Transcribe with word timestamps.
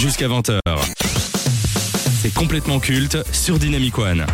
jusqu'à 0.00 0.28
20h. 0.28 0.60
C'est 2.22 2.32
complètement 2.32 2.80
culte 2.80 3.18
sur 3.32 3.58
Dynamic 3.58 3.98
One. 3.98 4.24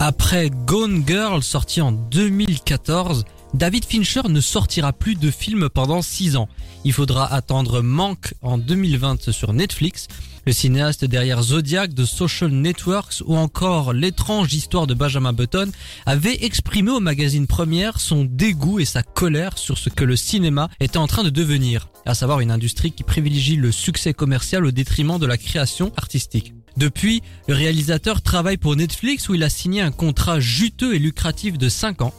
Après 0.00 0.48
Gone 0.64 1.04
Girl 1.06 1.42
sorti 1.42 1.82
en 1.82 1.92
2014, 1.92 3.26
David 3.54 3.86
Fincher 3.86 4.22
ne 4.28 4.40
sortira 4.40 4.92
plus 4.92 5.14
de 5.14 5.30
films 5.30 5.68
pendant 5.70 6.02
6 6.02 6.36
ans. 6.36 6.48
Il 6.84 6.92
faudra 6.92 7.32
attendre 7.32 7.80
Manque 7.80 8.34
en 8.42 8.58
2020 8.58 9.30
sur 9.30 9.52
Netflix, 9.52 10.06
le 10.46 10.52
cinéaste 10.52 11.04
derrière 11.04 11.42
Zodiac 11.42 11.92
de 11.92 12.04
Social 12.04 12.50
Networks 12.50 13.22
ou 13.26 13.36
encore 13.36 13.92
l'étrange 13.92 14.52
histoire 14.54 14.86
de 14.86 14.94
Benjamin 14.94 15.32
Button 15.32 15.70
avait 16.06 16.44
exprimé 16.44 16.90
au 16.90 17.00
magazine 17.00 17.46
Première 17.46 18.00
son 18.00 18.24
dégoût 18.24 18.80
et 18.80 18.84
sa 18.84 19.02
colère 19.02 19.58
sur 19.58 19.76
ce 19.76 19.88
que 19.88 20.04
le 20.04 20.16
cinéma 20.16 20.68
était 20.80 20.98
en 20.98 21.06
train 21.06 21.22
de 21.22 21.30
devenir, 21.30 21.88
à 22.06 22.14
savoir 22.14 22.40
une 22.40 22.50
industrie 22.50 22.92
qui 22.92 23.02
privilégie 23.02 23.56
le 23.56 23.72
succès 23.72 24.14
commercial 24.14 24.64
au 24.64 24.70
détriment 24.70 25.18
de 25.18 25.26
la 25.26 25.36
création 25.36 25.92
artistique. 25.96 26.54
Depuis, 26.76 27.22
le 27.48 27.54
réalisateur 27.54 28.22
travaille 28.22 28.56
pour 28.56 28.76
Netflix 28.76 29.28
où 29.28 29.34
il 29.34 29.42
a 29.42 29.48
signé 29.48 29.80
un 29.80 29.90
contrat 29.90 30.38
juteux 30.38 30.94
et 30.94 30.98
lucratif 30.98 31.58
de 31.58 31.68
5 31.68 32.02
ans. 32.02 32.14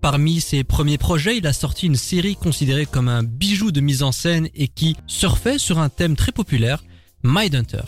Parmi 0.00 0.40
ses 0.40 0.62
premiers 0.62 0.98
projets, 0.98 1.38
il 1.38 1.46
a 1.46 1.52
sorti 1.52 1.86
une 1.86 1.96
série 1.96 2.36
considérée 2.36 2.86
comme 2.86 3.08
un 3.08 3.24
bijou 3.24 3.72
de 3.72 3.80
mise 3.80 4.02
en 4.02 4.12
scène 4.12 4.48
et 4.54 4.68
qui 4.68 4.96
surfait 5.06 5.58
sur 5.58 5.80
un 5.80 5.88
thème 5.88 6.14
très 6.14 6.32
populaire, 6.32 6.84
Mindhunter. 7.24 7.82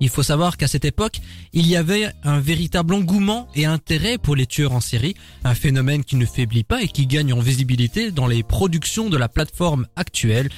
Il 0.00 0.08
faut 0.08 0.24
savoir 0.24 0.56
qu'à 0.56 0.66
cette 0.66 0.84
époque, 0.84 1.20
il 1.52 1.68
y 1.68 1.76
avait 1.76 2.10
un 2.24 2.40
véritable 2.40 2.94
engouement 2.94 3.46
et 3.54 3.66
intérêt 3.66 4.18
pour 4.18 4.34
les 4.34 4.46
tueurs 4.46 4.72
en 4.72 4.80
série, 4.80 5.14
un 5.44 5.54
phénomène 5.54 6.02
qui 6.02 6.16
ne 6.16 6.26
faiblit 6.26 6.64
pas 6.64 6.82
et 6.82 6.88
qui 6.88 7.06
gagne 7.06 7.32
en 7.32 7.38
visibilité 7.38 8.10
dans 8.10 8.26
les 8.26 8.42
productions 8.42 9.08
de 9.08 9.16
la 9.16 9.28
plateforme 9.28 9.86
actuelle. 9.94 10.50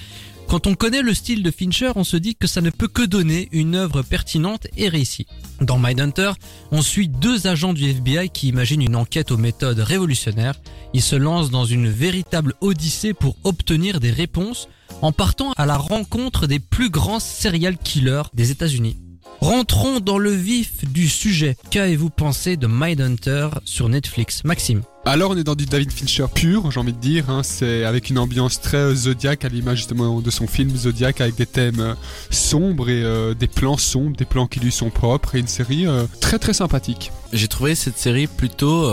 Quand 0.54 0.68
on 0.68 0.76
connaît 0.76 1.02
le 1.02 1.15
style 1.15 1.42
de 1.42 1.51
Fincher, 1.51 1.90
on 1.96 2.04
se 2.04 2.16
dit 2.16 2.37
que 2.37 2.46
ça 2.46 2.60
ne 2.60 2.70
peut 2.70 2.87
que 2.87 3.02
donner 3.02 3.48
une 3.51 3.74
œuvre 3.74 4.02
pertinente 4.02 4.68
et 4.76 4.88
réussie. 4.88 5.26
Dans 5.60 5.80
Mindhunter, 5.80 6.30
on 6.70 6.80
suit 6.80 7.09
deux 7.09 7.48
agents 7.48 7.73
du 7.73 7.90
FBI 7.90 8.30
qui 8.30 8.46
imaginent 8.51 8.82
une 8.82 8.95
enquête 8.95 9.32
aux 9.32 9.37
méthodes 9.37 9.80
révolutionnaires. 9.80 10.54
Ils 10.92 11.02
se 11.02 11.16
lancent 11.16 11.51
dans 11.51 11.64
une 11.64 11.88
véritable 11.88 12.54
odyssée 12.60 13.14
pour 13.14 13.34
obtenir 13.42 13.98
des 13.98 14.12
réponses 14.12 14.68
en 15.02 15.10
partant 15.10 15.51
à 15.56 15.66
la 15.66 15.76
rencontre 15.76 16.46
des 16.46 16.60
plus 16.60 16.88
grands 16.88 17.18
serial 17.18 17.76
killers 17.76 18.23
des 18.32 18.52
États-Unis. 18.52 18.96
Rentrons 19.40 19.98
dans 19.98 20.18
le 20.18 20.30
vif 20.30 20.84
du 20.88 21.09
sujet. 21.09 21.57
Qu'avez-vous 21.70 22.10
pensé 22.10 22.57
de 22.57 22.68
Mindhunter 22.68 23.48
sur 23.64 23.88
Netflix 23.88 24.45
Maxime? 24.45 24.82
Alors 25.07 25.33
on 25.33 25.37
est 25.37 25.45
dans 25.45 25.55
du 25.55 25.66
David 25.66 25.93
Fincher 25.93 26.24
pur, 26.35 26.71
j'ai 26.71 26.80
envie 26.80 26.95
de 26.95 26.99
dire. 26.99 27.29
Hein. 27.29 27.43
C'est 27.43 27.85
avec 27.85 28.09
une 28.09 28.19
ambiance 28.19 28.60
très 28.60 28.95
Zodiac 28.95 29.45
à 29.45 29.49
l'image 29.49 29.79
justement 29.79 30.21
de 30.21 30.30
son 30.30 30.47
film 30.47 30.74
Zodiac 30.74 31.21
avec 31.21 31.35
des 31.35 31.45
thèmes 31.45 31.80
euh, 31.80 31.95
sombres 32.30 32.88
et 32.88 33.02
euh, 33.02 33.35
des 33.35 33.47
plans 33.47 33.77
sombres, 33.77 34.16
des 34.16 34.25
plans 34.25 34.47
qui 34.47 34.60
lui 34.60 34.73
sont 34.73 34.88
propres 34.88 35.35
et 35.35 35.41
une 35.41 35.47
série 35.47 35.87
euh, 35.87 36.05
très 36.21 36.38
très 36.38 36.55
sympathique. 36.55 37.13
J'ai 37.35 37.49
trouvé 37.49 37.75
cette 37.75 37.99
série 37.99 38.29
plutôt 38.29 38.88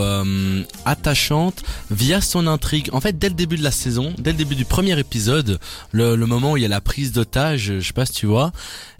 attachante 0.84 1.62
via 1.92 2.20
son 2.20 2.48
intrigue. 2.48 2.90
En 2.92 3.00
fait, 3.00 3.16
dès 3.16 3.28
le 3.28 3.36
début 3.36 3.56
de 3.56 3.62
la 3.62 3.70
saison, 3.70 4.12
dès 4.18 4.32
le 4.32 4.36
début 4.36 4.56
du 4.56 4.64
premier 4.64 4.98
épisode, 4.98 5.60
le, 5.92 6.16
le 6.16 6.26
moment 6.26 6.52
où 6.52 6.56
il 6.56 6.64
y 6.64 6.66
a 6.66 6.68
la 6.68 6.80
prise 6.80 7.12
d'otage, 7.12 7.74
je 7.78 7.86
sais 7.86 7.92
pas 7.92 8.04
si 8.04 8.14
tu 8.14 8.26
vois, 8.26 8.50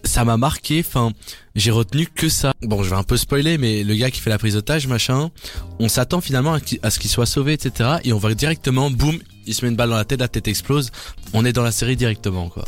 ça 0.04 0.24
m'a 0.24 0.36
marqué. 0.36 0.84
Enfin, 0.86 1.12
j'ai 1.54 1.70
retenu 1.70 2.06
que 2.06 2.28
ça. 2.28 2.52
Bon, 2.62 2.82
je 2.82 2.90
vais 2.90 2.96
un 2.96 3.02
peu 3.02 3.16
spoiler, 3.16 3.58
mais 3.58 3.84
le 3.84 3.94
gars 3.94 4.10
qui 4.10 4.20
fait 4.20 4.30
la 4.30 4.38
prise 4.38 4.54
d'otage, 4.54 4.86
machin, 4.86 5.30
on 5.78 5.88
s'attend 5.88 6.20
finalement 6.20 6.56
à 6.82 6.90
ce 6.90 6.98
qu'il 6.98 7.10
soit 7.10 7.26
sauvé, 7.26 7.52
etc. 7.52 7.98
Et 8.04 8.12
on 8.12 8.18
va 8.18 8.34
directement, 8.34 8.90
boum, 8.90 9.18
il 9.46 9.54
se 9.54 9.64
met 9.64 9.70
une 9.70 9.76
balle 9.76 9.90
dans 9.90 9.96
la 9.96 10.04
tête, 10.04 10.20
la 10.20 10.28
tête 10.28 10.48
explose. 10.48 10.90
On 11.32 11.44
est 11.44 11.52
dans 11.52 11.62
la 11.62 11.72
série 11.72 11.96
directement, 11.96 12.48
quoi. 12.48 12.64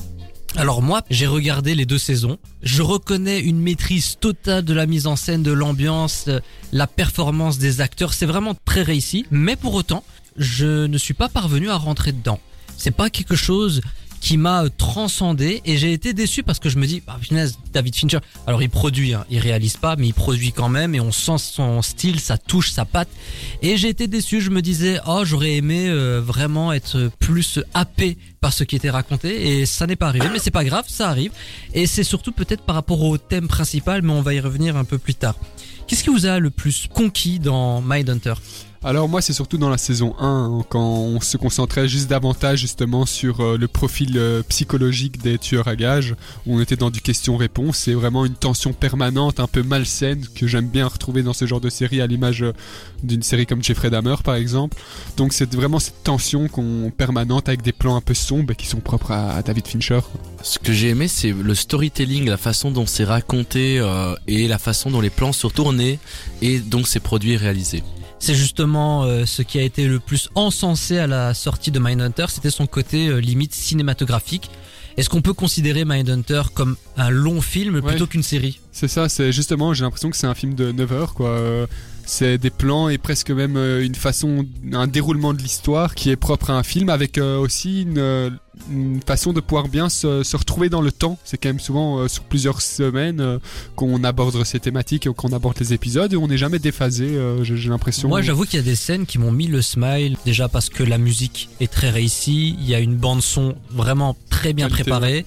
Alors 0.57 0.83
moi, 0.83 1.03
j'ai 1.11 1.27
regardé 1.27 1.75
les 1.75 1.85
deux 1.85 1.99
saisons. 1.99 2.39
Je 2.63 2.83
reconnais 2.83 3.41
une 3.41 3.61
maîtrise 3.61 4.19
totale 4.21 4.65
de 4.65 4.73
la 4.73 4.87
mise 4.87 5.09
en 5.09 5.17
scène, 5.17 5.43
de 5.43 5.51
l'ambiance, 5.51 6.29
la 6.73 6.87
performance 6.87 7.59
des 7.59 7.81
acteurs. 7.81 8.15
C'est 8.15 8.27
vraiment 8.27 8.55
très 8.65 8.83
réussi. 8.83 9.27
Mais 9.33 9.57
pour 9.57 9.75
autant, 9.75 10.05
je 10.37 10.87
ne 10.87 10.97
suis 10.99 11.15
pas 11.15 11.29
parvenu 11.29 11.71
à 11.71 11.77
rentrer 11.77 12.13
dedans. 12.13 12.39
C'est 12.77 12.93
pas 12.93 13.11
quelque 13.11 13.35
chose 13.35 13.81
qui 14.25 14.39
m'a 14.39 14.65
transcendé 14.79 15.61
et 15.67 15.77
j'ai 15.77 15.93
été 15.93 16.15
déçu 16.15 16.43
parce 16.43 16.59
que 16.59 16.71
je 16.71 16.79
me 16.79 16.87
dis, 16.87 17.03
bah, 17.07 17.19
David 17.75 17.95
Fincher, 17.95 18.21
alors 18.47 18.63
il 18.63 18.71
produit, 18.71 19.13
hein, 19.13 19.27
il 19.29 19.39
réalise 19.39 19.77
pas, 19.77 19.97
mais 19.97 20.07
il 20.07 20.15
produit 20.15 20.51
quand 20.51 20.71
même 20.71 20.95
et 20.95 21.01
on 21.01 21.13
sent 21.13 21.37
son 21.37 21.83
style, 21.83 22.19
sa 22.21 22.39
touche, 22.39 22.71
sa 22.71 22.87
patte. 22.87 23.11
Et 23.61 23.77
j'ai 23.77 23.91
été 23.91 24.07
déçu, 24.07 24.41
je 24.41 24.49
me 24.49 24.63
disais, 24.63 24.99
oh, 25.07 25.27
j'aurais 25.27 25.57
aimé 25.57 25.89
euh, 25.91 26.23
vraiment 26.25 26.73
être 26.73 27.11
plus 27.19 27.61
happé 27.75 28.17
par 28.41 28.55
ce 28.55 28.65
qui 28.65 28.77
était 28.77 28.89
raconté 28.89 29.59
et 29.59 29.67
ça 29.67 29.87
n'est 29.87 29.95
pas 29.95 30.09
arrivé, 30.09 30.27
mais 30.33 30.39
c'est 30.39 30.51
pas 30.51 30.65
grave, 30.65 30.87
ça 30.89 31.11
arrive. 31.11 31.33
Et 31.75 31.87
c'est 31.87 32.03
surtout 32.03 32.33
peut-être 32.33 32.63
par 32.63 32.77
rapport 32.77 33.03
au 33.03 33.19
thème 33.19 33.47
principal, 33.47 34.01
mais 34.01 34.15
on 34.15 34.23
va 34.23 34.33
y 34.33 34.41
revenir 34.41 34.79
un 34.79 34.85
peu 34.85 34.97
plus 34.97 35.15
tard. 35.15 35.35
Qu'est-ce 35.87 36.03
qui 36.03 36.09
vous 36.09 36.25
a 36.25 36.39
le 36.39 36.49
plus 36.49 36.89
conquis 36.91 37.41
dans 37.41 37.83
Mindhunter? 37.83 38.33
Alors 38.85 39.09
moi 39.09 39.23
c'est 39.23 39.33
surtout 39.33 39.57
dans 39.57 39.71
la 39.71 39.79
saison 39.79 40.15
1 40.19 40.27
hein, 40.27 40.65
quand 40.69 40.85
on 40.85 41.19
se 41.19 41.39
concentrait 41.39 41.89
juste 41.89 42.11
davantage 42.11 42.59
justement 42.59 43.07
sur 43.07 43.41
euh, 43.41 43.57
le 43.57 43.67
profil 43.67 44.13
euh, 44.17 44.43
psychologique 44.47 45.23
des 45.23 45.39
tueurs 45.39 45.69
à 45.69 45.75
gages 45.75 46.15
où 46.47 46.57
on 46.59 46.61
était 46.61 46.77
dans 46.77 46.91
du 46.91 47.01
question-réponse 47.01 47.79
c'est 47.79 47.95
vraiment 47.95 48.27
une 48.27 48.35
tension 48.35 48.75
permanente 48.75 49.41
un 49.41 49.47
peu 49.47 49.63
malsaine 49.63 50.27
que 50.35 50.47
j'aime 50.47 50.69
bien 50.69 50.87
retrouver 50.87 51.23
dans 51.23 51.33
ce 51.33 51.47
genre 51.47 51.63
de 51.63 51.71
série 51.71 52.03
à 52.03 52.07
l'image 52.07 52.43
euh, 52.43 52.53
d'une 53.03 53.23
série 53.23 53.47
comme 53.47 53.63
Jeffrey 53.63 53.89
Dahmer 53.89 54.17
par 54.23 54.35
exemple. 54.35 54.77
Donc 55.17 55.33
c'est 55.33 55.53
vraiment 55.55 55.79
cette 55.79 56.03
tension 56.03 56.49
qu'on 56.49 56.93
permanente 56.95 57.49
avec 57.49 57.63
des 57.63 57.73
plans 57.73 57.97
un 57.97 58.01
peu 58.03 58.15
sombres 58.15 58.53
qui 58.55 58.67
sont 58.67 58.81
propres 58.81 59.13
à, 59.13 59.43
David 59.43 59.67
Fincher. 59.67 60.01
Ce 60.43 60.59
que 60.59 60.73
j'ai 60.75 60.91
aimé 60.91 61.09
c'est 61.09 61.33
le 61.33 61.55
storytelling, 61.55 62.29
la 62.29 62.37
façon 62.37 62.71
dont 62.71 62.87
c'est 62.87 63.05
raconté 63.05 63.83
et 64.27 64.47
la 64.47 64.59
façon 64.59 64.91
dont 64.91 65.01
les 65.01 65.11
plans 65.11 65.33
sont 65.33 65.51
tournés 65.51 65.99
et 66.43 66.59
donc 66.59 66.87
ces 66.87 67.01
produits 67.01 67.37
réalisés. 67.37 67.83
C'est 68.25 68.35
justement 68.35 69.05
euh, 69.05 69.27
ce 69.27 69.43
qui 69.43 69.59
a 69.59 69.63
été 69.63 69.87
le 69.87 70.01
plus 70.01 70.31
encensé 70.35 70.97
à 70.97 71.07
la 71.07 71.35
sortie 71.35 71.71
de 71.71 71.79
Mindhunter, 71.79 72.25
c'était 72.31 72.49
son 72.49 72.67
côté 72.67 73.09
euh, 73.09 73.19
limite 73.19 73.55
cinématographique. 73.55 74.51
Est-ce 74.97 75.11
qu'on 75.11 75.21
peut 75.21 75.35
considérer 75.35 75.85
Mindhunter 75.85 76.41
comme 76.55 76.77
un 76.97 77.11
long 77.11 77.43
film 77.43 77.83
plutôt 77.83 78.07
qu'une 78.07 78.23
série? 78.23 78.61
C'est 78.73 78.89
ça, 78.89 79.11
c'est 79.11 79.31
justement, 79.31 79.75
j'ai 79.75 79.85
l'impression 79.85 80.09
que 80.09 80.17
c'est 80.17 80.27
un 80.27 80.35
film 80.35 80.55
de 80.55 80.73
9 80.73 80.93
heures 80.93 81.13
quoi. 81.13 81.39
Euh, 82.05 82.07
c'est 82.07 82.39
des 82.39 82.51
plans 82.51 82.89
et 82.89 82.99
presque 82.99 83.31
même 83.31 83.57
une 83.57 83.95
façon, 83.95 84.47
un 84.73 84.87
déroulement 84.87 85.33
de 85.33 85.39
l'histoire 85.39 85.95
qui 85.95 86.11
est 86.11 86.17
propre 86.17 86.51
à 86.51 86.55
un 86.55 86.63
film 86.63 86.89
avec 86.89 87.19
aussi 87.19 87.83
une, 87.83 88.39
une 88.71 89.01
façon 89.03 89.33
de 89.33 89.41
pouvoir 89.41 89.69
bien 89.69 89.89
se, 89.89 90.37
retrouver 90.37 90.69
dans 90.69 90.81
le 90.81 90.93
temps. 90.93 91.19
C'est 91.25 91.37
quand 91.37 91.49
même 91.49 91.61
souvent 91.61 91.99
euh, 91.99 92.09
sur 92.09 92.25
plusieurs 92.25 92.63
semaines 92.63 93.21
euh, 93.21 93.39
qu'on 93.77 94.03
aborde 94.05 94.43
ces 94.45 94.61
thématiques, 94.61 95.09
qu'on 95.11 95.33
aborde 95.33 95.59
les 95.61 95.73
épisodes 95.73 96.13
et 96.13 96.17
on 96.17 96.29
n'est 96.29 96.39
jamais 96.39 96.59
déphasé, 96.59 97.07
euh, 97.07 97.45
j'ai 97.45 97.69
l'impression. 97.69 98.09
Moi 98.09 98.23
j'avoue 98.23 98.45
qu'il 98.45 98.59
y 98.59 98.63
a 98.63 98.65
des 98.65 98.77
scènes 98.77 99.07
qui 99.07 99.19
m'ont 99.19 99.33
mis 99.33 99.47
le 99.47 99.63
smile, 99.63 100.17
déjà 100.25 100.49
parce 100.49 100.69
que 100.69 100.83
la 100.83 100.99
musique 100.99 101.49
est 101.61 101.71
très 101.71 101.91
réussie, 101.91 102.57
il 102.61 102.69
y 102.69 102.75
a 102.75 102.81
une 102.81 102.97
bande 102.97 103.23
son 103.23 103.55
vraiment 103.71 104.17
très 104.31 104.53
bien 104.53 104.69
préparée. 104.69 105.25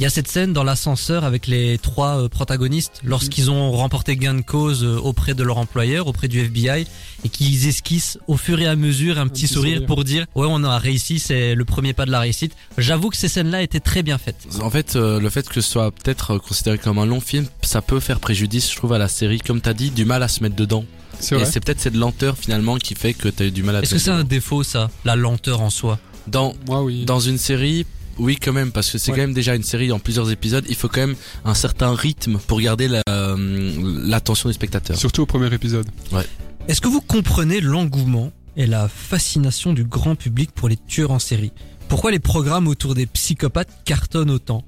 Il 0.00 0.02
y 0.02 0.06
a 0.06 0.10
cette 0.10 0.28
scène 0.28 0.52
dans 0.52 0.64
l'ascenseur 0.64 1.24
avec 1.24 1.46
les 1.46 1.78
trois 1.78 2.28
protagonistes 2.28 3.00
lorsqu'ils 3.04 3.50
ont 3.50 3.70
remporté 3.70 4.16
gain 4.16 4.34
de 4.34 4.40
cause 4.40 4.84
auprès 4.84 5.34
de 5.34 5.42
leur 5.44 5.58
employeur, 5.58 6.08
auprès 6.08 6.26
du 6.26 6.40
FBI, 6.40 6.86
et 7.24 7.28
qu'ils 7.28 7.68
esquissent 7.68 8.18
au 8.26 8.36
fur 8.36 8.60
et 8.60 8.66
à 8.66 8.74
mesure 8.74 9.18
un, 9.18 9.28
petit, 9.28 9.46
sourire, 9.46 9.86
pour 9.86 10.02
dire 10.02 10.26
ouais 10.34 10.46
on 10.50 10.64
a 10.64 10.78
réussi, 10.78 11.18
c'est 11.18 11.54
le 11.54 11.64
premier 11.64 11.92
pas 11.92 12.06
de 12.06 12.10
la 12.10 12.20
réussite. 12.20 12.56
J'avoue 12.76 13.10
que 13.10 13.16
ces 13.16 13.28
scènes-là 13.28 13.62
étaient 13.62 13.80
très 13.80 14.02
bien 14.02 14.18
faites. 14.18 14.46
En 14.60 14.70
fait, 14.70 14.96
euh, 14.96 15.20
le 15.20 15.30
fait 15.30 15.48
que 15.48 15.54
ce 15.54 15.60
soit 15.60 15.92
peut-être 15.92 16.38
considéré 16.38 16.78
comme 16.78 16.98
un 16.98 17.06
long 17.06 17.20
film, 17.20 17.46
ça 17.62 17.80
peut 17.80 18.00
faire 18.00 18.18
préjudice, 18.18 18.70
je 18.70 18.76
trouve, 18.76 18.92
à 18.92 18.98
la 18.98 19.08
série. 19.08 19.38
Comme 19.38 19.60
t'as 19.60 19.74
dit, 19.74 19.90
du 19.90 20.04
mal 20.04 20.22
à 20.22 20.28
se 20.28 20.42
mettre 20.42 20.56
dedans. 20.56 20.84
Et 21.32 21.44
c'est 21.44 21.60
peut-être 21.60 21.80
cette 21.80 21.96
lenteur 21.96 22.36
finalement 22.36 22.76
qui 22.76 22.94
fait 22.94 23.14
que 23.14 23.28
t'as 23.28 23.46
eu 23.46 23.50
du 23.50 23.62
mal 23.62 23.76
à. 23.76 23.82
Est-ce 23.82 23.94
que 23.94 23.98
c'est 23.98 24.10
un 24.10 24.24
défaut 24.24 24.62
ça, 24.62 24.90
la 25.04 25.16
lenteur 25.16 25.60
en 25.60 25.70
soi? 25.70 25.98
Dans 26.26 26.54
oui. 26.68 27.04
dans 27.04 27.20
une 27.20 27.38
série, 27.38 27.86
oui, 28.18 28.36
quand 28.36 28.52
même, 28.52 28.72
parce 28.72 28.90
que 28.90 28.98
c'est 28.98 29.10
quand 29.12 29.18
même 29.18 29.34
déjà 29.34 29.54
une 29.54 29.62
série 29.62 29.92
en 29.92 29.98
plusieurs 29.98 30.30
épisodes. 30.30 30.64
Il 30.68 30.76
faut 30.76 30.88
quand 30.88 31.00
même 31.00 31.16
un 31.44 31.54
certain 31.54 31.94
rythme 31.94 32.38
pour 32.46 32.60
garder 32.60 32.88
euh, 33.08 34.06
l'attention 34.06 34.48
des 34.48 34.54
spectateurs. 34.54 34.96
Surtout 34.96 35.22
au 35.22 35.26
premier 35.26 35.52
épisode. 35.52 35.86
Ouais. 36.12 36.26
Est-ce 36.68 36.80
que 36.80 36.88
vous 36.88 37.00
comprenez 37.00 37.60
l'engouement 37.60 38.32
et 38.56 38.66
la 38.66 38.88
fascination 38.88 39.72
du 39.72 39.84
grand 39.84 40.14
public 40.14 40.50
pour 40.52 40.68
les 40.68 40.76
tueurs 40.76 41.10
en 41.10 41.18
série? 41.18 41.52
Pourquoi 41.88 42.10
les 42.10 42.18
programmes 42.18 42.68
autour 42.68 42.94
des 42.94 43.06
psychopathes 43.06 43.70
cartonnent 43.84 44.30
autant? 44.30 44.64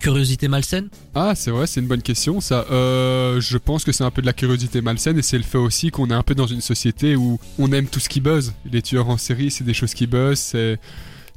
Curiosité 0.00 0.46
malsaine? 0.46 0.88
Ah, 1.14 1.34
c'est 1.34 1.50
vrai, 1.50 1.66
c'est 1.66 1.80
une 1.80 1.88
bonne 1.88 2.02
question 2.02 2.40
ça. 2.40 2.66
Euh, 2.70 3.40
je 3.40 3.58
pense 3.58 3.84
que 3.84 3.90
c'est 3.90 4.04
un 4.04 4.10
peu 4.10 4.22
de 4.22 4.26
la 4.26 4.32
curiosité 4.32 4.80
malsaine 4.80 5.18
et 5.18 5.22
c'est 5.22 5.38
le 5.38 5.44
fait 5.44 5.58
aussi 5.58 5.90
qu'on 5.90 6.08
est 6.10 6.14
un 6.14 6.22
peu 6.22 6.36
dans 6.36 6.46
une 6.46 6.60
société 6.60 7.16
où 7.16 7.40
on 7.58 7.72
aime 7.72 7.86
tout 7.86 7.98
ce 7.98 8.08
qui 8.08 8.20
buzz. 8.20 8.52
Les 8.70 8.80
tueurs 8.80 9.08
en 9.08 9.16
série, 9.16 9.50
c'est 9.50 9.64
des 9.64 9.74
choses 9.74 9.94
qui 9.94 10.06
buzzent, 10.06 10.38
c'est, 10.38 10.78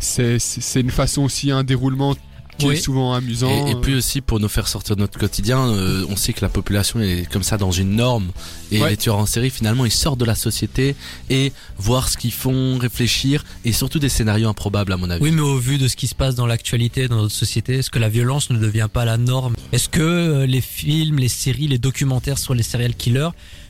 c'est, 0.01 0.37
une 0.81 0.91
façon 0.91 1.23
aussi, 1.23 1.51
un 1.51 1.63
déroulement 1.63 2.15
qui 2.57 2.67
Oui. 2.67 2.73
est 2.75 2.81
souvent 2.81 3.13
amusant. 3.13 3.49
Et, 3.67 3.71
et 3.71 3.75
puis 3.75 3.93
euh, 3.93 3.97
aussi 3.97 4.21
pour 4.21 4.39
nous 4.39 4.49
faire 4.49 4.67
sortir 4.67 4.95
de 4.95 5.01
notre 5.01 5.17
quotidien, 5.17 5.59
euh, 5.69 6.05
on 6.09 6.15
sait 6.15 6.33
que 6.33 6.41
la 6.41 6.49
population 6.49 6.99
est 6.99 7.25
comme 7.31 7.41
ça 7.43 7.57
dans 7.57 7.71
une 7.71 7.95
norme 7.95 8.27
et 8.71 8.79
Ouais. 8.81 8.89
les 8.91 8.97
tueurs 8.97 9.17
en 9.17 9.25
série 9.25 9.49
finalement 9.49 9.83
ils 9.85 9.91
sortent 9.91 10.19
de 10.19 10.25
la 10.25 10.35
société 10.35 10.95
et 11.29 11.53
voir 11.79 12.07
ce 12.09 12.17
qu'ils 12.17 12.33
font, 12.33 12.77
réfléchir 12.77 13.45
et 13.65 13.71
surtout 13.71 13.97
des 13.99 14.09
scénarios 14.09 14.47
improbables 14.49 14.91
à 14.93 14.97
mon 14.97 15.09
avis. 15.09 15.23
Oui, 15.23 15.31
mais 15.31 15.41
au 15.41 15.57
vu 15.57 15.77
de 15.79 15.87
ce 15.87 15.95
qui 15.95 16.05
se 16.07 16.13
passe 16.13 16.35
dans 16.35 16.45
l'actualité, 16.45 17.07
dans 17.07 17.15
notre 17.21 17.33
société, 17.33 17.75
est-ce 17.77 17.89
que 17.89 17.99
la 17.99 18.09
violence 18.09 18.49
ne 18.51 18.59
devient 18.59 18.89
pas 18.91 19.05
la 19.05 19.17
norme? 19.17 19.55
Est-ce 19.71 19.89
que 19.89 20.01
euh, 20.01 20.45
les 20.45 20.61
films, 20.61 21.17
les 21.17 21.29
séries, 21.29 21.67
les 21.67 21.79
documentaires 21.79 22.37
sur 22.37 22.53
les 22.53 22.63
serial 22.63 22.93
killers 22.93 23.29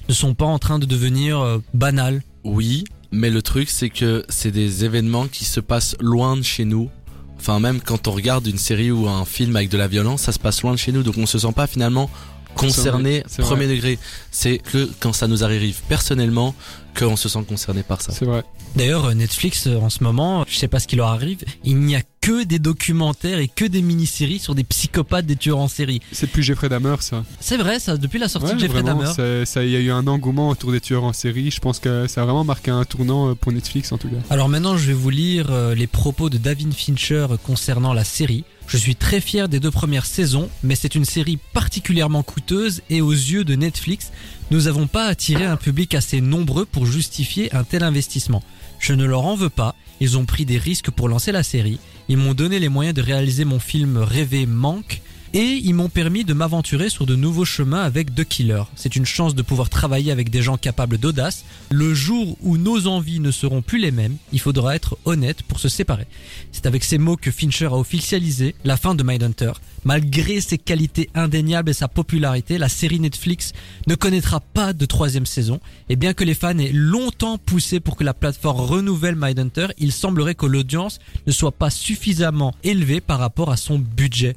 ne 0.09 0.13
sont 0.13 0.33
pas 0.33 0.45
en 0.45 0.59
train 0.59 0.79
de 0.79 0.85
devenir 0.85 1.39
euh, 1.39 1.59
banals? 1.73 2.23
Oui, 2.43 2.83
mais 3.11 3.29
le 3.29 3.41
truc 3.41 3.69
c'est 3.69 3.89
que 3.89 4.25
c'est 4.29 4.51
des 4.51 4.85
événements 4.85 5.27
qui 5.27 5.45
se 5.45 5.59
passent 5.59 5.95
loin 5.99 6.37
de 6.37 6.41
chez 6.41 6.65
nous. 6.65 6.89
Enfin 7.37 7.59
même 7.59 7.81
quand 7.81 8.07
on 8.07 8.11
regarde 8.11 8.47
une 8.47 8.57
série 8.57 8.91
ou 8.91 9.07
un 9.07 9.25
film 9.25 9.55
avec 9.55 9.69
de 9.69 9.77
la 9.77 9.87
violence, 9.87 10.21
ça 10.21 10.31
se 10.31 10.39
passe 10.39 10.61
loin 10.61 10.71
de 10.71 10.77
chez 10.77 10.91
nous, 10.91 11.03
donc 11.03 11.17
on 11.17 11.25
se 11.25 11.39
sent 11.39 11.53
pas 11.55 11.67
finalement 11.67 12.09
concerné 12.55 13.23
premier 13.37 13.65
vrai. 13.65 13.75
degré. 13.75 13.99
C'est 14.31 14.57
que 14.59 14.89
quand 14.99 15.13
ça 15.13 15.27
nous 15.27 15.43
arrive 15.43 15.81
personnellement 15.87 16.55
qu'on 16.97 17.15
se 17.15 17.29
sent 17.29 17.43
concerné 17.47 17.83
par 17.83 18.01
ça. 18.01 18.11
C'est 18.11 18.25
vrai. 18.25 18.43
D'ailleurs, 18.75 19.05
euh, 19.05 19.13
Netflix, 19.13 19.67
euh, 19.67 19.77
en 19.77 19.89
ce 19.89 20.03
moment, 20.03 20.45
je 20.47 20.57
sais 20.57 20.67
pas 20.67 20.79
ce 20.79 20.87
qui 20.87 20.95
leur 20.95 21.07
arrive, 21.07 21.39
il 21.63 21.77
n'y 21.77 21.95
a 21.95 22.01
que 22.21 22.43
des 22.43 22.59
documentaires 22.59 23.39
et 23.39 23.47
que 23.47 23.65
des 23.65 23.81
mini-séries 23.81 24.39
sur 24.39 24.55
des 24.55 24.63
psychopathes, 24.63 25.25
des 25.25 25.35
tueurs 25.35 25.57
en 25.57 25.67
série. 25.67 26.01
C'est 26.11 26.27
plus 26.27 26.43
Jeffrey 26.43 26.69
Dahmer, 26.69 26.95
ça. 26.99 27.23
C'est 27.39 27.57
vrai, 27.57 27.79
ça, 27.79 27.97
depuis 27.97 28.19
la 28.19 28.29
sortie 28.29 28.49
Ouais, 28.49 28.55
de 28.55 28.59
Jeffrey 28.59 28.81
vraiment, 28.81 29.01
Dahmer. 29.03 29.43
il 29.57 29.69
y 29.69 29.75
a 29.75 29.79
eu 29.79 29.91
un 29.91 30.07
engouement 30.07 30.49
autour 30.49 30.71
des 30.71 30.79
tueurs 30.81 31.03
en 31.03 31.13
série. 31.13 31.51
Je 31.51 31.59
pense 31.59 31.79
que 31.79 32.07
ça 32.07 32.21
a 32.21 32.25
vraiment 32.25 32.43
marqué 32.43 32.71
un 32.71 32.83
tournant 32.85 33.29
euh, 33.29 33.35
pour 33.35 33.51
Netflix 33.51 33.91
en 33.91 33.97
tout 33.97 34.07
cas. 34.09 34.17
Alors 34.29 34.47
maintenant, 34.49 34.77
je 34.77 34.87
vais 34.87 34.93
vous 34.93 35.09
lire 35.09 35.51
les 35.75 35.87
propos 35.87 36.29
de 36.29 36.37
David 36.37 36.73
Fincher 36.73 37.27
concernant 37.43 37.93
la 37.93 38.03
série. 38.03 38.43
Je 38.71 38.77
suis 38.77 38.95
très 38.95 39.19
fier 39.19 39.49
des 39.49 39.59
deux 39.59 39.69
premières 39.69 40.05
saisons, 40.05 40.49
mais 40.63 40.75
c'est 40.75 40.95
une 40.95 41.03
série 41.03 41.37
particulièrement 41.51 42.23
coûteuse 42.23 42.83
et 42.89 43.01
aux 43.01 43.11
yeux 43.11 43.43
de 43.43 43.55
Netflix, 43.55 44.13
nous 44.49 44.61
n'avons 44.61 44.87
pas 44.87 45.07
attiré 45.07 45.43
un 45.43 45.57
public 45.57 45.93
assez 45.93 46.21
nombreux 46.21 46.63
pour 46.63 46.85
justifier 46.85 47.53
un 47.53 47.65
tel 47.65 47.83
investissement. 47.83 48.41
Je 48.79 48.93
ne 48.93 49.03
leur 49.03 49.25
en 49.25 49.35
veux 49.35 49.49
pas, 49.49 49.75
ils 49.99 50.17
ont 50.17 50.23
pris 50.23 50.45
des 50.45 50.57
risques 50.57 50.89
pour 50.89 51.09
lancer 51.09 51.33
la 51.33 51.43
série, 51.43 51.79
ils 52.07 52.15
m'ont 52.15 52.33
donné 52.33 52.59
les 52.59 52.69
moyens 52.69 52.95
de 52.95 53.01
réaliser 53.01 53.43
mon 53.43 53.59
film 53.59 53.97
rêvé 53.97 54.45
Manque, 54.45 55.01
et 55.33 55.61
ils 55.63 55.73
m'ont 55.73 55.89
permis 55.89 56.25
de 56.25 56.33
m'aventurer 56.33 56.89
sur 56.89 57.05
de 57.05 57.15
nouveaux 57.15 57.45
chemins 57.45 57.83
avec 57.83 58.13
The 58.13 58.25
Killer. 58.25 58.63
C'est 58.75 58.95
une 58.95 59.05
chance 59.05 59.33
de 59.33 59.41
pouvoir 59.41 59.69
travailler 59.69 60.11
avec 60.11 60.29
des 60.29 60.41
gens 60.41 60.57
capables 60.57 60.97
d'audace. 60.97 61.45
Le 61.69 61.93
jour 61.93 62.37
où 62.41 62.57
nos 62.57 62.87
envies 62.87 63.19
ne 63.19 63.31
seront 63.31 63.61
plus 63.61 63.79
les 63.79 63.91
mêmes, 63.91 64.17
il 64.33 64.39
faudra 64.39 64.75
être 64.75 64.97
honnête 65.05 65.43
pour 65.43 65.59
se 65.59 65.69
séparer. 65.69 66.05
C'est 66.51 66.65
avec 66.65 66.83
ces 66.83 66.97
mots 66.97 67.15
que 67.15 67.31
Fincher 67.31 67.67
a 67.67 67.77
officialisé 67.77 68.55
la 68.65 68.75
fin 68.75 68.93
de 68.93 69.03
Mindhunter. 69.03 69.53
Malgré 69.83 70.41
ses 70.41 70.57
qualités 70.57 71.09
indéniables 71.15 71.69
et 71.69 71.73
sa 71.73 71.87
popularité, 71.87 72.57
la 72.57 72.69
série 72.69 72.99
Netflix 72.99 73.53
ne 73.87 73.95
connaîtra 73.95 74.41
pas 74.41 74.73
de 74.73 74.85
troisième 74.85 75.25
saison. 75.25 75.59
Et 75.89 75.95
bien 75.95 76.13
que 76.13 76.23
les 76.23 76.35
fans 76.35 76.57
aient 76.57 76.71
longtemps 76.73 77.37
poussé 77.37 77.79
pour 77.79 77.95
que 77.95 78.03
la 78.03 78.13
plateforme 78.13 78.59
renouvelle 78.59 79.15
Mindhunter, 79.15 79.67
il 79.77 79.91
semblerait 79.91 80.35
que 80.35 80.45
l'audience 80.45 80.99
ne 81.25 81.31
soit 81.31 81.51
pas 81.51 81.69
suffisamment 81.69 82.53
élevée 82.63 83.01
par 83.01 83.19
rapport 83.19 83.51
à 83.51 83.57
son 83.57 83.79
budget. 83.79 84.35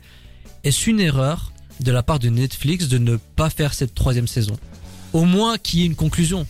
Est-ce 0.64 0.88
une 0.88 1.00
erreur 1.00 1.52
de 1.80 1.92
la 1.92 2.02
part 2.02 2.18
de 2.18 2.30
Netflix 2.30 2.88
de 2.88 2.96
ne 2.96 3.16
pas 3.16 3.50
faire 3.50 3.74
cette 3.74 3.94
troisième 3.94 4.26
saison? 4.26 4.56
Au 5.12 5.24
moins 5.24 5.58
qu'il 5.58 5.80
y 5.80 5.82
ait 5.82 5.86
une 5.86 5.94
conclusion. 5.94 6.46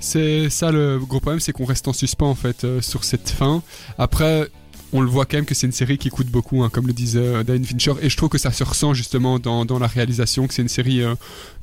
C'est 0.00 0.48
ça 0.48 0.70
le 0.70 0.98
gros 0.98 1.20
problème, 1.20 1.40
c'est 1.40 1.52
qu'on 1.52 1.66
reste 1.66 1.86
en 1.86 1.92
suspens 1.92 2.30
en 2.30 2.34
fait 2.34 2.64
euh, 2.64 2.80
sur 2.80 3.04
cette 3.04 3.28
fin. 3.28 3.62
Après, 3.98 4.48
on 4.92 5.02
le 5.02 5.08
voit 5.08 5.26
quand 5.26 5.36
même 5.36 5.44
que 5.44 5.54
c'est 5.54 5.66
une 5.66 5.72
série 5.72 5.98
qui 5.98 6.08
coûte 6.08 6.28
beaucoup, 6.28 6.62
hein, 6.62 6.70
comme 6.70 6.86
le 6.86 6.94
disait 6.94 7.18
euh, 7.18 7.42
David 7.42 7.66
Fincher, 7.66 7.92
et 8.00 8.08
je 8.08 8.16
trouve 8.16 8.30
que 8.30 8.38
ça 8.38 8.52
se 8.52 8.64
ressent 8.64 8.94
justement 8.94 9.38
dans, 9.38 9.66
dans 9.66 9.78
la 9.78 9.86
réalisation, 9.86 10.46
que 10.46 10.54
c'est 10.54 10.62
une 10.62 10.68
série 10.68 11.02
euh, 11.02 11.14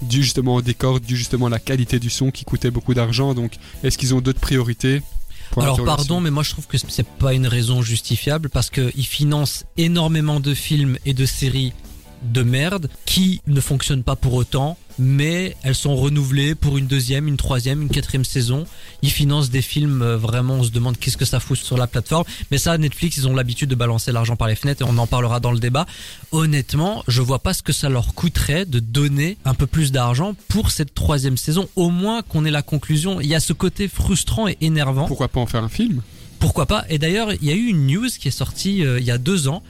due 0.03 0.21
justement 0.21 0.55
au 0.55 0.61
décor, 0.61 0.99
due 0.99 1.17
justement 1.17 1.47
à 1.47 1.49
la 1.49 1.59
qualité 1.59 1.97
du 1.97 2.09
son 2.11 2.29
qui 2.29 2.45
coûtait 2.45 2.71
beaucoup 2.71 2.93
d'argent. 2.93 3.33
Donc, 3.33 3.53
est-ce 3.83 3.97
qu'ils 3.97 4.13
ont 4.13 4.21
d'autres 4.21 4.41
priorités 4.41 5.01
Alors 5.57 5.83
pardon, 5.83 6.19
mais 6.19 6.29
moi 6.29 6.43
je 6.43 6.51
trouve 6.51 6.67
que 6.67 6.77
c'est 6.77 7.07
pas 7.07 7.33
une 7.33 7.47
raison 7.47 7.81
justifiable 7.81 8.49
parce 8.49 8.69
qu'ils 8.69 9.07
financent 9.07 9.65
énormément 9.77 10.39
de 10.39 10.53
films 10.53 10.99
et 11.05 11.13
de 11.13 11.25
séries 11.25 11.73
de 12.23 12.43
merde 12.43 12.89
qui 13.05 13.41
ne 13.47 13.59
fonctionnent 13.61 14.03
pas 14.03 14.15
pour 14.15 14.33
autant, 14.33 14.77
mais 14.97 15.55
elles 15.63 15.75
sont 15.75 15.95
renouvelées 15.95 16.55
pour 16.55 16.77
une 16.77 16.87
deuxième, 16.87 17.27
une 17.27 17.37
troisième, 17.37 17.81
une 17.81 17.89
quatrième 17.89 18.25
saison. 18.25 18.65
Ils 19.01 19.11
financent 19.11 19.49
des 19.49 19.61
films 19.61 20.01
euh, 20.01 20.17
vraiment, 20.17 20.55
on 20.55 20.63
se 20.63 20.71
demande 20.71 20.97
qu'est-ce 20.97 21.17
que 21.17 21.25
ça 21.25 21.39
fout 21.39 21.57
sur 21.57 21.77
la 21.77 21.87
plateforme. 21.87 22.25
Mais 22.51 22.57
ça, 22.57 22.77
Netflix, 22.77 23.17
ils 23.17 23.27
ont 23.27 23.35
l'habitude 23.35 23.69
de 23.69 23.75
balancer 23.75 24.11
l'argent 24.11 24.35
par 24.35 24.47
les 24.47 24.55
fenêtres 24.55 24.81
et 24.81 24.89
on 24.89 24.97
en 24.97 25.07
parlera 25.07 25.39
dans 25.39 25.51
le 25.51 25.59
débat. 25.59 25.85
Honnêtement, 26.31 27.03
je 27.07 27.21
vois 27.21 27.39
pas 27.39 27.53
ce 27.53 27.61
que 27.61 27.73
ça 27.73 27.89
leur 27.89 28.13
coûterait 28.13 28.65
de 28.65 28.79
donner 28.79 29.37
un 29.45 29.53
peu 29.53 29.67
plus 29.67 29.91
d'argent 29.91 30.35
pour 30.47 30.71
cette 30.71 30.93
troisième 30.93 31.37
saison. 31.37 31.67
Au 31.75 31.89
moins 31.89 32.21
qu'on 32.21 32.45
ait 32.45 32.51
la 32.51 32.61
conclusion. 32.61 33.19
Il 33.19 33.27
y 33.27 33.35
a 33.35 33.39
ce 33.39 33.53
côté 33.53 33.87
frustrant 33.87 34.47
et 34.47 34.57
énervant. 34.61 35.07
Pourquoi 35.07 35.27
pas 35.27 35.39
en 35.39 35.45
faire 35.45 35.63
un 35.63 35.69
film? 35.69 36.01
Pourquoi 36.39 36.65
pas? 36.65 36.85
Et 36.89 36.99
d'ailleurs, 36.99 37.33
il 37.33 37.45
y 37.45 37.51
a 37.51 37.55
eu 37.55 37.67
une 37.67 37.87
news 37.87 38.07
qui 38.19 38.27
est 38.27 38.31
sortie 38.31 38.85
euh, 38.85 38.99
il 38.99 39.05
y 39.05 39.11
a 39.11 39.17
deux 39.17 39.47
ans 39.47 39.63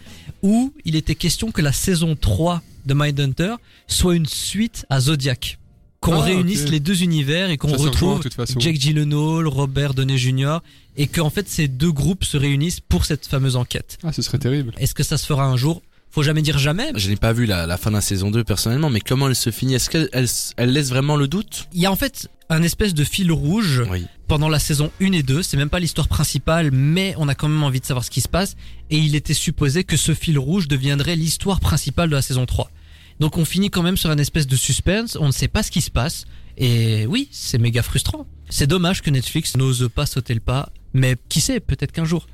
où 0.45 0.71
il 0.85 0.95
était 0.95 1.15
question 1.15 1.51
que 1.51 1.61
la 1.63 1.71
saison 1.73 2.15
3 2.15 2.61
de 2.85 2.93
Mindhunter 2.93 3.55
soit 3.87 4.15
une 4.15 4.27
suite 4.27 4.85
à 4.91 4.99
Zodiac. 4.99 5.57
Qu'on 6.01 6.19
Ah, 6.21 6.23
réunisse 6.23 6.69
les 6.69 6.79
deux 6.79 7.01
univers 7.01 7.49
et 7.49 7.57
qu'on 7.57 7.75
retrouve 7.75 8.21
façon. 8.29 8.59
Jake 8.59 8.79
Gyllenhaal, 8.79 9.47
Robert 9.47 9.95
Downey 9.95 10.19
Jr. 10.19 10.59
et 10.97 11.07
qu'en 11.07 11.31
fait 11.31 11.49
ces 11.49 11.67
deux 11.67 11.91
groupes 11.91 12.23
se 12.23 12.37
réunissent 12.37 12.79
pour 12.79 13.05
cette 13.05 13.25
fameuse 13.25 13.55
enquête. 13.55 13.97
Ah, 14.03 14.13
ce 14.13 14.21
serait 14.21 14.37
terrible. 14.37 14.73
Est-ce 14.77 14.93
que 14.93 15.01
ça 15.01 15.17
se 15.17 15.25
fera 15.25 15.45
un 15.47 15.57
jour? 15.57 15.81
Faut 16.15 16.23
jamais 16.23 16.41
dire 16.41 16.57
jamais. 16.57 16.93
Je 16.95 17.09
n'ai 17.09 17.17
pas 17.17 17.33
vu 17.33 17.45
la, 17.45 17.65
la 17.67 17.75
fin 17.77 17.89
de 17.89 17.95
la 17.95 18.01
saison 18.01 18.31
2 18.31 18.45
personnellement, 18.45 18.89
mais 18.89 19.01
comment 19.01 19.27
elle 19.27 19.35
se 19.35 19.49
finit? 19.49 19.73
Est-ce 19.73 19.89
qu'elle 19.89 20.07
elle, 20.13 20.27
elle 20.55 20.71
laisse 20.71 20.87
vraiment 20.87 21.17
le 21.17 21.27
doute? 21.27 21.67
Il 21.73 21.81
y 21.81 21.85
a 21.85 21.91
en 21.91 21.97
fait 21.97 22.29
un 22.47 22.63
espèce 22.63 22.93
de 22.93 23.03
fil 23.03 23.33
rouge 23.33 23.83
Oui. 23.91 24.05
pendant 24.29 24.47
la 24.47 24.59
saison 24.59 24.91
1 25.01 25.11
et 25.11 25.23
2, 25.23 25.43
c'est 25.43 25.57
même 25.57 25.69
pas 25.69 25.81
l'histoire 25.81 26.07
principale, 26.07 26.71
mais 26.71 27.15
on 27.17 27.27
a 27.27 27.35
quand 27.35 27.49
même 27.49 27.63
envie 27.63 27.81
de 27.81 27.85
savoir 27.85 28.05
ce 28.05 28.09
qui 28.09 28.21
se 28.21 28.29
passe, 28.29 28.55
et 28.91 28.97
il 28.97 29.13
était 29.13 29.33
supposé 29.33 29.83
que 29.83 29.97
ce 29.97 30.13
fil 30.13 30.39
rouge 30.39 30.69
deviendrait 30.69 31.17
l'histoire 31.17 31.59
principale 31.59 32.09
de 32.09 32.15
la 32.15 32.21
saison 32.21 32.45
3. 32.45 32.71
Donc 33.19 33.37
on 33.37 33.43
finit 33.43 33.69
quand 33.69 33.83
même 33.83 33.97
sur 33.97 34.09
un 34.09 34.17
espèce 34.17 34.47
de 34.47 34.55
suspense, 34.55 35.17
on 35.19 35.27
ne 35.27 35.33
sait 35.33 35.49
pas 35.49 35.63
ce 35.63 35.71
qui 35.71 35.81
se 35.81 35.91
passe, 35.91 36.23
et 36.57 37.05
oui, 37.07 37.27
c'est 37.33 37.57
méga 37.57 37.83
frustrant. 37.83 38.25
C'est 38.49 38.67
dommage 38.67 39.01
que 39.01 39.09
Netflix 39.09 39.57
n'ose 39.57 39.89
pas 39.93 40.05
sauter 40.05 40.33
le 40.33 40.39
pas, 40.39 40.69
mais 40.93 41.17
qui 41.27 41.41
sait, 41.41 41.59
peut-être 41.59 41.91
qu'un 41.91 42.05
jour. 42.05 42.25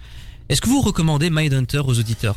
Est-ce 0.49 0.61
que 0.61 0.69
vous 0.69 0.81
recommandez 0.81 1.31
Mindhunter 1.31 1.79
aux 1.79 1.97
auditeurs? 1.97 2.35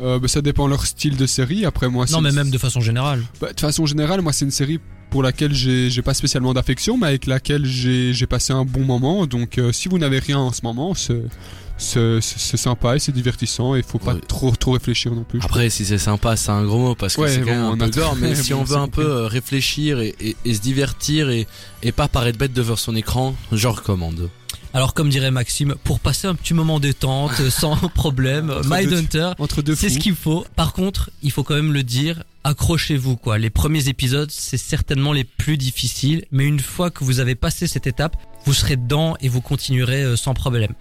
Euh, 0.00 0.18
bah, 0.18 0.28
ça 0.28 0.40
dépend 0.42 0.66
leur 0.66 0.86
style 0.86 1.16
de 1.16 1.26
série. 1.26 1.64
Après, 1.66 1.88
moi, 1.88 2.06
Non, 2.10 2.20
mais 2.20 2.32
même 2.32 2.50
de 2.50 2.58
façon 2.58 2.80
générale. 2.80 3.22
Bah, 3.40 3.52
de 3.52 3.60
façon 3.60 3.84
générale, 3.86 4.22
moi, 4.22 4.32
c'est 4.32 4.44
une 4.46 4.50
série 4.50 4.80
pour 5.10 5.22
laquelle 5.22 5.52
j'ai 5.52 5.90
j'ai 5.90 6.02
pas 6.02 6.14
spécialement 6.14 6.54
d'affection, 6.54 6.96
mais 6.96 7.08
avec 7.08 7.26
laquelle 7.26 7.64
j'ai 7.66 8.12
j'ai 8.14 8.26
passé 8.26 8.52
un 8.52 8.64
bon 8.64 8.84
moment. 8.84 9.26
Donc, 9.26 9.58
euh, 9.58 9.72
si 9.72 9.88
vous 9.88 9.98
n'avez 9.98 10.20
rien 10.20 10.38
en 10.38 10.52
ce 10.52 10.60
moment, 10.62 10.94
c'est 10.94 12.20
sympa 12.20 12.96
et 12.96 12.98
c'est 12.98 13.12
divertissant 13.12 13.74
et 13.74 13.82
faut 13.82 13.98
pas 13.98 14.14
Ouais. 14.14 14.20
trop 14.26 14.54
trop 14.54 14.72
réfléchir 14.72 15.12
non 15.14 15.24
plus. 15.24 15.40
Après, 15.42 15.68
si 15.70 15.84
c'est 15.84 15.98
sympa, 15.98 16.36
c'est 16.36 16.50
un 16.50 16.64
gros 16.64 16.78
mot 16.78 16.94
parce 16.94 17.16
que 17.16 17.22
Ouais, 17.22 17.28
c'est 17.32 17.40
quand 17.40 17.46
bon, 17.54 17.70
même 17.76 17.82
un 17.82 17.88
peu 17.90 18.00
a- 18.00 18.04
gore. 18.04 18.16
Mais 18.20 18.34
si 18.34 18.54
on 18.54 18.64
veut 18.64 18.76
un 18.76 18.88
peu 18.88 19.02
euh, 19.04 19.26
réfléchir 19.26 20.00
et, 20.00 20.14
et- 20.20 20.36
et 20.44 20.54
se 20.54 20.60
divertir 20.60 21.30
et, 21.30 21.46
et 21.82 21.92
pas 21.92 22.08
paraître 22.08 22.38
bête 22.38 22.52
devant 22.52 22.76
son 22.76 22.94
écran, 22.96 23.34
je 23.52 23.66
recommande. 23.68 24.28
Alors 24.72 24.94
comme 24.94 25.08
dirait 25.08 25.32
Maxime, 25.32 25.74
pour 25.82 25.98
passer 25.98 26.28
un 26.28 26.34
petit 26.34 26.54
moment 26.54 26.78
détente, 26.78 27.32
euh, 27.40 27.50
sans 27.50 27.76
problème, 27.94 28.54
Mindhunter, 28.66 29.32
C'est 29.74 29.88
ce 29.90 29.98
qu'il 29.98 30.14
faut. 30.14 30.46
Par 30.54 30.72
contre, 30.72 31.10
il 31.22 31.32
faut 31.32 31.42
quand 31.42 31.54
même 31.54 31.72
le 31.72 31.82
dire, 31.82 32.22
accrochez-vous 32.44 33.16
quoi. 33.16 33.38
Les 33.38 33.50
premiers 33.50 33.88
épisodes, 33.88 34.30
c'est 34.30 34.58
certainement 34.58 35.12
les 35.12 35.24
plus 35.24 35.56
difficiles, 35.56 36.24
mais 36.30 36.44
une 36.44 36.60
fois 36.60 36.90
que 36.90 37.02
vous 37.02 37.18
avez 37.18 37.34
passé 37.34 37.66
cette 37.66 37.88
étape, 37.88 38.16
vous 38.46 38.54
serez 38.54 38.76
dedans 38.76 39.16
et 39.20 39.28
vous 39.28 39.40
continuerez 39.40 40.02
euh, 40.02 40.16
sans 40.16 40.34
problème. 40.34 40.72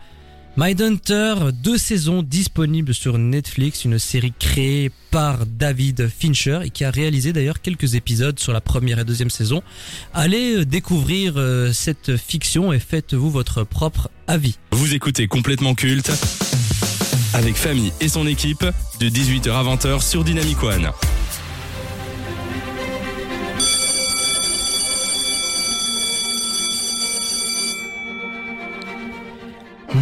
Mindhunter, 0.57 1.35
deux 1.53 1.77
saisons 1.77 2.21
disponibles 2.21 2.93
sur 2.93 3.17
Netflix, 3.17 3.85
une 3.85 3.99
série 3.99 4.33
créée 4.37 4.91
par 5.11 5.45
David 5.45 6.09
Fincher 6.09 6.59
et 6.65 6.69
qui 6.69 6.83
a 6.83 6.91
réalisé 6.91 7.33
d'ailleurs 7.33 7.61
quelques 7.61 7.95
épisodes 7.95 8.39
sur 8.39 8.51
la 8.51 8.61
première 8.61 8.99
et 8.99 9.05
deuxième 9.05 9.29
saison. 9.29 9.61
Allez 10.13 10.57
euh, 10.57 10.65
découvrir 10.65 11.33
euh, 11.37 11.71
cette 11.71 12.17
fiction 12.17 12.73
et 12.73 12.79
faites-vous 12.79 13.29
votre 13.29 13.63
propre 13.63 14.09
avis. 14.27 14.57
Vous 14.71 14.93
écoutez 14.93 15.27
complètement 15.27 15.75
culte 15.75 16.11
avec 17.33 17.55
Famille 17.55 17.93
et 18.01 18.09
son 18.09 18.27
équipe 18.27 18.65
de 18.99 19.09
18h 19.09 19.51
à 19.51 19.63
20h 19.63 20.01
sur 20.01 20.23
Dynamic 20.23 20.61
One. 20.63 20.91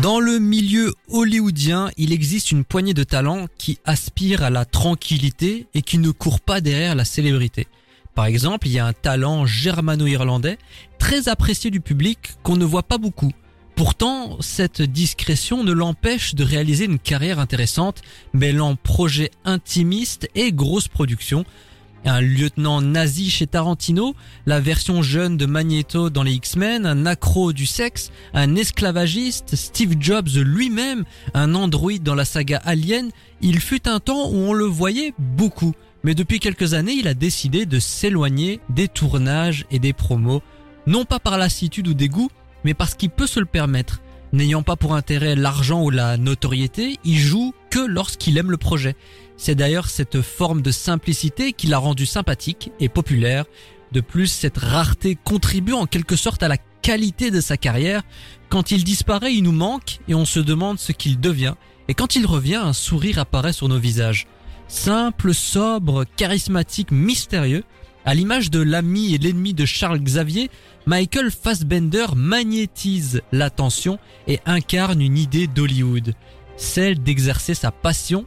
Dans 0.08 0.22
le 0.22 0.40
milieu 0.40 0.94
hollywoodien, 1.10 1.90
il 1.98 2.14
existe 2.14 2.52
une 2.52 2.64
poignée 2.64 2.94
de 2.94 3.04
talents 3.04 3.48
qui 3.58 3.78
aspirent 3.84 4.42
à 4.42 4.50
la 4.50 4.64
tranquillité 4.64 5.68
et 5.74 5.82
qui 5.82 5.98
ne 5.98 6.12
courent 6.12 6.40
pas 6.40 6.62
derrière 6.62 6.96
la 6.96 7.04
célébrité. 7.04 7.68
Par 8.16 8.24
exemple, 8.24 8.68
il 8.68 8.72
y 8.72 8.80
a 8.80 8.86
un 8.86 8.94
talent 8.94 9.46
germano-irlandais 9.46 10.60
très 10.98 11.28
apprécié 11.28 11.72
du 11.72 11.82
public 11.82 12.36
qu'on 12.42 12.56
ne 12.56 12.64
voit 12.64 12.84
pas 12.84 12.98
beaucoup. 12.98 13.34
Pourtant, 13.76 14.38
cette 14.40 14.82
discrétion 14.82 15.66
ne 15.66 15.74
l'empêche 15.74 16.36
de 16.36 16.46
réaliser 16.46 16.86
une 16.86 17.00
carrière 17.00 17.40
intéressante, 17.40 18.02
mêlant 18.32 18.78
projets 18.78 19.32
intimistes 19.44 20.30
et 20.36 20.54
grosses 20.54 20.88
productions. 20.88 21.44
Un 22.06 22.22
lieutenant 22.22 22.82
nazi 22.82 23.30
chez 23.30 23.48
Tarantino, 23.48 24.16
la 24.46 24.60
version 24.60 25.02
jeune 25.02 25.36
de 25.36 25.46
Magneto 25.46 26.10
dans 26.10 26.24
les 26.24 26.34
X-Men, 26.34 26.86
un 26.86 27.06
accro 27.06 27.52
du 27.52 27.66
sexe, 27.66 28.12
un 28.34 28.56
esclavagiste, 28.56 29.56
Steve 29.56 29.96
Jobs 30.00 30.30
lui-même, 30.36 31.04
un 31.34 31.54
androïde 31.54 32.04
dans 32.04 32.16
la 32.16 32.24
saga 32.24 32.62
Alien, 32.64 33.10
il 33.42 33.60
fut 33.60 33.90
un 33.90 34.00
temps 34.00 34.30
où 34.30 34.36
on 34.36 34.54
le 34.54 34.66
voyait 34.66 35.14
beaucoup. 35.18 35.74
Mais 36.04 36.16
depuis 36.16 36.40
quelques 36.40 36.74
années, 36.74 36.94
il 36.94 37.08
a 37.08 37.14
décidé 37.14 37.66
de 37.66 37.80
s'éloigner 37.80 38.62
des 38.70 38.88
tournages 38.88 39.66
et 39.72 39.80
des 39.80 39.94
promos, 39.94 40.42
non 40.86 41.04
pas 41.04 41.20
par 41.20 41.38
lassitude 41.38 41.90
ou 41.90 41.94
dégoût, 41.94 42.30
mais 42.64 42.74
parce 42.74 42.96
qu'il 42.96 43.10
peut 43.10 43.28
se 43.28 43.40
le 43.40 43.46
permettre. 43.46 44.02
N'ayant 44.34 44.62
pas 44.62 44.76
pour 44.76 44.94
intérêt 44.94 45.36
l'argent 45.36 45.82
ou 45.84 45.90
la 45.90 46.18
notoriété, 46.18 46.98
il 47.06 47.18
joue 47.18 47.54
que 47.70 47.80
lorsqu'il 47.80 48.38
aime 48.38 48.52
le 48.52 48.58
projet. 48.58 48.96
C'est 49.38 49.56
d'ailleurs 49.56 49.88
cette 49.88 50.22
forme 50.22 50.62
de 50.62 50.72
simplicité 50.72 51.54
qui 51.54 51.68
l'a 51.68 51.78
rendu 51.78 52.06
sympathique 52.06 52.72
et 52.80 52.90
populaire. 52.90 53.46
De 53.92 54.02
plus, 54.02 54.28
cette 54.28 54.58
rareté 54.58 55.16
contribue 55.16 55.74
en 55.74 55.86
quelque 55.86 56.16
sorte 56.16 56.44
à 56.44 56.48
la 56.48 56.58
qualité 56.82 57.32
de 57.32 57.40
sa 57.40 57.56
carrière. 57.56 58.02
Quand 58.50 58.72
il 58.72 58.84
disparaît, 58.84 59.34
il 59.34 59.44
nous 59.44 59.52
manque 59.52 60.00
et 60.08 60.16
on 60.16 60.26
se 60.26 60.40
demande 60.40 60.80
ce 60.80 60.92
qu'il 60.92 61.20
devient. 61.20 61.54
Et 61.88 61.94
quand 61.94 62.16
il 62.16 62.26
revient, 62.26 62.56
un 62.56 62.74
sourire 62.74 63.20
apparaît 63.20 63.54
sur 63.54 63.70
nos 63.70 63.80
visages. 63.80 64.28
Simple, 64.68 65.34
sobre, 65.34 66.04
charismatique, 66.18 66.92
mystérieux, 66.92 67.64
à 68.06 68.14
l'image 68.14 68.50
de 68.52 68.62
l'ami 68.62 69.14
et 69.14 69.18
l'ennemi 69.18 69.54
de 69.54 69.66
Charles 69.66 70.00
Xavier, 70.00 70.50
Michael 70.86 71.30
Fassbender 71.30 72.06
magnétise 72.16 73.22
l'attention 73.32 74.00
et 74.28 74.40
incarne 74.46 75.02
une 75.02 75.18
idée 75.18 75.48
d'Hollywood, 75.48 76.14
celle 76.56 77.04
d'exercer 77.04 77.54
sa 77.54 77.72
passion, 77.72 78.26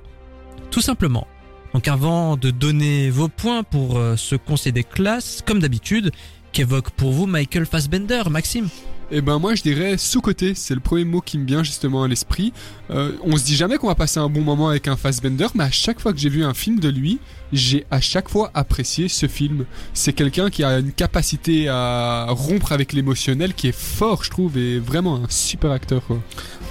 tout 0.70 0.80
simplement. 0.80 1.26
Donc 1.74 1.86
avant 1.88 2.36
de 2.36 2.50
donner 2.50 3.10
vos 3.10 3.28
points 3.28 3.62
pour 3.62 3.98
euh, 3.98 4.16
ce 4.16 4.34
conseil 4.34 4.72
des 4.72 4.84
classes, 4.84 5.42
comme 5.46 5.60
d'habitude, 5.60 6.10
qu'évoque 6.52 6.90
pour 6.90 7.12
vous 7.12 7.26
Michael 7.26 7.66
Fassbender, 7.66 8.22
Maxime? 8.28 8.68
Eh 9.12 9.22
ben 9.22 9.40
moi 9.40 9.56
je 9.56 9.62
dirais 9.62 9.98
sous-côté, 9.98 10.54
c'est 10.54 10.74
le 10.74 10.80
premier 10.80 11.04
mot 11.04 11.20
qui 11.20 11.36
me 11.36 11.44
vient 11.44 11.64
justement 11.64 12.04
à 12.04 12.08
l'esprit. 12.08 12.52
Euh, 12.90 13.12
on 13.24 13.36
se 13.36 13.44
dit 13.44 13.56
jamais 13.56 13.76
qu'on 13.76 13.88
va 13.88 13.96
passer 13.96 14.20
un 14.20 14.28
bon 14.28 14.42
moment 14.42 14.68
avec 14.68 14.86
un 14.86 14.96
Fassbender, 14.96 15.48
mais 15.56 15.64
à 15.64 15.70
chaque 15.70 15.98
fois 16.00 16.12
que 16.12 16.18
j'ai 16.18 16.28
vu 16.28 16.44
un 16.44 16.54
film 16.54 16.78
de 16.78 16.88
lui, 16.88 17.18
j'ai 17.52 17.86
à 17.90 18.00
chaque 18.00 18.28
fois 18.28 18.52
apprécié 18.54 19.08
ce 19.08 19.26
film. 19.26 19.64
C'est 19.94 20.12
quelqu'un 20.12 20.48
qui 20.48 20.62
a 20.62 20.78
une 20.78 20.92
capacité 20.92 21.68
à 21.68 22.26
rompre 22.30 22.70
avec 22.70 22.92
l'émotionnel 22.92 23.54
qui 23.54 23.66
est 23.68 23.76
fort, 23.76 24.22
je 24.22 24.30
trouve, 24.30 24.56
et 24.56 24.78
vraiment 24.78 25.16
un 25.16 25.28
super 25.28 25.72
acteur. 25.72 26.02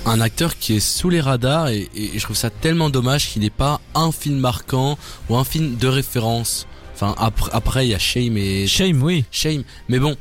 Un 0.05 0.21
acteur 0.21 0.57
qui 0.57 0.75
est 0.75 0.79
sous 0.79 1.09
les 1.09 1.21
radars 1.21 1.67
et, 1.69 1.89
et 1.95 2.11
je 2.17 2.23
trouve 2.23 2.35
ça 2.35 2.49
tellement 2.49 2.89
dommage 2.89 3.27
qu'il 3.29 3.41
n'ait 3.41 3.49
pas 3.49 3.79
un 3.93 4.11
film 4.11 4.37
marquant 4.37 4.97
ou 5.29 5.37
un 5.37 5.43
film 5.43 5.75
de 5.77 5.87
référence. 5.87 6.67
Enfin 6.95 7.13
après, 7.17 7.51
après 7.53 7.85
il 7.87 7.89
y 7.91 7.95
a 7.95 7.99
Shame 7.99 8.37
et 8.37 8.65
Shame, 8.67 9.03
oui. 9.03 9.25
Shame, 9.31 9.63
mais 9.87 9.99
bon. 9.99 10.15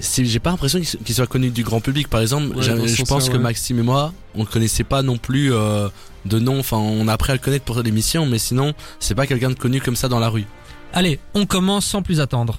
J'ai 0.00 0.38
pas 0.38 0.48
l'impression 0.50 0.80
qu'il 0.80 1.14
soit 1.14 1.26
connu 1.26 1.50
du 1.50 1.62
grand 1.62 1.80
public. 1.82 2.08
Par 2.08 2.22
exemple, 2.22 2.56
Ouais, 2.56 2.62
je 2.62 3.02
pense 3.04 3.28
que 3.28 3.34
ouais. 3.34 3.38
Maxime 3.38 3.80
et 3.80 3.82
moi, 3.82 4.14
on 4.34 4.40
le 4.40 4.46
connaissait 4.46 4.82
pas 4.82 5.02
non 5.02 5.18
plus 5.18 5.52
euh, 5.52 5.90
de 6.24 6.38
nom. 6.38 6.58
Enfin, 6.58 6.78
on 6.78 7.06
a 7.06 7.12
appris 7.12 7.32
à 7.32 7.34
le 7.34 7.38
connaître 7.38 7.66
pour 7.66 7.78
l'émission, 7.82 8.24
mais 8.24 8.38
sinon, 8.38 8.72
c'est 8.98 9.14
pas 9.14 9.26
quelqu'un 9.26 9.50
de 9.50 9.54
connu 9.56 9.78
comme 9.82 9.96
ça 9.96 10.08
dans 10.08 10.18
la 10.18 10.30
rue. 10.30 10.46
Allez, 10.94 11.20
on 11.34 11.44
commence 11.44 11.84
sans 11.84 12.00
plus 12.00 12.18
attendre. 12.20 12.58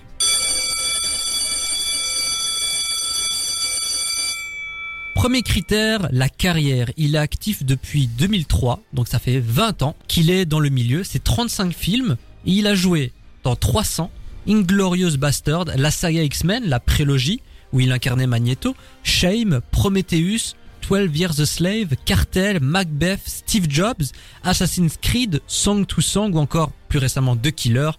Premier 5.22 5.44
critère, 5.44 6.08
la 6.12 6.30
carrière. 6.30 6.90
Il 6.98 7.14
est 7.14 7.20
actif 7.20 7.64
depuis 7.64 8.08
2003, 8.08 8.82
donc 8.92 9.08
ça 9.08 9.20
fait 9.20 9.40
20 9.40 9.84
ans 9.84 9.96
qu'il 10.08 10.32
est 10.32 10.46
dans 10.46 10.60
le 10.60 10.70
milieu. 10.70 11.04
C'est 11.04 11.24
35 11.24 11.76
films. 11.76 12.18
Et 12.48 12.54
il 12.54 12.66
a 12.66 12.74
joué 12.74 13.12
dans 13.44 13.56
300, 13.56 14.10
Inglorious 14.48 15.18
Bastard, 15.18 15.66
la 15.76 15.92
saga 15.92 16.24
X-Men, 16.24 16.68
la 16.68 16.80
prélogie, 16.80 17.40
où 17.72 17.80
il 17.80 17.92
incarnait 17.92 18.26
Magneto, 18.26 18.76
Shame, 19.04 19.62
Prometheus, 19.70 20.56
12 20.90 21.16
Years 21.16 21.40
a 21.40 21.46
Slave, 21.46 21.90
Cartel, 22.04 22.60
Macbeth, 22.60 23.22
Steve 23.28 23.68
Jobs, 23.70 24.14
Assassin's 24.44 24.98
Creed, 25.00 25.40
Song 25.46 25.86
to 25.86 26.02
Song 26.02 26.34
ou 26.34 26.40
encore 26.40 26.72
plus 26.90 26.98
récemment 26.98 27.38
The 27.38 27.52
Killer. 27.52 27.92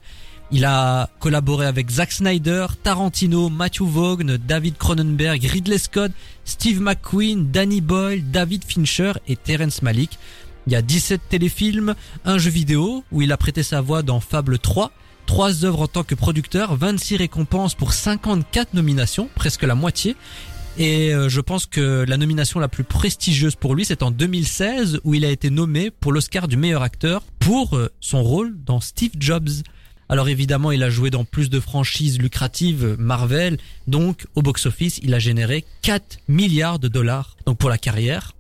Il 0.55 0.67
a 0.67 1.09
collaboré 1.19 1.65
avec 1.65 1.91
Zack 1.91 2.13
Snyder, 2.13 2.67
Tarantino, 2.83 3.49
Matthew 3.49 3.85
Vaughn, 3.85 4.37
David 4.37 4.77
Cronenberg, 4.77 5.43
Ridley 5.43 5.79
Scott, 5.79 6.13
Steve 6.45 6.79
McQueen, 6.79 7.51
Danny 7.51 7.81
Boyle, 7.81 8.23
David 8.31 8.63
Fincher 8.65 9.13
et 9.27 9.37
Terrence 9.37 9.81
Malick. 9.81 10.19
Il 10.67 10.75
y 10.75 10.77
a 10.77 10.83
17 10.83 11.23
téléfilms, 11.31 11.95
un 12.27 12.37
jeu 12.37 12.51
vidéo 12.51 13.03
où 13.11 13.23
il 13.23 13.33
a 13.33 13.39
prêté 13.39 13.63
sa 13.63 13.81
voix 13.81 14.03
dans 14.03 14.21
Fable 14.21 14.59
3, 14.59 14.93
trois 15.25 15.65
œuvres 15.65 15.81
en 15.81 15.87
tant 15.87 16.05
que 16.05 16.15
producteur, 16.15 16.77
26 16.77 17.17
récompenses 17.17 17.75
pour 17.75 17.95
54 17.95 18.75
nominations, 18.75 19.31
presque 19.35 19.63
la 19.63 19.75
moitié. 19.75 20.17
Et 20.77 21.15
euh, 21.15 21.31
je 21.31 21.41
pense 21.41 21.65
que 21.65 22.05
la 22.07 22.19
nomination 22.19 22.61
la 22.61 22.69
plus 22.69 22.85
prestigieuse 22.85 23.57
pour 23.57 23.75
lui, 23.75 23.87
c'est 23.87 24.03
en 24.03 24.11
2016 24.11 25.01
où 25.05 25.15
il 25.15 25.25
a 25.25 25.31
été 25.31 25.49
nommé 25.49 25.91
pour 25.91 26.13
l'Oscar 26.13 26.47
du 26.47 26.59
meilleur 26.59 26.83
acteur 26.83 27.23
pour 27.39 27.75
euh, 27.75 27.91
son 28.01 28.23
rôle 28.23 28.55
dans 28.67 28.81
Steve 28.81 29.13
Jobs. 29.19 29.49
Alors 30.13 30.29
évidemment, 30.29 30.73
il 30.73 30.83
a 30.83 30.91
joué 30.91 31.09
dans 31.09 31.25
plus 31.25 31.49
de 31.49 31.59
franchises 31.59 32.19
lucratives 32.19 32.97
Marvel, 32.99 33.57
donc 33.87 34.27
au 34.35 34.43
box-office, 34.43 35.01
il 35.03 35.15
a 35.15 35.19
généré 35.19 35.65
4 35.81 36.19
milliards 36.29 36.79
de 36.79 36.89
dollars. 36.89 37.39
Donc 37.47 37.57
pour 37.57 37.71
la 37.71 37.79
carrière, 37.79 38.35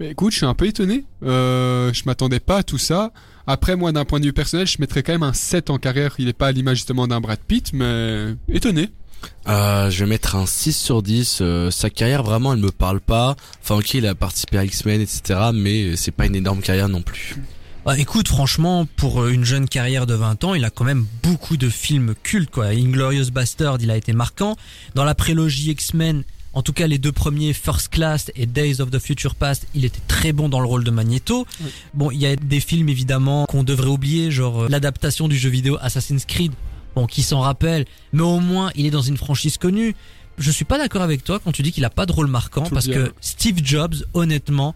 Bah, 0.00 0.06
écoute, 0.06 0.32
je 0.32 0.38
suis 0.38 0.46
un 0.46 0.54
peu 0.54 0.66
étonné. 0.66 1.04
Euh, 1.22 1.92
je 1.92 2.02
m'attendais 2.06 2.40
pas 2.40 2.56
à 2.56 2.62
tout 2.64 2.78
ça. 2.78 3.12
Après, 3.46 3.76
moi, 3.76 3.92
d'un 3.92 4.04
point 4.04 4.18
de 4.18 4.24
vue 4.24 4.32
personnel, 4.32 4.66
je 4.66 4.78
mettrais 4.80 5.04
quand 5.04 5.12
même 5.12 5.22
un 5.22 5.32
7 5.32 5.70
en 5.70 5.78
carrière. 5.78 6.16
Il 6.18 6.26
est 6.26 6.32
pas 6.32 6.48
à 6.48 6.52
l'image 6.52 6.78
justement 6.78 7.06
d'un 7.06 7.20
Brad 7.20 7.38
Pitt, 7.38 7.72
mais 7.72 8.34
étonné. 8.52 8.88
Euh, 9.46 9.90
je 9.90 10.00
vais 10.02 10.10
mettre 10.10 10.34
un 10.34 10.44
6 10.44 10.76
sur 10.76 11.04
10. 11.04 11.38
Euh, 11.40 11.70
sa 11.70 11.88
carrière, 11.88 12.24
vraiment, 12.24 12.52
elle 12.52 12.58
me 12.58 12.72
parle 12.72 13.00
pas. 13.00 13.36
Enfin, 13.62 13.76
ok, 13.76 13.94
il 13.94 14.08
a 14.08 14.16
participé 14.16 14.58
à 14.58 14.64
X-Men, 14.64 15.00
etc. 15.00 15.50
Mais 15.54 15.94
c'est 15.94 16.10
pas 16.10 16.26
une 16.26 16.34
énorme 16.34 16.62
carrière 16.62 16.88
non 16.88 17.02
plus. 17.02 17.36
Bah, 17.86 17.96
écoute, 17.96 18.26
franchement, 18.26 18.84
pour 18.96 19.22
euh, 19.22 19.30
une 19.30 19.44
jeune 19.44 19.68
carrière 19.68 20.06
de 20.06 20.14
20 20.14 20.42
ans, 20.42 20.54
il 20.54 20.64
a 20.64 20.70
quand 20.70 20.82
même 20.82 21.06
beaucoup 21.22 21.56
de 21.56 21.68
films 21.68 22.16
cultes, 22.20 22.50
quoi. 22.50 22.66
Inglorious 22.66 23.30
Bastard, 23.30 23.78
il 23.80 23.92
a 23.92 23.96
été 23.96 24.12
marquant. 24.12 24.56
Dans 24.96 25.04
la 25.04 25.14
prélogie 25.14 25.70
X-Men, 25.70 26.24
en 26.52 26.62
tout 26.62 26.72
cas 26.72 26.88
les 26.88 26.98
deux 26.98 27.12
premiers, 27.12 27.52
First 27.52 27.90
Class 27.90 28.32
et 28.34 28.46
Days 28.46 28.80
of 28.80 28.90
the 28.90 28.98
Future 28.98 29.36
Past, 29.36 29.68
il 29.72 29.84
était 29.84 30.00
très 30.08 30.32
bon 30.32 30.48
dans 30.48 30.58
le 30.58 30.66
rôle 30.66 30.82
de 30.82 30.90
Magneto. 30.90 31.46
Oui. 31.60 31.70
Bon, 31.94 32.10
il 32.10 32.18
y 32.18 32.26
a 32.26 32.34
des 32.34 32.58
films 32.58 32.88
évidemment 32.88 33.46
qu'on 33.46 33.62
devrait 33.62 33.86
oublier, 33.86 34.32
genre 34.32 34.64
euh, 34.64 34.68
l'adaptation 34.68 35.28
du 35.28 35.38
jeu 35.38 35.48
vidéo 35.48 35.78
Assassin's 35.80 36.24
Creed. 36.24 36.50
Bon, 36.96 37.06
qui 37.06 37.22
s'en 37.22 37.38
rappelle, 37.38 37.84
mais 38.12 38.22
au 38.22 38.40
moins 38.40 38.72
il 38.74 38.86
est 38.86 38.90
dans 38.90 39.02
une 39.02 39.16
franchise 39.16 39.58
connue. 39.58 39.94
Je 40.38 40.50
suis 40.50 40.64
pas 40.64 40.78
d'accord 40.78 41.02
avec 41.02 41.22
toi 41.22 41.38
quand 41.38 41.52
tu 41.52 41.62
dis 41.62 41.70
qu'il 41.70 41.84
a 41.84 41.90
pas 41.90 42.04
de 42.04 42.10
rôle 42.12 42.26
marquant 42.26 42.64
Tout 42.64 42.74
parce 42.74 42.88
bien. 42.88 43.04
que 43.04 43.12
Steve 43.20 43.60
Jobs, 43.62 43.94
honnêtement, 44.12 44.74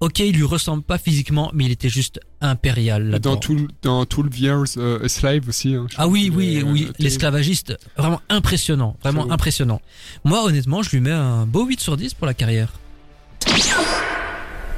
ok, 0.00 0.18
il 0.20 0.36
lui 0.36 0.44
ressemble 0.44 0.82
pas 0.82 0.98
physiquement, 0.98 1.50
mais 1.54 1.64
il 1.64 1.70
était 1.72 1.88
juste 1.88 2.20
impérial. 2.40 3.18
Dans 3.20 3.36
tout, 3.36 3.68
dans 3.82 4.04
tout 4.04 4.22
le 4.22 4.30
Years 4.34 4.64
euh, 4.76 5.04
a 5.04 5.08
Slave 5.08 5.48
aussi. 5.48 5.74
hein, 5.74 5.86
Ah 5.96 6.06
oui, 6.08 6.30
oui, 6.34 6.62
oui, 6.66 6.86
euh, 6.88 6.92
l'esclavagiste, 6.98 7.76
vraiment 7.96 8.20
impressionnant, 8.28 8.96
vraiment 9.02 9.30
impressionnant. 9.30 9.80
Moi, 10.24 10.42
honnêtement, 10.44 10.82
je 10.82 10.90
lui 10.90 11.00
mets 11.00 11.10
un 11.12 11.46
beau 11.46 11.64
8 11.66 11.80
sur 11.80 11.96
10 11.96 12.14
pour 12.14 12.26
la 12.26 12.34
carrière. 12.34 12.72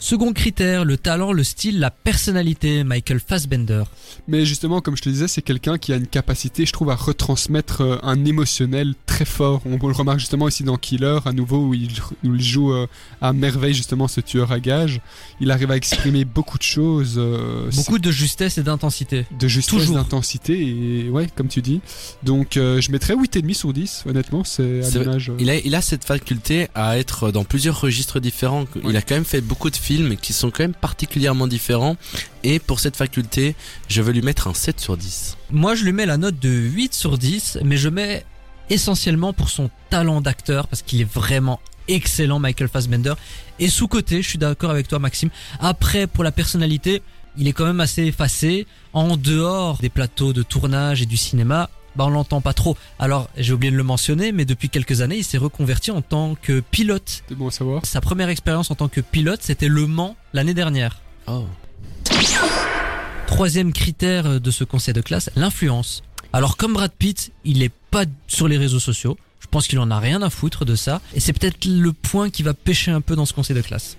Second 0.09 0.33
critère, 0.33 0.87
le 0.87 0.97
talent, 0.97 1.33
le 1.33 1.45
style, 1.45 1.81
la 1.81 1.91
personnalité, 1.91 2.83
Michael 2.83 3.21
Fassbender. 3.21 3.83
Mais 4.27 4.47
justement, 4.47 4.81
comme 4.81 4.97
je 4.97 5.03
te 5.03 5.11
disais, 5.11 5.29
c'est 5.29 5.43
quelqu'un 5.43 5.77
qui 5.77 5.93
a 5.93 5.97
une 5.97 6.07
capacité, 6.07 6.65
je 6.65 6.73
trouve, 6.73 6.89
à 6.89 6.95
retransmettre 6.95 7.83
euh, 7.83 7.99
un 8.03 8.25
émotionnel 8.25 8.95
très 9.05 9.27
fort. 9.27 9.61
On 9.67 9.73
le 9.87 9.93
remarque 9.93 10.19
justement 10.19 10.47
aussi 10.47 10.65
dans 10.65 10.79
Killer, 10.79 11.19
à 11.27 11.33
nouveau, 11.35 11.59
où 11.67 11.75
il, 11.75 11.91
où 12.25 12.35
il 12.35 12.41
joue 12.43 12.73
euh, 12.73 12.87
à 13.21 13.35
merveille 13.35 13.75
justement 13.75 14.09
ce 14.09 14.23
tueur 14.23 14.51
à 14.51 14.61
gages. 14.61 15.03
Il 15.43 15.51
arrive 15.51 15.71
à 15.73 15.77
exprimer 15.77 16.25
beaucoup 16.25 16.57
de 16.57 16.63
choses. 16.63 17.17
euh, 17.19 17.69
Beaucoup 17.77 17.99
de 17.99 18.11
justesse 18.11 18.57
et 18.57 18.63
d'intensité. 18.63 19.27
de 19.39 19.47
justesse, 19.47 19.75
Toujours. 19.79 19.97
d'intensité, 19.97 21.05
et 21.05 21.11
ouais, 21.11 21.27
comme 21.37 21.49
tu 21.49 21.61
dis. 21.61 21.83
Donc, 22.23 22.57
euh, 22.57 22.81
je 22.81 22.91
mettrais 22.93 23.15
8,5 23.15 23.53
sur 23.53 23.75
10, 23.75 24.05
honnêtement, 24.09 24.43
c'est 24.43 24.83
à 24.87 24.89
l'image. 25.01 25.33
Il 25.39 25.51
a, 25.51 25.57
il 25.59 25.75
a 25.75 25.83
cette 25.83 26.05
faculté 26.05 26.69
à 26.75 26.97
être 26.99 27.31
dans 27.31 27.45
plusieurs 27.45 27.79
registres 27.79 28.21
différents. 28.21 28.65
Il 28.75 28.87
Ouais. 28.87 28.97
a 28.97 29.03
quand 29.03 29.15
même 29.15 29.27
fait 29.27 29.43
beaucoup 29.43 29.69
de 29.69 29.77
films 29.77 29.98
qui 30.21 30.33
sont 30.33 30.51
quand 30.51 30.63
même 30.63 30.75
particulièrement 30.75 31.47
différents. 31.47 31.97
Et 32.45 32.59
pour 32.59 32.81
cette 32.81 32.97
faculté, 32.97 33.57
je 33.89 34.03
veux 34.03 34.13
lui 34.13 34.23
mettre 34.23 34.49
un 34.49 34.55
7 34.55 34.81
sur 34.81 34.97
10. 34.97 35.37
Moi, 35.51 35.75
je 35.75 35.85
lui 35.85 35.93
mets 35.93 36.07
la 36.07 36.17
note 36.17 36.39
de 36.39 36.49
8 36.49 36.95
sur 36.95 37.19
10, 37.19 37.59
mais 37.65 37.77
je 37.77 37.89
mets 37.89 38.25
essentiellement 38.71 39.33
pour 39.33 39.49
son 39.49 39.71
talent 39.91 40.21
d'acteur, 40.21 40.69
parce 40.69 40.83
qu'il 40.83 41.01
est 41.01 41.11
vraiment 41.11 41.61
excellent, 41.89 42.39
Michael 42.39 42.69
Fassbender. 42.69 43.15
Et 43.59 43.69
sous-côté, 43.69 44.23
je 44.23 44.29
suis 44.29 44.39
d'accord 44.39 44.71
avec 44.71 44.89
toi, 44.89 44.99
Maxime. 44.99 45.31
Après, 45.59 46.07
pour 46.07 46.23
la 46.23 46.33
personnalité, 46.33 47.03
il 47.37 47.49
est 47.49 47.53
quand 47.53 47.67
même 47.67 47.81
assez 47.81 48.05
effacé. 48.05 48.67
En 48.93 49.17
dehors 49.17 49.79
des 49.79 49.89
plateaux 49.89 50.33
de 50.33 50.43
tournage 50.43 51.03
et 51.03 51.07
du 51.07 51.17
cinéma, 51.17 51.71
bah 51.99 52.05
on 52.07 52.11
l'entend 52.11 52.41
pas 52.41 52.53
trop. 52.53 52.77
Alors 53.01 53.29
j'ai 53.37 53.53
oublié 53.53 53.73
de 53.73 53.77
le 53.77 53.83
mentionner, 53.83 54.31
mais 54.31 54.45
depuis 54.45 54.69
quelques 54.69 55.01
années, 55.01 55.17
il 55.17 55.25
s'est 55.25 55.37
reconverti 55.37 55.91
en 55.91 56.01
tant 56.01 56.37
que 56.41 56.61
pilote. 56.61 57.25
C'est 57.29 57.35
bon 57.35 57.49
à 57.49 57.51
savoir. 57.51 57.85
Sa 57.85 58.01
première 58.01 58.29
expérience 58.29 58.71
en 58.71 58.77
tant 58.77 58.87
que 58.87 59.01
pilote, 59.01 59.41
c'était 59.43 59.67
Le 59.67 59.89
Mans 59.89 60.17
l'année 60.33 60.55
dernière. 60.55 61.01
Oh. 61.27 61.45
Troisième 63.27 63.73
critère 63.73 64.41
de 64.41 64.51
ce 64.53 64.63
conseil 64.63 64.95
de 64.95 65.01
classe, 65.01 65.29
l'influence. 65.35 66.05
Alors 66.33 66.57
comme 66.57 66.75
Brad 66.75 66.93
Pitt, 66.93 67.33
il 67.45 67.65
est 67.65 67.73
pas 67.91 68.05
sur 68.29 68.47
les 68.47 68.59
réseaux 68.59 68.79
sociaux. 68.79 69.19
Je 69.41 69.47
pense 69.51 69.67
qu'il 69.67 69.79
en 69.79 69.91
a 69.91 69.99
rien 69.99 70.21
à 70.23 70.31
foutre 70.31 70.65
de 70.65 70.75
ça. 70.75 71.01
Et 71.15 71.21
c'est 71.21 71.33
peut-être 71.33 71.65
le 71.65 71.93
point 71.93 72.29
qui 72.29 72.43
va 72.43 72.55
pêcher 72.55 72.91
un 72.91 73.01
peu 73.01 73.17
dans 73.17 73.25
ce 73.25 73.33
conseil 73.33 73.57
de 73.57 73.63
classe. 73.63 73.97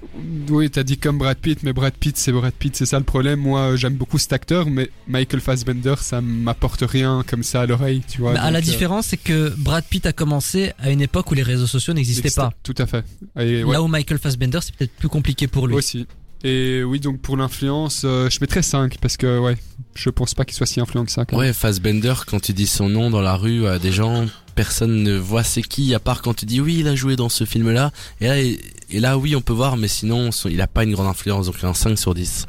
Oui, 0.50 0.70
t'as 0.70 0.84
dit 0.84 0.98
comme 0.98 1.18
Brad 1.18 1.38
Pitt, 1.38 1.64
mais 1.64 1.74
Brad 1.74 1.94
Pitt, 1.94 2.18
c'est 2.18 2.32
Brad 2.32 2.54
Pitt, 2.54 2.76
c'est 2.76 2.86
ça 2.86 3.00
le 3.00 3.06
problème. 3.06 3.40
Moi, 3.40 3.76
j'aime 3.76 3.96
beaucoup 3.96 4.18
cet 4.18 4.34
acteur, 4.34 4.70
mais 4.70 4.90
Michael 5.08 5.42
Fassbender, 5.42 5.96
ça 6.00 6.22
m'apporte 6.22 6.84
rien 6.88 7.24
comme 7.28 7.44
ça 7.44 7.62
à 7.62 7.66
l'oreille, 7.66 8.04
tu 8.08 8.22
vois. 8.22 8.34
Bah, 8.34 8.44
à 8.44 8.52
la 8.52 8.60
euh, 8.60 8.62
différence, 8.62 9.08
c'est 9.08 9.18
que 9.18 9.54
Brad 9.58 9.84
Pitt 9.86 10.06
a 10.06 10.14
commencé 10.14 10.74
à 10.78 10.92
une 10.92 11.02
époque 11.02 11.32
où 11.32 11.34
les 11.34 11.44
réseaux 11.44 11.68
sociaux 11.68 11.94
n'existaient 11.94 12.30
pas. 12.32 12.52
Tout 12.64 12.76
à 12.78 12.86
fait. 12.86 13.04
Et 13.40 13.64
ouais, 13.64 13.74
Là 13.74 13.82
où 13.82 13.88
Michael 13.88 14.20
Fassbender, 14.20 14.60
c'est 14.62 14.76
peut-être 14.76 14.94
plus 14.94 15.10
compliqué 15.10 15.48
pour 15.48 15.68
lui. 15.68 15.76
aussi. 15.76 16.06
Et 16.44 16.84
oui, 16.84 17.00
donc 17.00 17.20
pour 17.20 17.36
l'influence, 17.36 18.04
euh, 18.06 18.30
je 18.30 18.38
mettrais 18.40 18.62
5 18.62 18.98
parce 19.00 19.18
que 19.18 19.40
ouais, 19.40 19.58
je 19.96 20.10
pense 20.10 20.34
pas 20.34 20.46
qu'il 20.46 20.56
soit 20.56 20.66
si 20.66 20.80
influent 20.80 21.04
que 21.04 21.12
ça. 21.12 21.26
quand. 21.26 21.38
Ouais, 21.38 21.52
Fassbender, 21.52 22.14
quand 22.28 22.40
tu 22.40 22.54
dis 22.54 22.68
son 22.68 22.88
nom 22.88 23.10
dans 23.10 23.22
la 23.22 23.36
rue 23.36 23.68
à 23.68 23.78
des 23.78 23.92
gens, 23.92 24.26
personne 24.60 25.04
ne 25.04 25.16
voit 25.16 25.46
c'est 25.46 25.62
qui, 25.62 25.96
à 25.96 26.02
part 26.02 26.22
quand 26.22 26.34
tu 26.34 26.46
dis 26.46 26.60
oui, 26.60 26.80
il 26.80 26.88
a 26.90 26.94
joué 26.94 27.16
dans 27.16 27.30
ce 27.30 27.46
film-là. 27.46 27.92
Et 28.20 28.28
là, 28.28 28.40
et, 28.42 28.60
et 28.90 29.00
là, 29.00 29.18
oui, 29.18 29.34
on 29.34 29.40
peut 29.40 29.54
voir, 29.54 29.78
mais 29.78 29.88
sinon, 29.88 30.32
il 30.50 30.60
a 30.60 30.68
pas 30.68 30.84
une 30.84 30.92
grande 30.92 31.08
influence, 31.08 31.46
donc 31.46 31.64
un 31.64 31.74
5 31.74 31.98
sur 31.98 32.14
10. 32.14 32.46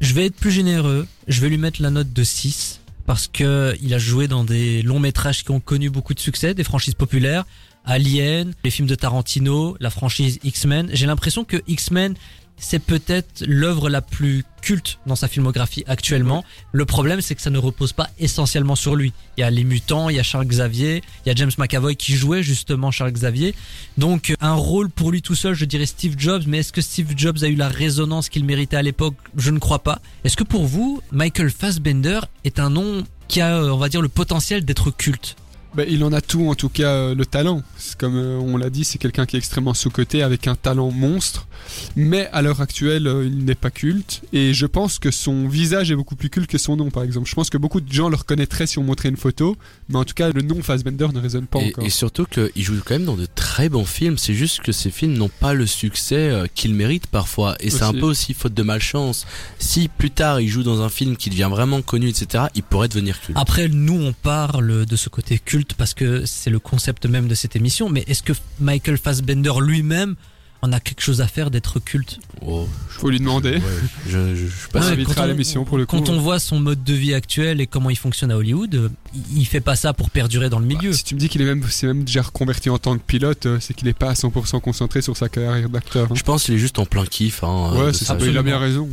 Je 0.00 0.14
vais 0.14 0.26
être 0.26 0.36
plus 0.36 0.52
généreux. 0.52 1.04
Je 1.26 1.40
vais 1.40 1.48
lui 1.48 1.58
mettre 1.58 1.82
la 1.82 1.90
note 1.90 2.12
de 2.12 2.22
6 2.22 2.78
parce 3.06 3.26
que 3.26 3.76
il 3.82 3.92
a 3.92 3.98
joué 3.98 4.28
dans 4.28 4.44
des 4.44 4.82
longs 4.82 5.00
métrages 5.00 5.42
qui 5.42 5.50
ont 5.50 5.58
connu 5.58 5.90
beaucoup 5.90 6.14
de 6.14 6.20
succès, 6.20 6.54
des 6.54 6.62
franchises 6.62 6.94
populaires, 6.94 7.44
Alien, 7.84 8.54
les 8.62 8.70
films 8.70 8.86
de 8.86 8.94
Tarantino, 8.94 9.76
la 9.80 9.90
franchise 9.90 10.38
X-Men. 10.44 10.90
J'ai 10.92 11.06
l'impression 11.06 11.42
que 11.42 11.56
X-Men 11.66 12.14
c'est 12.58 12.78
peut-être 12.78 13.44
l'œuvre 13.46 13.88
la 13.88 14.02
plus 14.02 14.44
culte 14.60 14.98
dans 15.06 15.16
sa 15.16 15.28
filmographie 15.28 15.84
actuellement. 15.86 16.44
Le 16.72 16.84
problème, 16.84 17.20
c'est 17.20 17.34
que 17.34 17.42
ça 17.42 17.50
ne 17.50 17.58
repose 17.58 17.92
pas 17.92 18.08
essentiellement 18.18 18.76
sur 18.76 18.96
lui. 18.96 19.12
Il 19.36 19.40
y 19.40 19.44
a 19.44 19.50
les 19.50 19.64
mutants, 19.64 20.08
il 20.08 20.16
y 20.16 20.18
a 20.18 20.22
Charles 20.22 20.46
Xavier, 20.46 21.02
il 21.24 21.28
y 21.28 21.32
a 21.32 21.34
James 21.34 21.50
McAvoy 21.58 21.96
qui 21.96 22.14
jouait 22.14 22.42
justement 22.42 22.90
Charles 22.90 23.12
Xavier. 23.12 23.54
Donc, 23.96 24.34
un 24.40 24.54
rôle 24.54 24.90
pour 24.90 25.10
lui 25.10 25.22
tout 25.22 25.34
seul, 25.34 25.54
je 25.54 25.64
dirais 25.64 25.86
Steve 25.86 26.14
Jobs, 26.18 26.42
mais 26.46 26.58
est-ce 26.58 26.72
que 26.72 26.80
Steve 26.80 27.14
Jobs 27.16 27.38
a 27.42 27.48
eu 27.48 27.54
la 27.54 27.68
résonance 27.68 28.28
qu'il 28.28 28.44
méritait 28.44 28.76
à 28.76 28.82
l'époque? 28.82 29.14
Je 29.36 29.50
ne 29.50 29.58
crois 29.58 29.80
pas. 29.80 30.00
Est-ce 30.24 30.36
que 30.36 30.44
pour 30.44 30.66
vous, 30.66 31.00
Michael 31.12 31.50
Fassbender 31.50 32.20
est 32.44 32.58
un 32.58 32.70
nom 32.70 33.04
qui 33.28 33.40
a, 33.40 33.56
euh, 33.56 33.70
on 33.70 33.78
va 33.78 33.88
dire, 33.88 34.02
le 34.02 34.08
potentiel 34.08 34.64
d'être 34.64 34.90
culte? 34.90 35.36
Bah, 35.78 35.84
il 35.88 36.02
en 36.02 36.12
a 36.12 36.20
tout, 36.20 36.48
en 36.48 36.56
tout 36.56 36.70
cas 36.70 36.90
euh, 36.90 37.14
le 37.14 37.24
talent. 37.24 37.62
Comme 37.98 38.16
euh, 38.16 38.36
on 38.40 38.56
l'a 38.56 38.68
dit, 38.68 38.82
c'est 38.82 38.98
quelqu'un 38.98 39.26
qui 39.26 39.36
est 39.36 39.38
extrêmement 39.38 39.74
sous-coté 39.74 40.24
avec 40.24 40.48
un 40.48 40.56
talent 40.56 40.90
monstre. 40.90 41.46
Mais 41.94 42.28
à 42.32 42.42
l'heure 42.42 42.60
actuelle, 42.60 43.06
euh, 43.06 43.24
il 43.24 43.44
n'est 43.44 43.54
pas 43.54 43.70
culte. 43.70 44.22
Et 44.32 44.54
je 44.54 44.66
pense 44.66 44.98
que 44.98 45.12
son 45.12 45.46
visage 45.46 45.92
est 45.92 45.94
beaucoup 45.94 46.16
plus 46.16 46.30
culte 46.30 46.50
que 46.50 46.58
son 46.58 46.74
nom, 46.74 46.90
par 46.90 47.04
exemple. 47.04 47.28
Je 47.28 47.34
pense 47.36 47.48
que 47.48 47.58
beaucoup 47.58 47.80
de 47.80 47.92
gens 47.92 48.08
le 48.08 48.16
reconnaîtraient 48.16 48.66
si 48.66 48.80
on 48.80 48.82
montrait 48.82 49.08
une 49.08 49.16
photo. 49.16 49.56
Mais 49.88 49.96
en 49.96 50.04
tout 50.04 50.14
cas, 50.14 50.30
le 50.30 50.42
nom 50.42 50.62
Fassbender 50.62 51.08
ne 51.14 51.18
résonne 51.20 51.46
pas 51.46 51.60
Et, 51.60 51.68
encore. 51.68 51.84
et 51.84 51.90
surtout 51.90 52.26
qu'il 52.26 52.62
joue 52.62 52.76
quand 52.84 52.94
même 52.94 53.04
dans 53.06 53.16
de 53.16 53.26
très 53.26 53.68
bons 53.68 53.84
films. 53.86 54.18
C'est 54.18 54.34
juste 54.34 54.60
que 54.60 54.72
ces 54.72 54.90
films 54.90 55.14
n'ont 55.14 55.30
pas 55.30 55.54
le 55.54 55.66
succès 55.66 56.28
euh, 56.28 56.46
qu'ils 56.54 56.74
méritent 56.74 57.06
parfois. 57.06 57.56
Et 57.60 57.70
c'est 57.70 57.84
un 57.84 57.92
peu 57.92 58.06
aussi 58.06 58.34
faute 58.34 58.54
de 58.54 58.62
malchance. 58.62 59.26
Si 59.58 59.88
plus 59.88 60.10
tard 60.10 60.40
il 60.40 60.48
joue 60.48 60.62
dans 60.62 60.82
un 60.82 60.88
film 60.90 61.16
qui 61.16 61.30
devient 61.30 61.48
vraiment 61.50 61.80
connu, 61.80 62.08
etc., 62.08 62.44
il 62.54 62.62
pourrait 62.62 62.88
devenir 62.88 63.20
culte. 63.20 63.38
Après, 63.40 63.68
nous, 63.68 63.98
on 63.98 64.12
parle 64.12 64.84
de 64.84 64.96
ce 64.96 65.08
côté 65.08 65.38
culte 65.38 65.74
parce 65.74 65.94
que 65.94 66.26
c'est 66.26 66.50
le 66.50 66.58
concept 66.58 67.06
même 67.06 67.28
de 67.28 67.34
cette 67.34 67.56
émission. 67.56 67.88
Mais 67.88 68.04
est-ce 68.06 68.22
que 68.22 68.32
Michael 68.60 68.98
Fassbender 68.98 69.52
lui-même 69.60 70.16
en 70.62 70.72
a 70.72 70.80
quelque 70.80 71.02
chose 71.02 71.20
à 71.20 71.28
faire 71.28 71.50
d'être 71.50 71.78
culte 71.78 72.18
Oh, 72.44 72.68
Faut 72.88 73.10
lui 73.10 73.18
demander. 73.20 73.52
ouais, 73.52 73.60
je, 74.08 74.34
je, 74.34 74.34
je 74.34 74.46
suis 74.46 74.68
pas 74.72 74.80
On 74.80 74.82
Ouais, 74.82 75.18
à 75.18 75.22
on- 75.22 75.26
l'émission 75.26 75.64
pour 75.64 75.78
le 75.78 75.86
coup. 75.86 75.96
Quand 75.96 76.08
on 76.08 76.18
voit 76.18 76.38
son 76.40 76.58
mode 76.58 76.82
de 76.82 76.94
vie 76.94 77.14
actuel 77.14 77.60
et 77.60 77.66
comment 77.68 77.90
il 77.90 77.96
fonctionne 77.96 78.30
à 78.32 78.36
Hollywood, 78.36 78.74
euh, 78.74 78.88
il- 79.14 79.38
il 79.42 79.44
fait 79.44 79.60
pas 79.60 79.76
ça 79.76 79.92
pour 79.92 80.10
perdurer 80.10 80.50
dans 80.50 80.58
le 80.58 80.66
milieu. 80.66 80.90
Bah, 80.90 80.96
si 80.96 81.04
tu 81.04 81.14
me 81.14 81.20
dis 81.20 81.28
qu'il 81.28 81.40
est 81.42 81.44
même, 81.44 81.64
c'est 81.70 81.86
même 81.86 82.02
déjà 82.04 82.22
reconverti 82.22 82.70
en 82.70 82.78
tant 82.78 82.96
que 82.96 83.02
pilote, 83.02 83.46
euh, 83.46 83.58
c'est 83.60 83.74
qu'il 83.74 83.86
est 83.88 83.92
pas 83.96 84.10
à 84.10 84.14
100% 84.14 84.60
concentré 84.60 85.00
sur 85.00 85.16
sa 85.16 85.28
carrière 85.28 85.68
d'acteur. 85.68 86.08
hein. 86.10 86.14
Je 86.16 86.22
pense 86.24 86.44
qu'il 86.44 86.54
est 86.54 86.58
juste 86.58 86.78
en 86.80 86.86
plein 86.86 87.06
kiff. 87.06 87.44
Hein, 87.44 87.72
euh, 87.74 87.86
Ouais, 87.86 87.92
c'est 87.92 88.04
ça. 88.04 88.16
Il 88.20 88.36
a 88.36 88.42
bien 88.42 88.58
raison. 88.58 88.88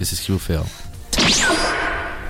Et 0.00 0.04
c'est 0.04 0.14
ce 0.14 0.22
qu'il 0.22 0.34
faut 0.34 0.38
faire. 0.38 0.62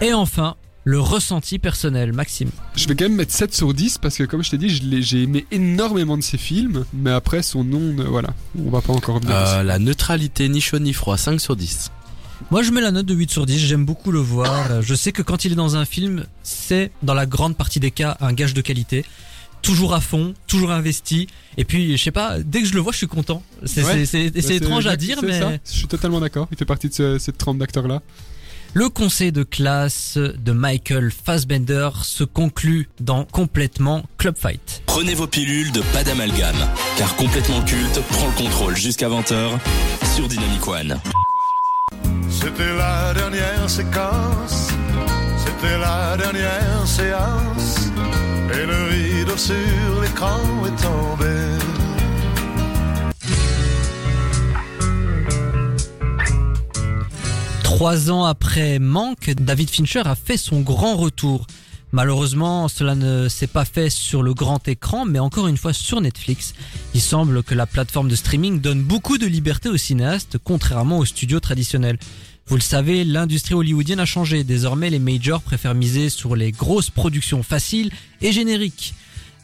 Et 0.01 0.13
enfin, 0.15 0.55
le 0.89 1.01
ressenti 1.01 1.59
personnel, 1.59 2.15
Maxime. 2.15 2.49
Je 2.75 2.89
vais 2.89 2.97
quand 2.97 3.05
même 3.05 3.17
mettre 3.17 3.33
7 3.33 3.55
sur 3.55 3.75
10 3.75 3.99
parce 3.99 4.17
que 4.17 4.25
comme 4.25 4.43
je 4.43 4.51
t'ai 4.51 4.57
dit, 4.57 4.71
je 4.71 4.83
l'ai- 4.85 5.03
j'ai 5.03 5.23
aimé 5.25 5.45
énormément 5.51 6.17
de 6.17 6.23
ses 6.23 6.39
films, 6.39 6.87
mais 6.95 7.11
après 7.11 7.43
son 7.43 7.63
nom, 7.63 7.81
ne- 7.93 8.05
voilà, 8.05 8.31
on 8.59 8.71
va 8.71 8.81
pas 8.81 8.95
encore 8.95 9.17
revenir 9.17 9.37
Euh, 9.37 9.63
la 9.63 9.79
neutralité, 9.79 10.49
ni 10.49 10.63
chaud 10.63 10.79
ni 10.79 10.95
froid, 10.95 11.19
5 11.19 11.43
sur 11.43 11.57
10. 11.57 11.91
Moi, 12.51 12.63
je 12.63 12.71
mets 12.71 12.81
la 12.81 12.91
note 12.91 13.05
de 13.05 13.13
8 13.15 13.31
sur 13.31 13.45
10. 13.45 13.59
J'aime 13.59 13.85
beaucoup 13.85 14.11
le 14.13 14.21
voir. 14.21 14.81
Je 14.81 14.95
sais 14.95 15.13
que 15.13 15.21
quand 15.21 15.45
il 15.45 15.53
est 15.53 15.57
dans 15.57 15.77
un 15.77 15.85
film, 15.85 16.25
c'est 16.43 16.91
dans 17.03 17.13
la 17.15 17.27
grande 17.27 17.55
partie 17.55 17.81
des 17.81 17.91
cas 17.91 18.17
un 18.21 18.33
gage 18.33 18.55
de 18.55 18.63
qualité. 18.63 19.05
Toujours 19.61 19.93
à 19.93 20.01
fond, 20.01 20.33
toujours 20.47 20.71
investi. 20.71 21.27
Et 21.59 21.65
puis, 21.67 21.99
je 21.99 22.03
sais 22.03 22.13
pas, 22.13 22.39
dès 22.39 22.63
que 22.63 22.67
je 22.69 22.73
le 22.75 22.81
vois, 22.81 22.93
je 22.93 22.99
suis 22.99 23.09
content. 23.09 23.43
C'est 23.67 23.85
Ouais. 23.85 24.05
Bah, 24.31 24.55
étrange 24.55 24.87
à 24.87 24.97
dire, 24.97 25.19
c'est 25.21 25.27
mais 25.27 25.39
ça. 25.39 25.51
Je 25.71 25.79
suis 25.79 25.87
totalement 25.89 26.21
d'accord. 26.21 26.49
Il 26.53 26.57
fait 26.57 26.65
partie 26.65 26.89
de 26.89 26.95
ce- 26.95 27.19
cette 27.19 27.37
trempe 27.37 27.59
d'acteurs-là. 27.59 28.01
Le 28.75 28.89
conseil 28.89 29.33
de 29.33 29.43
classe 29.43 30.17
de 30.19 30.53
Michael 30.53 31.11
Fassbender 31.11 31.91
se 32.03 32.25
conclut 32.25 32.89
dans 33.01 33.25
complètement 33.25 34.05
Club 34.19 34.37
Fight. 34.37 34.83
Prenez 34.87 35.15
vos 35.15 35.27
pilules 35.27 35.73
de 35.73 35.81
pas 35.93 36.05
d'amalgame, 36.05 36.57
car 36.97 37.17
complètement 37.17 37.63
culte 37.63 38.01
prend 38.09 38.27
le 38.27 38.45
contrôle 38.45 38.77
jusqu'à 38.77 39.09
20h 39.09 39.59
sur 40.15 40.29
Dynamic 40.29 40.67
One. 40.67 41.01
C'était 42.31 42.77
la 42.77 43.15
dernière 43.15 43.69
séquence, 43.69 44.69
c'était 45.45 45.79
la 45.79 46.17
dernière 46.17 46.87
séance, 46.87 47.89
et 48.53 48.67
le 48.67 48.85
rideau 48.91 49.37
sur 49.37 50.01
l'écran 50.03 50.39
est 50.67 50.83
tombé. 50.83 51.78
Trois 57.69 58.11
ans 58.11 58.25
après 58.25 58.79
Manque, 58.79 59.31
David 59.39 59.69
Fincher 59.69 60.01
a 60.07 60.15
fait 60.15 60.39
son 60.39 60.63
grand 60.63 60.97
retour. 60.97 61.47
Malheureusement, 61.93 62.67
cela 62.67 62.95
ne 62.95 63.29
s'est 63.29 63.47
pas 63.47 63.67
fait 63.67 63.91
sur 63.91 64.23
le 64.23 64.33
grand 64.33 64.67
écran, 64.67 65.05
mais 65.05 65.19
encore 65.19 65.49
une 65.49 65.59
fois 65.59 65.75
sur 65.75 66.01
Netflix. 66.01 66.55
Il 66.95 67.03
semble 67.03 67.43
que 67.43 67.55
la 67.55 67.67
plateforme 67.67 68.09
de 68.09 68.17
streaming 68.17 68.63
donne 68.63 68.83
beaucoup 68.83 69.19
de 69.19 69.27
liberté 69.27 69.69
aux 69.69 69.77
cinéastes, 69.77 70.39
contrairement 70.43 70.97
aux 70.97 71.05
studios 71.05 71.41
traditionnels. 71.41 71.99
Vous 72.47 72.57
le 72.57 72.63
savez, 72.63 73.05
l'industrie 73.05 73.55
hollywoodienne 73.55 74.01
a 74.01 74.07
changé. 74.07 74.45
Désormais, 74.45 74.89
les 74.89 74.99
majors 74.99 75.43
préfèrent 75.43 75.75
miser 75.75 76.09
sur 76.09 76.37
les 76.37 76.53
grosses 76.53 76.91
productions 76.91 77.43
faciles 77.43 77.91
et 78.23 78.33
génériques. 78.33 78.95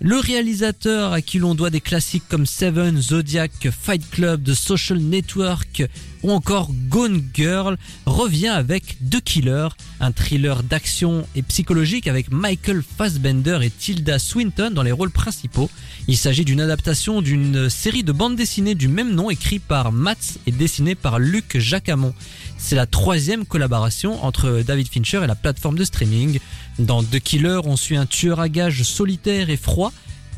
Le 0.01 0.17
réalisateur 0.17 1.13
à 1.13 1.21
qui 1.21 1.39
l'on 1.39 1.55
doit 1.55 1.71
des 1.71 1.83
classiques 1.83 2.25
comme 2.29 2.47
Seven, 2.47 3.01
Zodiac, 3.01 3.69
Fight 3.71 4.11
Club, 4.11 4.45
The 4.45 4.55
Social 4.55 4.99
Network 4.99 5.85
ou 6.25 6.33
encore 6.33 6.71
Gone 6.89 7.23
Girl 7.35 7.77
revient 8.07 8.49
avec 8.49 8.97
The 9.11 9.21
Killer, 9.21 9.69
un 10.01 10.11
thriller 10.11 10.63
d'action 10.63 11.27
et 11.37 11.43
psychologique 11.43 12.09
avec 12.09 12.33
Michael 12.33 12.83
Fassbender 12.83 13.59
et 13.63 13.71
Tilda 13.71 14.19
Swinton 14.19 14.71
dans 14.71 14.83
les 14.83 14.91
rôles 14.91 15.11
principaux. 15.11 15.69
Il 16.09 16.17
s'agit 16.17 16.47
d'une 16.47 16.63
adaptation 16.63 17.21
d'une 17.21 17.69
série 17.69 18.05
de 18.05 18.13
bandes 18.13 18.37
dessinées 18.37 18.75
du 18.75 18.89
même 18.89 19.15
nom 19.15 19.29
écrit 19.29 19.59
par 19.59 19.93
Mats 19.93 20.39
et 20.47 20.51
dessinée 20.51 20.95
par 20.95 21.19
Luc 21.19 21.59
Jacamon. 21.59 22.15
C'est 22.57 22.77
la 22.77 22.87
troisième 22.87 23.45
collaboration 23.45 24.25
entre 24.25 24.63
David 24.67 24.89
Fincher 24.89 25.21
et 25.25 25.27
la 25.27 25.35
plateforme 25.35 25.77
de 25.77 25.85
streaming. 25.85 26.39
Dans 26.79 27.03
The 27.03 27.21
Killer, 27.21 27.61
on 27.65 27.77
suit 27.77 27.97
un 27.97 28.07
tueur 28.07 28.41
à 28.41 28.49
gages 28.49 28.83
solitaire 28.83 29.51
et 29.51 29.59
froid 29.59 29.93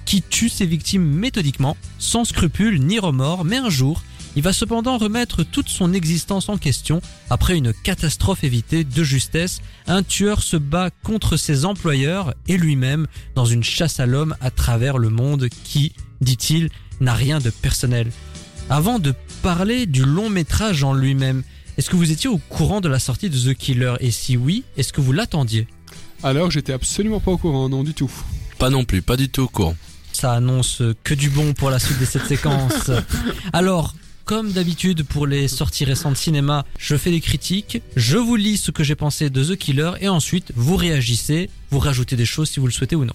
qui 0.05 0.23
tue 0.23 0.49
ses 0.49 0.67
victimes 0.67 1.05
méthodiquement, 1.05 1.77
sans 1.99 2.25
scrupules 2.25 2.81
ni 2.81 2.99
remords, 2.99 3.45
mais 3.45 3.59
un 3.59 3.71
jour, 3.71 4.03
il 4.37 4.43
va 4.43 4.53
cependant 4.53 4.99
remettre 4.99 5.43
toute 5.45 5.71
son 5.71 5.95
existence 5.95 6.51
en 6.51 6.59
question. 6.59 7.01
Après 7.31 7.57
une 7.57 7.73
catastrophe 7.73 8.45
évitée 8.45 8.85
de 8.85 9.03
justesse, 9.03 9.63
un 9.87 10.03
tueur 10.03 10.43
se 10.43 10.59
bat 10.59 10.91
contre 11.03 11.39
ses 11.39 11.65
employeurs 11.65 12.35
et 12.47 12.59
lui-même 12.59 13.07
dans 13.35 13.47
une 13.47 13.65
chasse 13.65 13.99
à 13.99 14.05
l'homme 14.05 14.37
à 14.43 14.51
travers 14.51 14.99
le 14.99 15.09
monde 15.09 15.49
qui, 15.65 15.93
dit-il, 16.21 16.69
n'a 17.01 17.15
rien 17.15 17.39
de 17.39 17.49
personnel. 17.49 18.13
Avant 18.69 18.99
de 18.99 19.15
parler 19.43 19.87
du 19.87 20.05
long 20.05 20.29
métrage 20.29 20.85
en 20.85 20.93
lui-même, 20.93 21.43
est-ce 21.79 21.89
que 21.89 21.97
vous 21.97 22.11
étiez 22.11 22.29
au 22.29 22.39
courant 22.39 22.83
de 22.83 22.89
la 22.89 22.99
sortie 22.99 23.31
de 23.31 23.39
The 23.39 23.57
Killer? 23.57 23.95
Et 24.01 24.11
si 24.11 24.37
oui, 24.37 24.65
est-ce 24.77 24.93
que 24.93 25.01
vous 25.01 25.13
l'attendiez? 25.13 25.67
Alors, 26.23 26.51
j'étais 26.51 26.73
absolument 26.73 27.21
pas 27.21 27.31
au 27.31 27.39
courant, 27.39 27.69
non 27.69 27.85
du 27.85 27.95
tout. 27.95 28.11
Pas 28.59 28.69
non 28.69 28.85
plus, 28.85 29.01
pas 29.01 29.17
du 29.17 29.29
tout 29.31 29.43
au 29.43 29.49
courant. 29.49 29.77
ça 30.13 30.33
annonce 30.33 30.83
que 31.05 31.15
du 31.15 31.31
bon 31.31 31.53
pour 31.55 31.71
la 31.71 31.79
suite 31.79 32.01
de 32.01 32.07
cette 32.07 32.27
séquence. 32.27 32.91
Alors, 33.53 33.95
comme 34.27 34.51
d'habitude 34.51 35.05
pour 35.05 35.25
les 35.29 35.47
sorties 35.47 35.85
récentes 35.85 36.17
cinéma, 36.17 36.67
je 36.79 36.97
fais 36.97 37.13
des 37.13 37.21
critiques, 37.21 37.81
je 37.95 38.19
vous 38.19 38.35
lis 38.35 38.57
ce 38.57 38.73
que 38.73 38.83
j'ai 38.83 38.97
pensé 38.97 39.31
de 39.31 39.45
The 39.45 39.57
Killer 39.57 39.93
et 40.01 40.09
ensuite 40.09 40.53
vous 40.57 40.75
réagissez, 40.75 41.49
vous 41.71 41.79
rajoutez 41.79 42.17
des 42.17 42.27
choses 42.27 42.51
si 42.51 42.59
vous 42.59 42.67
le 42.67 42.73
souhaitez 42.73 42.97
ou 42.97 43.05
non. 43.05 43.13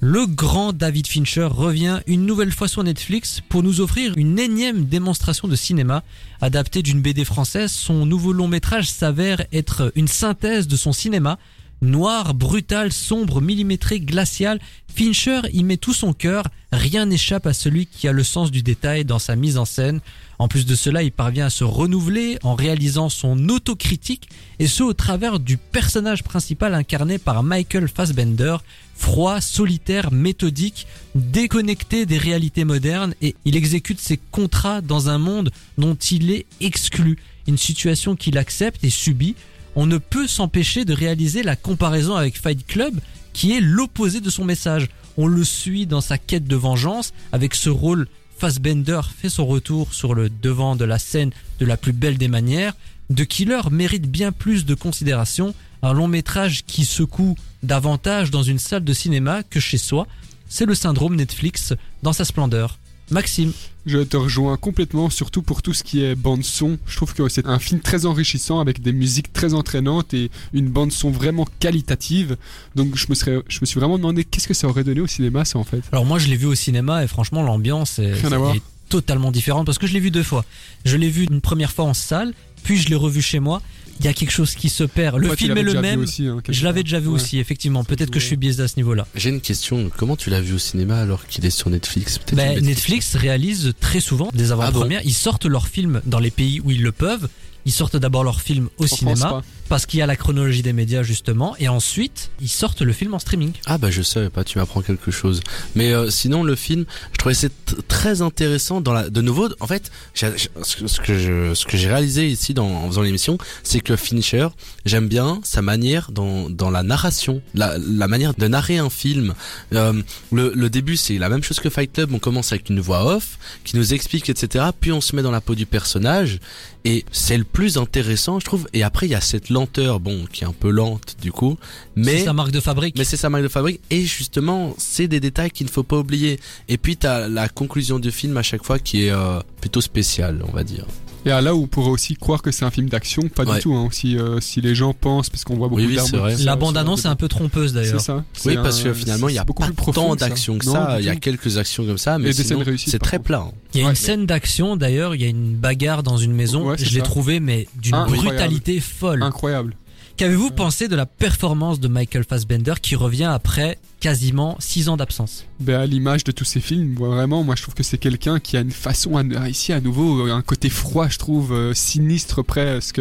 Le 0.00 0.24
grand 0.24 0.72
David 0.72 1.06
Fincher 1.06 1.48
revient 1.50 2.00
une 2.06 2.24
nouvelle 2.24 2.52
fois 2.52 2.68
sur 2.68 2.82
Netflix 2.82 3.42
pour 3.50 3.62
nous 3.62 3.82
offrir 3.82 4.14
une 4.16 4.38
énième 4.38 4.86
démonstration 4.86 5.46
de 5.46 5.54
cinéma. 5.56 6.02
Adapté 6.40 6.82
d'une 6.82 7.02
BD 7.02 7.26
française, 7.26 7.70
son 7.70 8.06
nouveau 8.06 8.32
long 8.32 8.48
métrage 8.48 8.88
s'avère 8.88 9.44
être 9.52 9.92
une 9.94 10.08
synthèse 10.08 10.66
de 10.66 10.76
son 10.76 10.94
cinéma. 10.94 11.38
Noir, 11.82 12.34
brutal, 12.34 12.92
sombre, 12.92 13.40
millimétré, 13.40 14.00
glacial, 14.00 14.60
Fincher 14.94 15.40
y 15.52 15.64
met 15.64 15.78
tout 15.78 15.94
son 15.94 16.12
cœur, 16.12 16.44
rien 16.72 17.06
n'échappe 17.06 17.46
à 17.46 17.54
celui 17.54 17.86
qui 17.86 18.06
a 18.06 18.12
le 18.12 18.22
sens 18.22 18.50
du 18.50 18.62
détail 18.62 19.06
dans 19.06 19.18
sa 19.18 19.34
mise 19.34 19.56
en 19.56 19.64
scène. 19.64 20.00
En 20.38 20.46
plus 20.46 20.66
de 20.66 20.74
cela, 20.74 21.02
il 21.02 21.12
parvient 21.12 21.46
à 21.46 21.50
se 21.50 21.64
renouveler 21.64 22.38
en 22.42 22.54
réalisant 22.54 23.08
son 23.08 23.48
autocritique, 23.48 24.28
et 24.58 24.66
ce 24.66 24.82
au 24.82 24.92
travers 24.92 25.40
du 25.40 25.56
personnage 25.56 26.22
principal 26.22 26.74
incarné 26.74 27.16
par 27.16 27.42
Michael 27.42 27.88
Fassbender, 27.88 28.56
froid, 28.94 29.40
solitaire, 29.40 30.12
méthodique, 30.12 30.86
déconnecté 31.14 32.04
des 32.04 32.18
réalités 32.18 32.64
modernes, 32.64 33.14
et 33.22 33.36
il 33.46 33.56
exécute 33.56 34.00
ses 34.00 34.18
contrats 34.30 34.82
dans 34.82 35.08
un 35.08 35.18
monde 35.18 35.50
dont 35.78 35.94
il 35.94 36.30
est 36.30 36.44
exclu, 36.60 37.18
une 37.46 37.58
situation 37.58 38.16
qu'il 38.16 38.36
accepte 38.36 38.84
et 38.84 38.90
subit, 38.90 39.34
on 39.76 39.86
ne 39.86 39.98
peut 39.98 40.26
s'empêcher 40.26 40.84
de 40.84 40.94
réaliser 40.94 41.42
la 41.42 41.56
comparaison 41.56 42.16
avec 42.16 42.40
Fight 42.40 42.66
Club, 42.66 42.98
qui 43.32 43.56
est 43.56 43.60
l'opposé 43.60 44.20
de 44.20 44.30
son 44.30 44.44
message. 44.44 44.88
On 45.16 45.26
le 45.26 45.44
suit 45.44 45.86
dans 45.86 46.00
sa 46.00 46.18
quête 46.18 46.44
de 46.44 46.56
vengeance, 46.56 47.12
avec 47.32 47.54
ce 47.54 47.70
rôle 47.70 48.08
Fassbender 48.38 49.00
fait 49.14 49.28
son 49.28 49.46
retour 49.46 49.92
sur 49.92 50.14
le 50.14 50.30
devant 50.30 50.74
de 50.74 50.86
la 50.86 50.98
scène 50.98 51.30
de 51.58 51.66
la 51.66 51.76
plus 51.76 51.92
belle 51.92 52.16
des 52.16 52.28
manières. 52.28 52.74
The 53.14 53.26
Killer 53.26 53.60
mérite 53.70 54.10
bien 54.10 54.32
plus 54.32 54.64
de 54.64 54.74
considération, 54.74 55.54
un 55.82 55.92
long 55.92 56.08
métrage 56.08 56.64
qui 56.66 56.86
secoue 56.86 57.36
davantage 57.62 58.30
dans 58.30 58.42
une 58.42 58.58
salle 58.58 58.84
de 58.84 58.92
cinéma 58.94 59.42
que 59.42 59.60
chez 59.60 59.76
soi. 59.76 60.06
C'est 60.48 60.64
le 60.64 60.74
syndrome 60.74 61.16
Netflix 61.16 61.74
dans 62.02 62.14
sa 62.14 62.24
splendeur. 62.24 62.78
Maxime. 63.10 63.52
Je 63.86 63.98
te 63.98 64.16
rejoins 64.16 64.56
complètement, 64.56 65.10
surtout 65.10 65.42
pour 65.42 65.62
tout 65.62 65.72
ce 65.72 65.82
qui 65.82 66.04
est 66.04 66.14
bande 66.14 66.44
son. 66.44 66.78
Je 66.86 66.96
trouve 66.96 67.14
que 67.14 67.28
c'est 67.28 67.46
un 67.46 67.58
film 67.58 67.80
très 67.80 68.06
enrichissant 68.06 68.60
avec 68.60 68.82
des 68.82 68.92
musiques 68.92 69.32
très 69.32 69.54
entraînantes 69.54 70.12
et 70.12 70.30
une 70.52 70.68
bande 70.68 70.92
son 70.92 71.10
vraiment 71.10 71.46
qualitative. 71.60 72.36
Donc 72.76 72.96
je 72.96 73.06
me 73.08 73.14
serais, 73.14 73.38
je 73.48 73.58
me 73.60 73.66
suis 73.66 73.80
vraiment 73.80 73.96
demandé 73.96 74.24
qu'est-ce 74.24 74.48
que 74.48 74.54
ça 74.54 74.68
aurait 74.68 74.84
donné 74.84 75.00
au 75.00 75.06
cinéma, 75.06 75.44
ça 75.44 75.58
en 75.58 75.64
fait. 75.64 75.82
Alors 75.92 76.04
moi 76.04 76.18
je 76.18 76.28
l'ai 76.28 76.36
vu 76.36 76.46
au 76.46 76.54
cinéma 76.54 77.02
et 77.02 77.08
franchement 77.08 77.42
l'ambiance 77.42 77.98
est, 77.98 78.12
est 78.12 78.62
totalement 78.90 79.30
différente 79.30 79.64
parce 79.64 79.78
que 79.78 79.86
je 79.86 79.94
l'ai 79.94 80.00
vu 80.00 80.10
deux 80.10 80.22
fois. 80.22 80.44
Je 80.84 80.96
l'ai 80.96 81.08
vu 81.08 81.24
une 81.24 81.40
première 81.40 81.72
fois 81.72 81.86
en 81.86 81.94
salle, 81.94 82.34
puis 82.62 82.76
je 82.76 82.88
l'ai 82.88 82.96
revu 82.96 83.22
chez 83.22 83.40
moi. 83.40 83.62
Il 84.00 84.06
y 84.06 84.08
a 84.08 84.14
quelque 84.14 84.30
chose 84.30 84.54
qui 84.54 84.70
se 84.70 84.82
perd. 84.84 85.18
Le 85.18 85.26
Toi, 85.28 85.36
film 85.36 85.56
est 85.58 85.62
le 85.62 85.80
même. 85.80 86.00
aussi, 86.00 86.26
hein, 86.26 86.38
Je 86.48 86.64
l'avais 86.64 86.82
déjà 86.82 86.98
vu 87.00 87.08
Ouais. 87.08 87.14
aussi, 87.14 87.38
effectivement. 87.38 87.84
Peut-être 87.84 88.10
que 88.10 88.18
je 88.18 88.24
suis 88.26 88.36
biaisé 88.36 88.62
à 88.62 88.68
ce 88.68 88.76
niveau-là. 88.76 89.06
J'ai 89.14 89.28
une 89.28 89.42
question. 89.42 89.90
Comment 89.94 90.16
tu 90.16 90.30
l'as 90.30 90.40
vu 90.40 90.54
au 90.54 90.58
cinéma 90.58 90.98
alors 91.00 91.26
qu'il 91.26 91.44
est 91.44 91.50
sur 91.50 91.68
Netflix? 91.68 92.18
Ben, 92.32 92.58
Netflix 92.64 93.14
réalise 93.14 93.72
très 93.78 94.00
souvent 94.00 94.30
des 94.34 94.52
avant-premières. 94.52 95.02
Ils 95.04 95.12
sortent 95.14 95.44
leurs 95.46 95.68
films 95.68 96.00
dans 96.06 96.18
les 96.18 96.30
pays 96.30 96.60
où 96.64 96.70
ils 96.70 96.82
le 96.82 96.92
peuvent. 96.92 97.28
Ils 97.66 97.72
sortent 97.72 97.96
d'abord 97.96 98.24
leurs 98.24 98.40
films 98.40 98.68
au 98.78 98.84
En 98.84 98.86
France, 98.86 98.98
cinéma 99.00 99.26
pas. 99.28 99.42
Parce 99.70 99.86
qu'il 99.86 100.00
y 100.00 100.02
a 100.02 100.06
la 100.06 100.16
chronologie 100.16 100.60
des 100.62 100.74
médias 100.74 101.02
justement, 101.02 101.54
et 101.58 101.68
ensuite 101.68 102.30
ils 102.42 102.48
sortent 102.48 102.82
le 102.82 102.92
film 102.92 103.14
en 103.14 103.18
streaming. 103.18 103.52
Ah 103.66 103.78
bah 103.78 103.90
je 103.90 104.02
savais 104.02 104.28
pas, 104.28 104.44
tu 104.44 104.58
m'apprends 104.58 104.82
quelque 104.82 105.10
chose. 105.10 105.40
Mais 105.76 105.94
euh, 105.94 106.10
sinon 106.10 106.42
le 106.42 106.56
film, 106.56 106.84
je 107.12 107.16
trouvais 107.18 107.34
c'est 107.34 107.52
très 107.88 108.20
intéressant 108.20 108.82
de 108.82 109.20
nouveau 109.22 109.48
en 109.60 109.66
fait, 109.66 109.90
ce 110.14 111.00
que- 111.00 111.76
j'ai 111.78 111.88
réalisé 111.88 112.28
ici 112.28 112.52
en 112.58 112.88
faisant 112.88 113.02
l'émission, 113.02 113.38
c'est 113.62 113.80
que 113.80 113.94
Fincher, 113.96 114.48
j'aime 114.84 115.08
bien 115.08 115.40
sa 115.44 115.62
manière 115.62 116.10
dans 116.12 116.70
la 116.70 116.82
narration, 116.82 117.40
la 117.54 118.08
manière 118.08 118.34
de 118.34 118.46
narrer 118.48 118.78
un 118.78 118.90
film. 118.90 119.34
Euh, 119.72 120.02
le 120.32 120.68
début 120.68 120.96
c'est 120.96 121.16
la 121.18 121.28
même 121.28 121.42
chose 121.44 121.60
que 121.60 121.70
Fight 121.70 121.92
Club, 121.92 122.10
on 122.12 122.18
commence 122.18 122.50
avec 122.52 122.68
une 122.70 122.80
voix 122.80 123.04
off 123.16 123.38
qui 123.64 123.76
nous 123.76 123.94
explique 123.94 124.28
etc. 124.28 124.64
Puis 124.80 124.90
on 124.90 125.00
se 125.00 125.14
met 125.14 125.22
dans 125.22 125.30
la 125.30 125.40
peau 125.40 125.54
du 125.54 125.64
personnage 125.66 126.40
et 126.84 127.04
c'est 127.12 127.38
le 127.38 127.44
plus 127.44 127.78
intéressant 127.78 128.40
je 128.40 128.44
trouve. 128.44 128.66
Et 128.72 128.82
après 128.82 129.06
il 129.06 129.10
y 129.10 129.14
a 129.14 129.20
cette 129.20 129.48
lenteur 129.60 130.00
bon 130.00 130.24
qui 130.32 130.44
est 130.44 130.46
un 130.46 130.52
peu 130.52 130.70
lente 130.70 131.16
du 131.20 131.32
coup, 131.32 131.56
mais 131.96 132.18
C'est 132.18 132.24
sa 132.24 132.32
marque 132.32 132.50
de 132.50 132.60
fabrique. 132.60 132.96
mais 132.98 133.04
c'est 133.04 133.16
sa 133.16 133.28
marque 133.28 133.44
de 133.44 133.48
fabrique 133.48 133.80
et 133.90 134.02
justement 134.02 134.74
c'est 134.78 135.08
des 135.08 135.20
détails 135.20 135.50
qu'il 135.50 135.66
ne 135.66 135.70
faut 135.70 135.82
pas 135.82 135.98
oublier. 135.98 136.40
Et 136.68 136.78
puis 136.78 136.96
t'as 136.96 137.28
la 137.28 137.48
conclusion 137.48 137.98
du 137.98 138.10
film 138.10 138.36
à 138.36 138.42
chaque 138.42 138.64
fois 138.64 138.78
qui 138.78 139.04
est 139.06 139.10
euh, 139.10 139.40
plutôt 139.60 139.80
spéciale 139.80 140.42
on 140.48 140.52
va 140.52 140.64
dire. 140.64 140.86
Et 141.26 141.30
à 141.30 141.40
là 141.42 141.54
où 141.54 141.64
on 141.64 141.66
pourrait 141.66 141.90
aussi 141.90 142.14
croire 142.14 142.40
que 142.40 142.50
c'est 142.50 142.64
un 142.64 142.70
film 142.70 142.88
d'action, 142.88 143.22
pas 143.28 143.44
Ouais. 143.44 143.56
du 143.56 143.60
tout. 143.62 143.74
Hein, 143.74 143.84
aussi, 143.86 144.16
euh, 144.16 144.40
si 144.40 144.60
les 144.60 144.74
gens 144.74 144.94
pensent, 144.94 145.28
parce 145.28 145.44
qu'on 145.44 145.56
voit 145.56 145.68
beaucoup 145.68 145.80
Oui, 145.82 145.88
oui, 145.88 145.96
d'armes. 145.96 146.08
c'est 146.10 146.16
vrai. 146.16 146.36
La 146.38 146.56
bande-annonce 146.56 147.00
est 147.00 147.02
c'est 147.02 147.08
un 147.08 147.16
peu 147.16 147.28
trompeuse 147.28 147.72
C'est 147.72 147.80
d'ailleurs. 147.82 148.00
ça. 148.00 148.16
Oui 148.16 148.22
C'est 148.34 148.54
parce 148.56 148.82
que 148.82 148.94
finalement 148.94 149.28
il 149.28 149.34
y 149.34 149.38
a 149.38 149.42
c'est 149.42 149.46
beaucoup 149.46 149.62
pas 149.62 149.92
tant 149.92 150.16
d'actions 150.16 150.56
que 150.58 150.64
ça. 150.64 150.96
Il 150.98 151.04
y 151.04 151.08
a 151.10 151.16
quelques 151.16 151.58
actions 151.58 151.84
comme 151.84 151.98
ça, 151.98 152.18
mais 152.18 152.32
c'est 152.32 152.98
très 152.98 153.16
contre. 153.18 153.24
plat. 153.26 153.44
hein. 153.46 153.52
Il 153.74 153.80
y 153.80 153.82
a 153.82 153.86
Ouais. 153.86 153.90
une 153.90 153.96
scène 153.96 154.24
d'action 154.26 154.76
d'ailleurs, 154.76 155.14
il 155.14 155.20
y 155.20 155.24
a 155.24 155.28
une 155.28 155.54
bagarre 155.56 156.02
dans 156.02 156.16
une 156.16 156.32
maison. 156.32 156.68
Ouais, 156.70 156.76
c'est 156.78 156.86
je 156.86 156.92
l'ai 156.94 157.00
ça. 157.00 157.04
trouvé 157.04 157.38
mais 157.40 157.68
d'une 157.80 157.96
brutalité 158.06 158.80
folle. 158.80 159.22
Incroyable. 159.22 159.76
Qu'avez-vous 160.16 160.50
pensé 160.50 160.88
de 160.88 160.96
la 160.96 161.06
performance 161.06 161.80
de 161.80 161.88
Michael 161.88 162.24
Fassbender 162.24 162.74
qui 162.82 162.94
revient 162.96 163.24
après 163.24 163.78
quasiment 164.00 164.56
6 164.58 164.88
ans 164.88 164.96
d'absence 164.96 165.44
Ben, 165.60 165.80
à 165.80 165.86
l'image 165.86 166.24
de 166.24 166.32
tous 166.32 166.44
ces 166.44 166.60
films, 166.60 166.94
vraiment, 166.94 167.44
moi 167.44 167.54
je 167.54 167.62
trouve 167.62 167.74
que 167.74 167.82
c'est 167.82 167.98
quelqu'un 167.98 168.40
qui 168.40 168.56
a 168.56 168.60
une 168.60 168.70
façon, 168.70 169.16
à, 169.16 169.48
ici 169.48 169.72
à 169.72 169.80
nouveau, 169.80 170.26
euh, 170.26 170.32
un 170.32 170.42
côté 170.42 170.70
froid, 170.70 171.08
je 171.08 171.18
trouve, 171.18 171.52
euh, 171.52 171.74
sinistre 171.74 172.42
presque, 172.42 173.00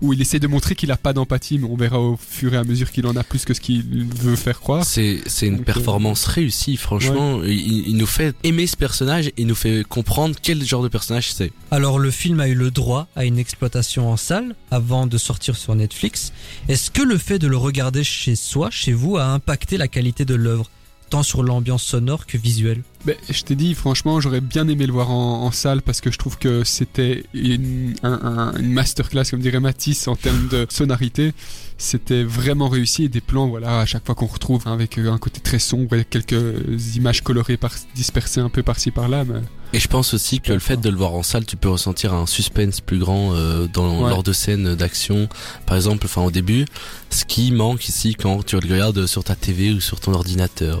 où 0.00 0.12
il 0.12 0.20
essaie 0.20 0.38
de 0.38 0.46
montrer 0.46 0.74
qu'il 0.74 0.90
a 0.90 0.96
pas 0.96 1.12
d'empathie, 1.12 1.58
mais 1.58 1.68
on 1.70 1.76
verra 1.76 2.00
au 2.00 2.16
fur 2.16 2.54
et 2.54 2.56
à 2.56 2.64
mesure 2.64 2.90
qu'il 2.90 3.06
en 3.06 3.14
a 3.16 3.22
plus 3.22 3.44
que 3.44 3.54
ce 3.54 3.60
qu'il 3.60 4.06
veut 4.06 4.36
faire 4.36 4.60
croire. 4.60 4.84
C'est 4.84 5.20
c'est 5.26 5.46
une 5.46 5.58
Donc, 5.58 5.60
euh, 5.60 5.72
performance 5.72 6.24
réussie 6.24 6.76
franchement. 6.76 7.42
Il, 7.44 7.88
il 7.88 7.96
nous 7.96 8.06
fait 8.06 8.34
aimer 8.42 8.66
ce 8.66 8.76
personnage 8.76 9.28
et 9.28 9.34
il 9.38 9.46
nous 9.46 9.54
fait 9.54 9.84
comprendre 9.86 10.36
quel 10.40 10.64
genre 10.64 10.82
de 10.82 10.88
personnage 10.88 11.32
c'est. 11.32 11.52
Alors 11.70 11.98
le 11.98 12.10
film 12.10 12.40
a 12.40 12.48
eu 12.48 12.54
le 12.54 12.70
droit 12.70 13.08
à 13.16 13.24
une 13.24 13.38
exploitation 13.38 14.10
en 14.10 14.16
salle 14.16 14.54
avant 14.70 15.06
de 15.06 15.18
sortir 15.18 15.56
sur 15.56 15.74
Netflix. 15.74 16.32
Est-ce 16.68 16.90
que 16.90 17.02
le 17.02 17.18
fait 17.18 17.38
de 17.38 17.46
le 17.46 17.56
regarder 17.56 18.04
chez 18.04 18.36
soi, 18.36 18.70
chez 18.70 18.92
vous, 18.92 19.16
a 19.18 19.26
impacté 19.26 19.76
la 19.76 19.88
qualité 19.88 20.24
de 20.24 20.34
l'œuvre, 20.38 20.70
tant 21.10 21.22
sur 21.22 21.42
l'ambiance 21.42 21.82
sonore 21.82 22.26
que 22.26 22.36
visuelle 22.36 22.82
Ben, 23.04 23.16
je 23.30 23.42
t'ai 23.42 23.54
dit, 23.54 23.74
franchement, 23.74 24.20
j'aurais 24.20 24.40
bien 24.40 24.68
aimé 24.68 24.86
le 24.86 24.92
voir 24.92 25.10
en, 25.10 25.50
salle 25.50 25.82
parce 25.82 26.00
que 26.00 26.10
je 26.10 26.18
trouve 26.18 26.38
que 26.38 26.64
c'était 26.64 27.24
une, 27.32 27.94
un- 28.02 28.52
masterclass, 28.60 29.24
comme 29.30 29.40
dirait 29.40 29.60
Matisse, 29.60 30.08
en 30.08 30.16
termes 30.16 30.48
de 30.48 30.66
sonorité. 30.68 31.32
C'était 31.78 32.24
vraiment 32.24 32.68
réussi 32.68 33.04
et 33.04 33.08
des 33.08 33.20
plans, 33.20 33.48
voilà, 33.48 33.80
à 33.80 33.86
chaque 33.86 34.04
fois 34.04 34.14
qu'on 34.14 34.26
retrouve 34.26 34.66
avec 34.66 34.98
euh, 34.98 35.10
un 35.12 35.18
côté 35.18 35.40
très 35.40 35.58
sombre 35.58 35.94
et 35.96 36.04
quelques 36.04 36.96
images 36.96 37.22
colorées 37.22 37.58
dispersées 37.94 38.40
un 38.40 38.50
peu 38.50 38.62
par-ci 38.62 38.90
par-là. 38.90 39.24
Mais... 39.24 39.40
Et 39.74 39.78
je 39.80 39.88
pense 39.88 40.14
aussi 40.14 40.40
que 40.40 40.52
le 40.52 40.60
fait 40.60 40.78
de 40.78 40.88
le 40.88 40.96
voir 40.96 41.12
en 41.12 41.22
salle, 41.22 41.44
tu 41.44 41.56
peux 41.56 41.68
ressentir 41.68 42.14
un 42.14 42.26
suspense 42.26 42.80
plus 42.80 42.98
grand 42.98 43.34
euh, 43.34 43.66
dans 43.70 44.02
Ouais. 44.02 44.08
lors 44.10 44.22
de 44.22 44.32
scènes 44.32 44.74
d'action. 44.74 45.28
Par 45.66 45.76
exemple, 45.76 46.06
enfin 46.06 46.22
au 46.22 46.30
début, 46.30 46.64
ce 47.10 47.24
qui 47.26 47.52
manque 47.52 47.86
ici 47.88 48.14
quand 48.14 48.44
tu 48.44 48.58
le 48.58 48.72
regardes 48.72 49.06
sur 49.06 49.24
ta 49.24 49.34
TV 49.34 49.72
ou 49.72 49.80
sur 49.80 50.00
ton 50.00 50.14
ordinateur. 50.14 50.80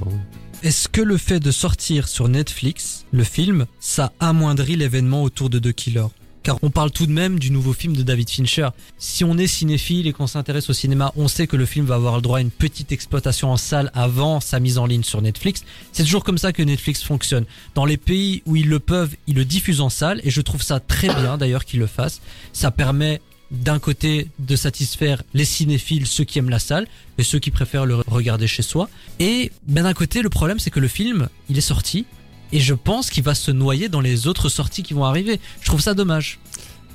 Est-ce 0.62 0.88
que 0.88 1.02
le 1.02 1.18
fait 1.18 1.38
de 1.38 1.50
sortir 1.50 2.08
sur 2.08 2.28
Netflix, 2.28 3.04
le 3.12 3.24
film, 3.24 3.66
ça 3.78 4.12
amoindrit 4.20 4.76
l'événement 4.76 5.22
autour 5.22 5.50
de 5.50 5.58
The 5.58 5.72
Killer? 5.72 6.06
Car 6.42 6.58
on 6.62 6.70
parle 6.70 6.90
tout 6.90 7.06
de 7.06 7.12
même 7.12 7.38
du 7.38 7.50
nouveau 7.50 7.72
film 7.72 7.96
de 7.96 8.02
David 8.02 8.30
Fincher. 8.30 8.68
Si 8.98 9.24
on 9.24 9.36
est 9.38 9.46
cinéphile 9.46 10.06
et 10.06 10.12
qu'on 10.12 10.26
s'intéresse 10.26 10.70
au 10.70 10.72
cinéma, 10.72 11.12
on 11.16 11.28
sait 11.28 11.46
que 11.46 11.56
le 11.56 11.66
film 11.66 11.86
va 11.86 11.96
avoir 11.96 12.16
le 12.16 12.22
droit 12.22 12.38
à 12.38 12.40
une 12.40 12.50
petite 12.50 12.92
exploitation 12.92 13.50
en 13.50 13.56
salle 13.56 13.90
avant 13.94 14.40
sa 14.40 14.60
mise 14.60 14.78
en 14.78 14.86
ligne 14.86 15.02
sur 15.02 15.22
Netflix. 15.22 15.64
C'est 15.92 16.04
toujours 16.04 16.24
comme 16.24 16.38
ça 16.38 16.52
que 16.52 16.62
Netflix 16.62 17.02
fonctionne. 17.02 17.44
Dans 17.74 17.84
les 17.84 17.96
pays 17.96 18.42
où 18.46 18.56
ils 18.56 18.68
le 18.68 18.78
peuvent, 18.78 19.14
ils 19.26 19.36
le 19.36 19.44
diffusent 19.44 19.80
en 19.80 19.90
salle 19.90 20.20
et 20.24 20.30
je 20.30 20.40
trouve 20.40 20.62
ça 20.62 20.80
très 20.80 21.08
bien 21.08 21.38
d'ailleurs 21.38 21.64
qu'ils 21.64 21.80
le 21.80 21.86
fassent. 21.86 22.20
Ça 22.52 22.70
permet 22.70 23.20
d'un 23.50 23.78
côté 23.78 24.28
de 24.38 24.56
satisfaire 24.56 25.22
les 25.34 25.44
cinéphiles, 25.44 26.06
ceux 26.06 26.24
qui 26.24 26.38
aiment 26.38 26.50
la 26.50 26.58
salle, 26.58 26.86
et 27.16 27.22
ceux 27.22 27.38
qui 27.38 27.50
préfèrent 27.50 27.86
le 27.86 27.96
regarder 28.06 28.46
chez 28.46 28.62
soi. 28.62 28.88
Et 29.18 29.52
ben 29.66 29.84
d'un 29.84 29.94
côté, 29.94 30.22
le 30.22 30.28
problème 30.28 30.58
c'est 30.58 30.70
que 30.70 30.80
le 30.80 30.88
film, 30.88 31.28
il 31.48 31.56
est 31.56 31.62
sorti, 31.62 32.04
et 32.52 32.60
je 32.60 32.74
pense 32.74 33.10
qu'il 33.10 33.22
va 33.22 33.34
se 33.34 33.50
noyer 33.50 33.88
dans 33.88 34.00
les 34.00 34.26
autres 34.26 34.48
sorties 34.48 34.82
qui 34.82 34.94
vont 34.94 35.04
arriver. 35.04 35.40
Je 35.60 35.66
trouve 35.66 35.80
ça 35.80 35.94
dommage. 35.94 36.38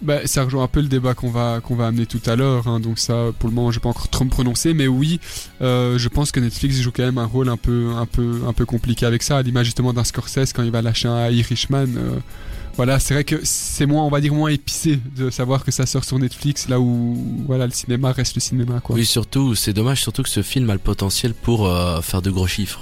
Bah, 0.01 0.25
ça 0.25 0.43
rejoint 0.43 0.63
un 0.63 0.67
peu 0.67 0.81
le 0.81 0.87
débat 0.87 1.13
qu'on 1.13 1.29
va 1.29 1.61
qu'on 1.61 1.75
va 1.75 1.87
amener 1.87 2.05
tout 2.05 2.19
à 2.25 2.35
l'heure, 2.35 2.67
hein, 2.67 2.81
donc 2.81 2.99
ça, 2.99 3.27
pour 3.39 3.47
le 3.47 3.55
moment, 3.55 3.71
je 3.71 3.77
vais 3.77 3.83
pas 3.83 3.89
encore 3.89 4.09
trop 4.09 4.25
me 4.25 4.29
prononcer, 4.29 4.73
mais 4.73 4.87
oui, 4.87 5.19
euh, 5.61 5.97
je 5.97 6.09
pense 6.09 6.31
que 6.31 6.41
Netflix 6.41 6.81
joue 6.81 6.91
quand 6.91 7.03
même 7.03 7.19
un 7.19 7.25
rôle 7.25 7.47
un 7.47 7.55
peu 7.55 7.91
un 7.95 8.05
peu 8.05 8.41
un 8.45 8.51
peu 8.51 8.65
compliqué 8.65 9.05
avec 9.05 9.23
ça, 9.23 9.37
à 9.37 9.41
l'image 9.41 9.67
justement 9.67 9.93
d'un 9.93 10.03
Scorsese 10.03 10.51
quand 10.53 10.63
il 10.63 10.71
va 10.71 10.81
lâcher 10.81 11.07
un 11.07 11.29
Irishman. 11.29 11.87
euh, 11.95 12.19
voilà, 12.75 12.99
c'est 12.99 13.13
vrai 13.13 13.23
que 13.23 13.39
c'est 13.43 13.85
moins, 13.85 14.03
on 14.03 14.09
va 14.09 14.19
dire 14.19 14.33
moins 14.33 14.49
épicé 14.49 14.99
de 15.15 15.29
savoir 15.29 15.63
que 15.63 15.71
ça 15.71 15.85
sort 15.85 16.03
sur 16.03 16.17
Netflix, 16.17 16.67
là 16.67 16.79
où 16.79 17.15
voilà 17.45 17.67
le 17.67 17.71
cinéma 17.71 18.11
reste 18.11 18.35
le 18.35 18.41
cinéma, 18.41 18.81
quoi. 18.81 18.95
Oui, 18.95 19.05
surtout, 19.05 19.55
c'est 19.55 19.73
dommage 19.73 20.01
surtout 20.01 20.23
que 20.23 20.29
ce 20.29 20.41
film 20.41 20.69
a 20.69 20.73
le 20.73 20.79
potentiel 20.79 21.33
pour 21.33 21.67
euh, 21.67 22.01
faire 22.01 22.21
de 22.21 22.31
gros 22.31 22.47
chiffres. 22.47 22.81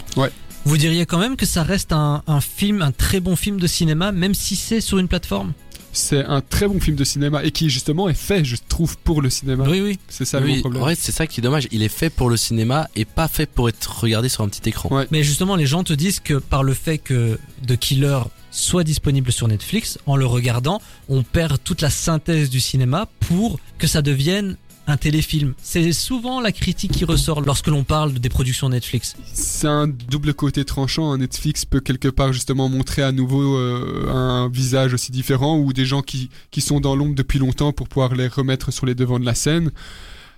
Vous 0.65 0.77
diriez 0.77 1.05
quand 1.05 1.17
même 1.17 1.35
que 1.35 1.45
ça 1.45 1.63
reste 1.63 1.91
un, 1.91 2.23
un 2.27 2.41
film, 2.41 2.81
un 2.81 2.91
très 2.91 3.19
bon 3.19 3.35
film 3.35 3.59
de 3.59 3.67
cinéma, 3.67 4.11
même 4.11 4.33
si 4.33 4.55
c'est 4.55 4.81
sur 4.81 4.99
une 4.99 5.07
plateforme 5.07 5.53
c'est 5.93 6.23
un 6.23 6.41
très 6.41 6.67
bon 6.67 6.79
film 6.79 6.95
de 6.95 7.03
cinéma 7.03 7.43
et 7.43 7.51
qui 7.51 7.69
justement 7.69 8.07
est 8.07 8.13
fait, 8.13 8.45
je 8.45 8.55
trouve, 8.67 8.97
pour 8.97 9.21
le 9.21 9.29
cinéma. 9.29 9.65
Oui, 9.67 9.81
oui. 9.81 9.99
C'est 10.07 10.25
ça 10.25 10.39
le 10.39 10.45
oui, 10.45 10.51
gros 10.53 10.61
problème. 10.61 10.83
en 10.83 10.87
fait, 10.87 10.95
c'est 10.99 11.11
ça 11.11 11.27
qui 11.27 11.41
est 11.41 11.43
dommage. 11.43 11.67
Il 11.71 11.83
est 11.83 11.89
fait 11.89 12.09
pour 12.09 12.29
le 12.29 12.37
cinéma 12.37 12.87
et 12.95 13.05
pas 13.05 13.27
fait 13.27 13.45
pour 13.45 13.67
être 13.69 13.99
regardé 14.01 14.29
sur 14.29 14.43
un 14.43 14.49
petit 14.49 14.69
écran. 14.69 14.89
Ouais. 14.89 15.07
Mais 15.11 15.23
justement, 15.23 15.55
les 15.55 15.65
gens 15.65 15.83
te 15.83 15.93
disent 15.93 16.19
que 16.19 16.35
par 16.35 16.63
le 16.63 16.73
fait 16.73 16.97
que 16.97 17.37
The 17.67 17.77
Killer 17.77 18.19
soit 18.51 18.83
disponible 18.83 19.31
sur 19.31 19.47
Netflix, 19.47 19.97
en 20.05 20.15
le 20.15 20.25
regardant, 20.25 20.81
on 21.09 21.23
perd 21.23 21.57
toute 21.63 21.81
la 21.81 21.89
synthèse 21.89 22.49
du 22.49 22.59
cinéma 22.59 23.07
pour 23.27 23.59
que 23.77 23.87
ça 23.87 24.01
devienne 24.01 24.57
un 24.87 24.97
téléfilm. 24.97 25.53
C'est 25.61 25.91
souvent 25.93 26.41
la 26.41 26.51
critique 26.51 26.91
qui 26.91 27.05
ressort 27.05 27.41
lorsque 27.41 27.67
l'on 27.67 27.83
parle 27.83 28.13
des 28.13 28.29
productions 28.29 28.69
Netflix. 28.69 29.15
C'est 29.33 29.67
un 29.67 29.87
double 29.87 30.33
côté 30.33 30.65
tranchant. 30.65 31.15
Netflix 31.17 31.65
peut 31.65 31.79
quelque 31.79 32.07
part 32.07 32.33
justement 32.33 32.69
montrer 32.69 33.01
à 33.03 33.11
nouveau 33.11 33.57
euh, 33.57 34.09
un 34.09 34.49
visage 34.49 34.93
aussi 34.93 35.11
différent 35.11 35.57
ou 35.57 35.73
des 35.73 35.85
gens 35.85 36.01
qui, 36.01 36.29
qui 36.49 36.61
sont 36.61 36.79
dans 36.79 36.95
l'ombre 36.95 37.15
depuis 37.15 37.39
longtemps 37.39 37.73
pour 37.73 37.87
pouvoir 37.87 38.15
les 38.15 38.27
remettre 38.27 38.71
sur 38.71 38.85
les 38.85 38.95
devants 38.95 39.19
de 39.19 39.25
la 39.25 39.35
scène. 39.35 39.71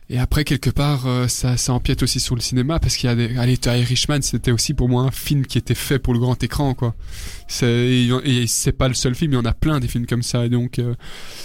Et 0.10 0.20
après, 0.20 0.44
quelque 0.44 0.70
part, 0.70 1.08
euh, 1.08 1.28
ça, 1.28 1.56
ça 1.58 1.74
empiète 1.74 2.04
aussi 2.04 2.20
sur 2.20 2.36
le 2.36 2.42
cinéma 2.42 2.78
parce 2.80 2.98
qu'il 2.98 3.10
y 3.10 3.12
a 3.12 3.16
des. 3.16 3.36
Allez, 3.38 3.58
The 3.58 3.68
Irishman, 3.68 4.22
c'était 4.22 4.52
aussi 4.52 4.74
pour 4.74 4.90
moi 4.90 5.04
un 5.04 5.12
film 5.12 5.46
qui 5.46 5.58
était 5.58 5.76
fait 5.76 5.98
pour 5.98 6.14
le 6.14 6.20
grand 6.20 6.42
écran, 6.44 6.74
quoi. 6.74 6.94
C'est, 7.48 7.68
et 8.26 8.48
c'est 8.48 8.72
pas 8.74 8.88
le 8.88 8.94
seul 8.94 9.16
film, 9.16 9.32
il 9.32 9.36
y 9.36 9.38
en 9.38 9.46
a 9.46 9.54
plein 9.54 9.80
des 9.80 9.88
films 9.88 10.06
comme 10.06 10.24
ça. 10.24 10.46
Et 10.46 10.50
donc, 10.50 10.78
euh, 10.80 10.94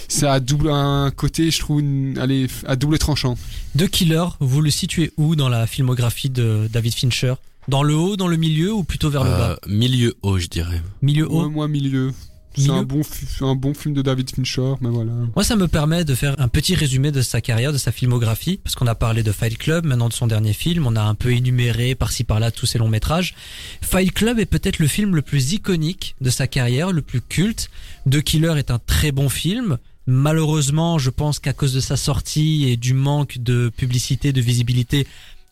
ça 0.07 0.33
a 0.33 0.39
double, 0.39 0.69
un 0.69 1.09
côté, 1.11 1.51
je 1.51 1.59
trouve, 1.59 1.79
une- 1.79 2.17
allez, 2.19 2.47
à 2.67 2.75
double 2.75 2.97
tranchant. 2.99 3.35
The 3.77 3.87
Killer, 3.87 4.25
vous 4.39 4.61
le 4.61 4.69
situez 4.71 5.11
où 5.17 5.35
dans 5.35 5.49
la 5.49 5.65
filmographie 5.65 6.29
de 6.29 6.67
David 6.71 6.93
Fincher? 6.93 7.35
Dans 7.67 7.83
le 7.83 7.95
haut, 7.95 8.17
dans 8.17 8.27
le 8.27 8.37
milieu 8.37 8.73
ou 8.73 8.83
plutôt 8.83 9.09
vers 9.09 9.23
le 9.23 9.29
Euh, 9.29 9.37
bas? 9.37 9.59
milieu 9.67 10.15
haut, 10.23 10.37
je 10.39 10.47
dirais. 10.47 10.81
Milieu 11.01 11.31
haut? 11.31 11.43
Ouais, 11.43 11.49
moi, 11.49 11.67
milieu. 11.67 12.11
C'est 12.57 12.69
un 12.71 12.83
bon, 12.83 13.01
un 13.41 13.55
bon 13.55 13.73
film 13.73 13.93
de 13.93 14.01
David 14.01 14.29
Fincher, 14.31 14.73
mais 14.81 14.89
voilà. 14.89 15.11
Moi, 15.35 15.43
ça 15.43 15.55
me 15.55 15.67
permet 15.67 16.03
de 16.03 16.15
faire 16.15 16.35
un 16.39 16.47
petit 16.47 16.75
résumé 16.75 17.11
de 17.11 17.21
sa 17.21 17.41
carrière, 17.41 17.71
de 17.71 17.77
sa 17.77 17.91
filmographie, 17.91 18.59
parce 18.63 18.75
qu'on 18.75 18.87
a 18.87 18.95
parlé 18.95 19.23
de 19.23 19.31
Fight 19.31 19.57
Club, 19.57 19.85
maintenant 19.85 20.09
de 20.09 20.13
son 20.13 20.27
dernier 20.27 20.53
film, 20.53 20.85
on 20.87 20.95
a 20.95 21.01
un 21.01 21.15
peu 21.15 21.31
énuméré 21.31 21.95
par-ci 21.95 22.23
par-là 22.23 22.51
tous 22.51 22.65
ses 22.65 22.79
longs 22.79 22.89
métrages. 22.89 23.35
Fight 23.81 24.11
Club 24.11 24.39
est 24.39 24.45
peut-être 24.45 24.79
le 24.79 24.87
film 24.87 25.15
le 25.15 25.21
plus 25.21 25.53
iconique 25.53 26.15
de 26.21 26.29
sa 26.29 26.47
carrière, 26.47 26.91
le 26.91 27.01
plus 27.01 27.21
culte. 27.21 27.69
The 28.09 28.21
Killer 28.21 28.55
est 28.57 28.71
un 28.71 28.79
très 28.79 29.11
bon 29.11 29.29
film. 29.29 29.77
Malheureusement, 30.07 30.97
je 30.97 31.11
pense 31.11 31.39
qu'à 31.39 31.53
cause 31.53 31.73
de 31.73 31.79
sa 31.79 31.95
sortie 31.95 32.67
et 32.67 32.77
du 32.77 32.93
manque 32.93 33.37
de 33.37 33.69
publicité, 33.69 34.33
de 34.33 34.41
visibilité, 34.41 35.05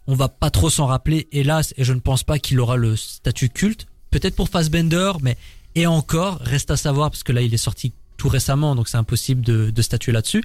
on 0.07 0.15
va 0.15 0.29
pas 0.29 0.49
trop 0.49 0.69
s'en 0.69 0.87
rappeler, 0.87 1.27
hélas, 1.31 1.73
et 1.77 1.83
je 1.83 1.93
ne 1.93 1.99
pense 1.99 2.23
pas 2.23 2.39
qu'il 2.39 2.59
aura 2.59 2.75
le 2.75 2.95
statut 2.95 3.49
culte. 3.49 3.85
Peut-être 4.09 4.35
pour 4.35 4.49
Fassbender, 4.49 5.11
mais 5.21 5.37
et 5.77 5.85
encore, 5.85 6.39
reste 6.41 6.71
à 6.71 6.77
savoir, 6.77 7.11
parce 7.11 7.21
que 7.23 7.31
là, 7.31 7.41
il 7.43 7.53
est 7.53 7.57
sorti 7.57 7.93
tout 8.17 8.29
récemment, 8.29 8.73
donc 8.73 8.87
c'est 8.87 8.97
impossible 8.97 9.41
de, 9.41 9.69
de 9.69 9.81
statuer 9.83 10.11
là-dessus. 10.11 10.43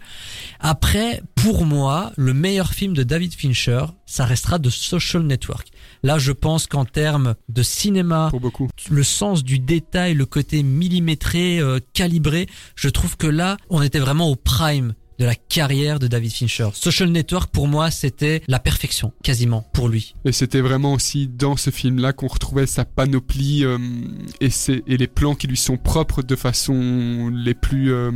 Après, 0.61 1.23
pour 1.35 1.65
moi, 1.65 2.13
le 2.19 2.35
meilleur 2.35 2.75
film 2.75 2.93
de 2.93 3.03
David 3.03 3.33
Fincher, 3.35 3.87
ça 4.05 4.27
restera 4.27 4.59
de 4.59 4.69
Social 4.69 5.23
Network. 5.23 5.69
Là, 6.03 6.19
je 6.19 6.33
pense 6.33 6.67
qu'en 6.67 6.85
termes 6.85 7.35
de 7.49 7.63
cinéma, 7.63 8.27
Pour 8.29 8.41
beaucoup. 8.41 8.69
le 8.91 9.03
sens 9.03 9.43
du 9.43 9.59
détail, 9.59 10.13
le 10.13 10.27
côté 10.27 10.63
millimétré, 10.63 11.61
euh, 11.61 11.79
calibré, 11.95 12.47
je 12.77 12.91
trouve 12.91 13.17
que 13.17 13.27
là, 13.27 13.57
on 13.71 13.81
était 13.81 14.01
vraiment 14.01 14.29
au 14.29 14.37
prime 14.37 14.93
de 15.19 15.25
la 15.25 15.35
carrière 15.35 15.99
de 15.99 16.07
David 16.07 16.33
Fincher. 16.33 16.69
Social 16.75 17.11
Network, 17.11 17.51
pour 17.51 17.69
moi, 17.69 17.91
c'était 17.91 18.43
la 18.49 18.59
perfection, 18.59 19.13
quasiment, 19.23 19.65
pour 19.73 19.89
lui. 19.89 20.15
Et 20.25 20.33
c'était 20.33 20.61
vraiment 20.61 20.93
aussi 20.95 21.29
dans 21.29 21.57
ce 21.57 21.71
film-là 21.71 22.13
qu'on 22.13 22.29
retrouvait 22.29 22.67
sa 22.67 22.85
panoplie 22.85 23.65
euh, 23.65 23.79
et, 24.41 24.51
ses- 24.51 24.83
et 24.87 24.97
les 24.97 25.07
plans 25.07 25.35
qui 25.35 25.47
lui 25.47 25.57
sont 25.57 25.77
propres 25.77 26.23
de 26.23 26.37
façon 26.37 27.31
les 27.35 27.55
plus 27.55 27.93
euh, 27.93 28.11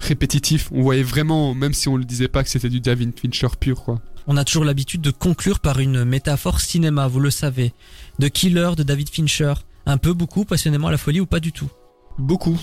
répétitifs. 0.00 0.68
On 0.72 0.82
voyait 0.82 1.02
vraiment, 1.02 1.54
même 1.54 1.74
si 1.74 1.88
on 1.88 1.96
le 1.96 2.04
disait 2.04 2.28
pas, 2.28 2.42
que 2.42 2.50
c'était 2.50 2.68
du 2.70 2.80
David 2.80 3.18
Fincher 3.18 3.48
pur, 3.58 3.82
quoi. 3.84 4.00
On 4.26 4.36
a 4.36 4.44
toujours 4.44 4.64
l'habitude 4.64 5.00
de 5.00 5.10
conclure 5.10 5.58
par 5.60 5.78
une 5.80 6.04
métaphore 6.04 6.60
cinéma, 6.60 7.06
vous 7.08 7.20
le 7.20 7.30
savez. 7.30 7.72
De 8.18 8.28
Killer 8.28 8.70
de 8.76 8.82
David 8.82 9.08
Fincher. 9.08 9.54
Un 9.86 9.96
peu, 9.96 10.12
beaucoup, 10.12 10.44
passionnément 10.44 10.88
à 10.88 10.90
la 10.90 10.98
folie 10.98 11.20
ou 11.20 11.24
pas 11.26 11.40
du 11.40 11.50
tout? 11.50 11.70
Beaucoup. 12.18 12.58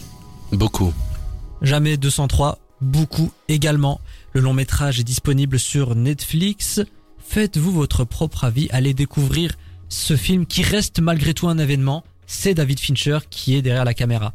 Beaucoup. 0.52 0.94
Jamais 1.64 1.98
203, 1.98 2.60
beaucoup 2.82 3.32
également. 3.48 4.02
Le 4.34 4.42
long 4.42 4.54
métrage 4.54 5.00
est 5.00 5.04
disponible 5.04 5.60
sur 5.60 5.96
Netflix. 5.96 6.82
Faites-vous 7.28 7.72
votre 7.72 8.04
propre 8.04 8.44
avis, 8.44 8.68
allez 8.72 8.94
découvrir 8.94 9.54
ce 9.90 10.16
film 10.16 10.46
qui 10.46 10.62
reste 10.62 11.00
malgré 11.00 11.34
tout 11.34 11.48
un 11.48 11.58
événement. 11.58 12.04
C'est 12.28 12.54
David 12.54 12.80
Fincher 12.80 13.20
qui 13.30 13.56
est 13.56 13.62
derrière 13.62 13.86
la 13.86 13.94
caméra. 13.94 14.34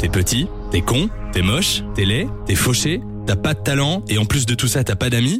T'es 0.00 0.08
petit, 0.08 0.46
t'es 0.70 0.80
con, 0.80 1.10
t'es 1.32 1.42
moche, 1.42 1.82
t'es 1.94 2.04
laid, 2.04 2.28
t'es 2.46 2.54
fauché, 2.54 3.00
t'as 3.26 3.36
pas 3.36 3.54
de 3.54 3.60
talent 3.60 4.04
et 4.08 4.18
en 4.18 4.24
plus 4.24 4.46
de 4.46 4.54
tout 4.54 4.68
ça 4.68 4.82
t'as 4.82 4.96
pas 4.96 5.10
d'amis 5.10 5.38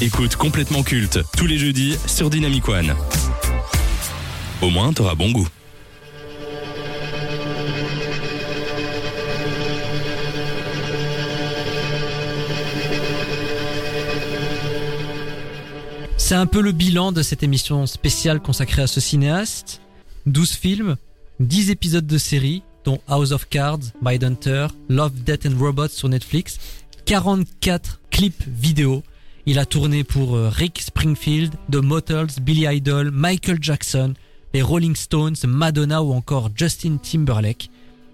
Écoute 0.00 0.36
complètement 0.36 0.82
culte 0.82 1.20
tous 1.36 1.46
les 1.46 1.56
jeudis 1.56 1.96
sur 2.06 2.28
Dynamic 2.28 2.68
One. 2.68 2.94
Au 4.60 4.70
moins 4.70 4.92
t'auras 4.92 5.14
bon 5.14 5.30
goût. 5.30 5.48
C'est 16.26 16.34
un 16.34 16.46
peu 16.46 16.62
le 16.62 16.72
bilan 16.72 17.12
de 17.12 17.20
cette 17.20 17.42
émission 17.42 17.86
spéciale 17.86 18.40
consacrée 18.40 18.80
à 18.80 18.86
ce 18.86 18.98
cinéaste. 18.98 19.82
12 20.24 20.52
films, 20.52 20.96
10 21.40 21.68
épisodes 21.68 22.06
de 22.06 22.16
série, 22.16 22.62
dont 22.86 22.98
House 23.08 23.32
of 23.32 23.46
Cards, 23.50 23.80
Mindhunter, 24.00 24.68
Love, 24.88 25.22
Death 25.22 25.44
and 25.44 25.58
Robots 25.58 25.88
sur 25.88 26.08
Netflix, 26.08 26.58
44 27.04 28.00
clips 28.10 28.42
vidéo. 28.46 29.02
Il 29.44 29.58
a 29.58 29.66
tourné 29.66 30.02
pour 30.02 30.34
euh, 30.34 30.48
Rick 30.48 30.80
Springfield, 30.80 31.52
The 31.70 31.76
Motels, 31.76 32.28
Billy 32.40 32.74
Idol, 32.74 33.10
Michael 33.10 33.58
Jackson, 33.60 34.14
les 34.54 34.62
Rolling 34.62 34.96
Stones, 34.96 35.36
Madonna 35.46 36.02
ou 36.02 36.14
encore 36.14 36.48
Justin 36.56 36.96
Timberlake. 36.96 37.68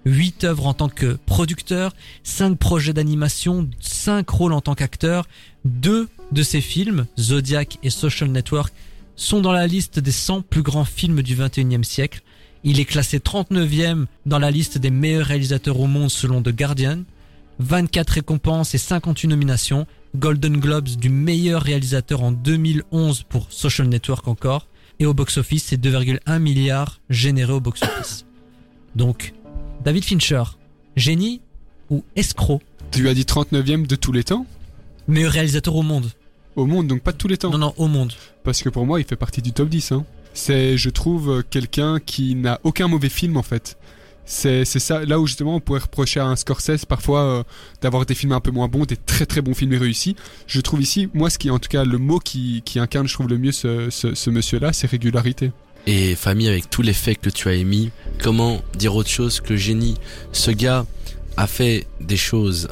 8 0.05 0.43
œuvres 0.45 0.67
en 0.67 0.73
tant 0.73 0.89
que 0.89 1.17
producteur, 1.25 1.93
5 2.23 2.57
projets 2.57 2.93
d'animation, 2.93 3.69
5 3.79 4.29
rôles 4.29 4.53
en 4.53 4.61
tant 4.61 4.75
qu'acteur, 4.75 5.27
deux 5.65 6.07
de 6.31 6.43
ses 6.43 6.61
films, 6.61 7.05
Zodiac 7.19 7.77
et 7.83 7.89
Social 7.89 8.29
Network, 8.29 8.73
sont 9.15 9.41
dans 9.41 9.51
la 9.51 9.67
liste 9.67 9.99
des 9.99 10.11
100 10.11 10.41
plus 10.41 10.61
grands 10.61 10.85
films 10.85 11.21
du 11.21 11.35
21e 11.35 11.83
siècle. 11.83 12.21
Il 12.63 12.79
est 12.79 12.85
classé 12.85 13.19
39e 13.19 14.05
dans 14.25 14.39
la 14.39 14.51
liste 14.51 14.77
des 14.77 14.91
meilleurs 14.91 15.27
réalisateurs 15.27 15.79
au 15.79 15.87
monde 15.87 16.09
selon 16.09 16.41
The 16.41 16.49
Guardian. 16.49 17.03
24 17.59 18.09
récompenses 18.09 18.73
et 18.73 18.79
58 18.79 19.27
nominations. 19.27 19.85
Golden 20.15 20.57
Globes 20.59 20.89
du 20.89 21.09
meilleur 21.09 21.61
réalisateur 21.61 22.23
en 22.23 22.31
2011 22.31 23.23
pour 23.23 23.47
Social 23.49 23.87
Network 23.87 24.27
encore. 24.27 24.67
Et 24.99 25.05
au 25.05 25.13
box-office, 25.13 25.65
c'est 25.65 25.81
2,1 25.81 26.39
milliards 26.39 26.99
générés 27.09 27.53
au 27.53 27.59
box-office. 27.59 28.25
Donc, 28.95 29.33
David 29.83 30.03
Fincher, 30.03 30.43
génie 30.95 31.41
ou 31.89 32.03
escroc? 32.15 32.61
Tu 32.91 33.09
as 33.09 33.13
dit 33.13 33.23
39e 33.23 33.87
de 33.87 33.95
tous 33.95 34.11
les 34.11 34.23
temps? 34.23 34.45
Meilleur 35.07 35.31
réalisateur 35.31 35.75
au 35.75 35.83
monde. 35.83 36.11
Au 36.55 36.65
monde, 36.65 36.87
donc 36.87 37.01
pas 37.01 37.11
de 37.11 37.17
tous 37.17 37.27
les 37.27 37.37
temps. 37.37 37.49
Non, 37.49 37.57
non, 37.57 37.73
au 37.77 37.87
monde. 37.87 38.13
Parce 38.43 38.61
que 38.61 38.69
pour 38.69 38.85
moi, 38.85 38.99
il 38.99 39.05
fait 39.05 39.15
partie 39.15 39.41
du 39.41 39.53
top 39.53 39.69
10. 39.69 39.91
Hein. 39.93 40.05
C'est, 40.33 40.77
je 40.77 40.89
trouve, 40.89 41.43
quelqu'un 41.49 41.99
qui 41.99 42.35
n'a 42.35 42.59
aucun 42.63 42.87
mauvais 42.87 43.09
film 43.09 43.37
en 43.37 43.43
fait. 43.43 43.77
C'est, 44.25 44.65
c'est 44.65 44.79
ça, 44.79 45.03
là 45.03 45.19
où 45.19 45.27
justement 45.27 45.55
on 45.55 45.59
pourrait 45.59 45.81
reprocher 45.81 46.19
à 46.19 46.25
un 46.25 46.35
Scorsese 46.35 46.85
parfois 46.85 47.21
euh, 47.21 47.43
d'avoir 47.81 48.05
des 48.05 48.13
films 48.15 48.31
un 48.31 48.39
peu 48.39 48.51
moins 48.51 48.67
bons, 48.67 48.85
des 48.85 48.95
très 48.95 49.25
très 49.25 49.41
bons 49.41 49.53
films 49.53 49.73
réussis. 49.73 50.15
Je 50.47 50.61
trouve 50.61 50.81
ici, 50.81 51.09
moi, 51.13 51.29
ce 51.29 51.37
qui 51.37 51.49
en 51.49 51.59
tout 51.59 51.69
cas 51.69 51.83
le 51.83 51.97
mot 51.97 52.19
qui, 52.19 52.61
qui 52.63 52.79
incarne, 52.79 53.07
je 53.07 53.13
trouve 53.13 53.27
le 53.27 53.37
mieux 53.37 53.51
ce, 53.51 53.89
ce, 53.89 54.13
ce 54.15 54.29
monsieur-là, 54.29 54.73
c'est 54.73 54.87
régularité. 54.87 55.51
Et 55.87 56.15
famille, 56.15 56.47
avec 56.47 56.69
tous 56.69 56.81
les 56.81 56.93
faits 56.93 57.19
que 57.19 57.29
tu 57.29 57.49
as 57.49 57.53
émis, 57.53 57.91
comment 58.21 58.61
dire 58.77 58.95
autre 58.95 59.09
chose 59.09 59.41
que 59.41 59.55
génie? 59.55 59.95
Ce 60.31 60.51
gars 60.51 60.85
a 61.37 61.47
fait 61.47 61.87
des 61.99 62.17
choses 62.17 62.69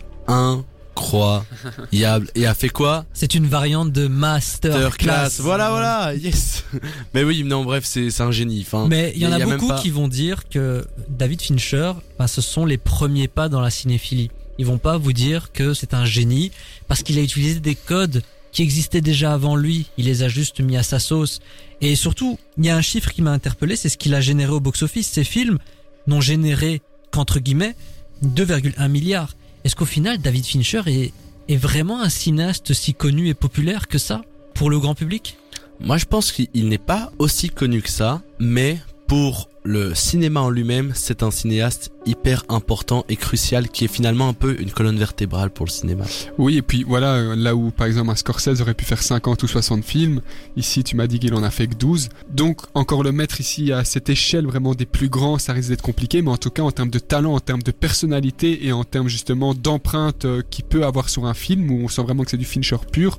incroyables. 1.00 2.30
Et 2.36 2.46
a 2.46 2.54
fait 2.54 2.70
quoi 2.70 3.06
C'est 3.14 3.36
une 3.36 3.48
variante 3.48 3.92
de 3.92 4.08
master 4.08 4.98
class. 4.98 5.40
Voilà, 5.40 5.70
voilà, 5.70 6.14
yes. 6.16 6.64
Mais 7.14 7.24
oui, 7.24 7.44
non, 7.44 7.64
bref, 7.64 7.84
c'est 7.86 8.22
un 8.22 8.32
génie. 8.32 8.64
Enfin, 8.66 8.88
Mais 8.90 9.14
il 9.16 9.22
y 9.22 9.28
en 9.28 9.32
a, 9.32 9.40
beaucoup 9.40 9.68
pas- 9.68 9.80
qui 9.80 9.90
vont 9.90 10.08
dire 10.08 10.48
que 10.50 10.86
David 11.10 11.42
Fincher, 11.42 11.94
ben, 12.18 12.28
ce 12.28 12.42
sont 12.42 12.66
les 12.66 12.78
premiers 12.78 13.28
pas 13.28 13.50
dans 13.50 13.62
la 13.62 13.70
cinéphilie. 13.70 14.30
Ils 14.58 14.66
vont 14.66 14.78
pas 14.78 14.98
vous 14.98 15.14
dire 15.14 15.52
que 15.54 15.74
c'est 15.74 15.94
un 15.94 16.06
génie 16.06 16.52
parce 16.88 17.02
qu'il 17.02 17.18
a 17.18 17.22
utilisé 17.22 17.60
des 17.60 17.76
codes 17.76 18.24
qui 18.52 18.62
existaient 18.62 19.02
déjà 19.02 19.34
avant 19.34 19.56
lui. 19.56 19.88
Il 19.98 20.06
les 20.06 20.24
a 20.24 20.28
juste 20.28 20.60
mis 20.60 20.76
à 20.76 20.84
sa 20.84 21.00
sauce. 21.00 21.40
Et 21.82 21.96
surtout, 21.96 22.38
il 22.58 22.66
y 22.66 22.70
a 22.70 22.76
un 22.76 22.82
chiffre 22.82 23.12
qui 23.12 23.22
m'a 23.22 23.32
interpellé, 23.32 23.78
c'est 23.78 23.88
ce 23.90 23.98
qu'il 23.98 24.14
a 24.16 24.22
généré 24.22 24.52
au 24.52 24.60
box-office. 24.60 25.08
Ces 25.08 25.24
films 25.24 25.60
n'ont 26.08 26.20
généré 26.20 26.82
qu'entre 27.12 27.40
guillemets 27.40 27.76
2,1 28.24 28.90
milliards. 28.90 29.34
Est-ce 29.64 29.76
qu'au 29.76 29.86
final, 29.86 30.20
David 30.20 30.46
Fincher 30.46 30.82
est, 30.88 31.12
vraiment 31.56 32.02
un 32.02 32.10
cinéaste 32.10 32.74
si 32.74 32.94
connu 32.94 33.28
et 33.28 33.34
populaire 33.34 33.88
que 33.88 33.98
ça 33.98 34.22
pour 34.54 34.70
le 34.70 34.80
grand 34.80 34.96
public? 34.96 35.38
Moi, 35.80 35.98
je 35.98 36.06
pense 36.06 36.32
qu'il 36.32 36.68
n'est 36.68 36.78
pas 36.78 37.12
aussi 37.20 37.50
connu 37.50 37.82
que 37.82 37.90
ça, 37.90 38.22
mais 38.40 38.80
pour 39.10 39.50
le 39.64 39.96
cinéma 39.96 40.42
en 40.42 40.52
lui-même, 40.52 40.92
c'est 40.94 41.24
un 41.24 41.32
cinéaste 41.32 41.92
hyper 42.06 42.44
important 42.48 43.06
et 43.10 43.16
crucial 43.16 43.68
qui 43.68 43.86
est 43.86 43.88
finalement 43.88 44.30
un 44.30 44.34
peu 44.34 44.56
une 44.62 44.70
colonne 44.70 45.00
vertébrale 45.00 45.50
pour 45.50 45.66
le 45.66 45.72
cinéma. 45.72 46.06
Oui, 46.38 46.58
et 46.58 46.62
puis 46.62 46.86
voilà, 46.88 47.36
là 47.36 47.56
où 47.56 47.72
par 47.72 47.88
exemple 47.88 48.12
un 48.12 48.16
Scorsese 48.16 48.62
aurait 48.62 48.76
pu 48.76 48.86
faire 48.86 49.02
50 49.02 49.42
ou 49.42 49.48
60 49.48 49.84
films, 49.84 50.22
ici 50.56 50.84
tu 50.84 50.96
m'as 50.96 51.08
dit 51.08 51.18
qu'il 51.18 51.34
en 51.34 51.42
a 51.42 51.50
fait 51.50 51.66
que 51.66 51.74
12. 51.74 52.10
Donc 52.32 52.62
encore 52.76 53.02
le 53.02 53.12
mettre 53.12 53.42
ici 53.42 53.74
à 53.74 53.84
cette 53.84 54.10
échelle 54.10 54.46
vraiment 54.46 54.76
des 54.76 54.86
plus 54.86 55.10
grands, 55.10 55.40
ça 55.40 55.54
risque 55.54 55.70
d'être 55.70 55.82
compliqué, 55.82 56.22
mais 56.22 56.30
en 56.30 56.38
tout 56.38 56.52
cas 56.52 56.62
en 56.62 56.72
termes 56.72 56.92
de 56.92 57.00
talent, 57.00 57.34
en 57.34 57.40
termes 57.40 57.64
de 57.64 57.72
personnalité 57.72 58.68
et 58.68 58.72
en 58.74 58.84
termes 58.84 59.08
justement 59.08 59.56
d'empreinte 59.56 60.26
euh, 60.26 60.44
qu'il 60.48 60.66
peut 60.66 60.86
avoir 60.86 61.10
sur 61.10 61.26
un 61.26 61.34
film 61.34 61.72
où 61.72 61.84
on 61.84 61.88
sent 61.88 62.04
vraiment 62.04 62.24
que 62.24 62.30
c'est 62.30 62.38
du 62.38 62.46
Fincher 62.46 62.78
pur, 62.92 63.18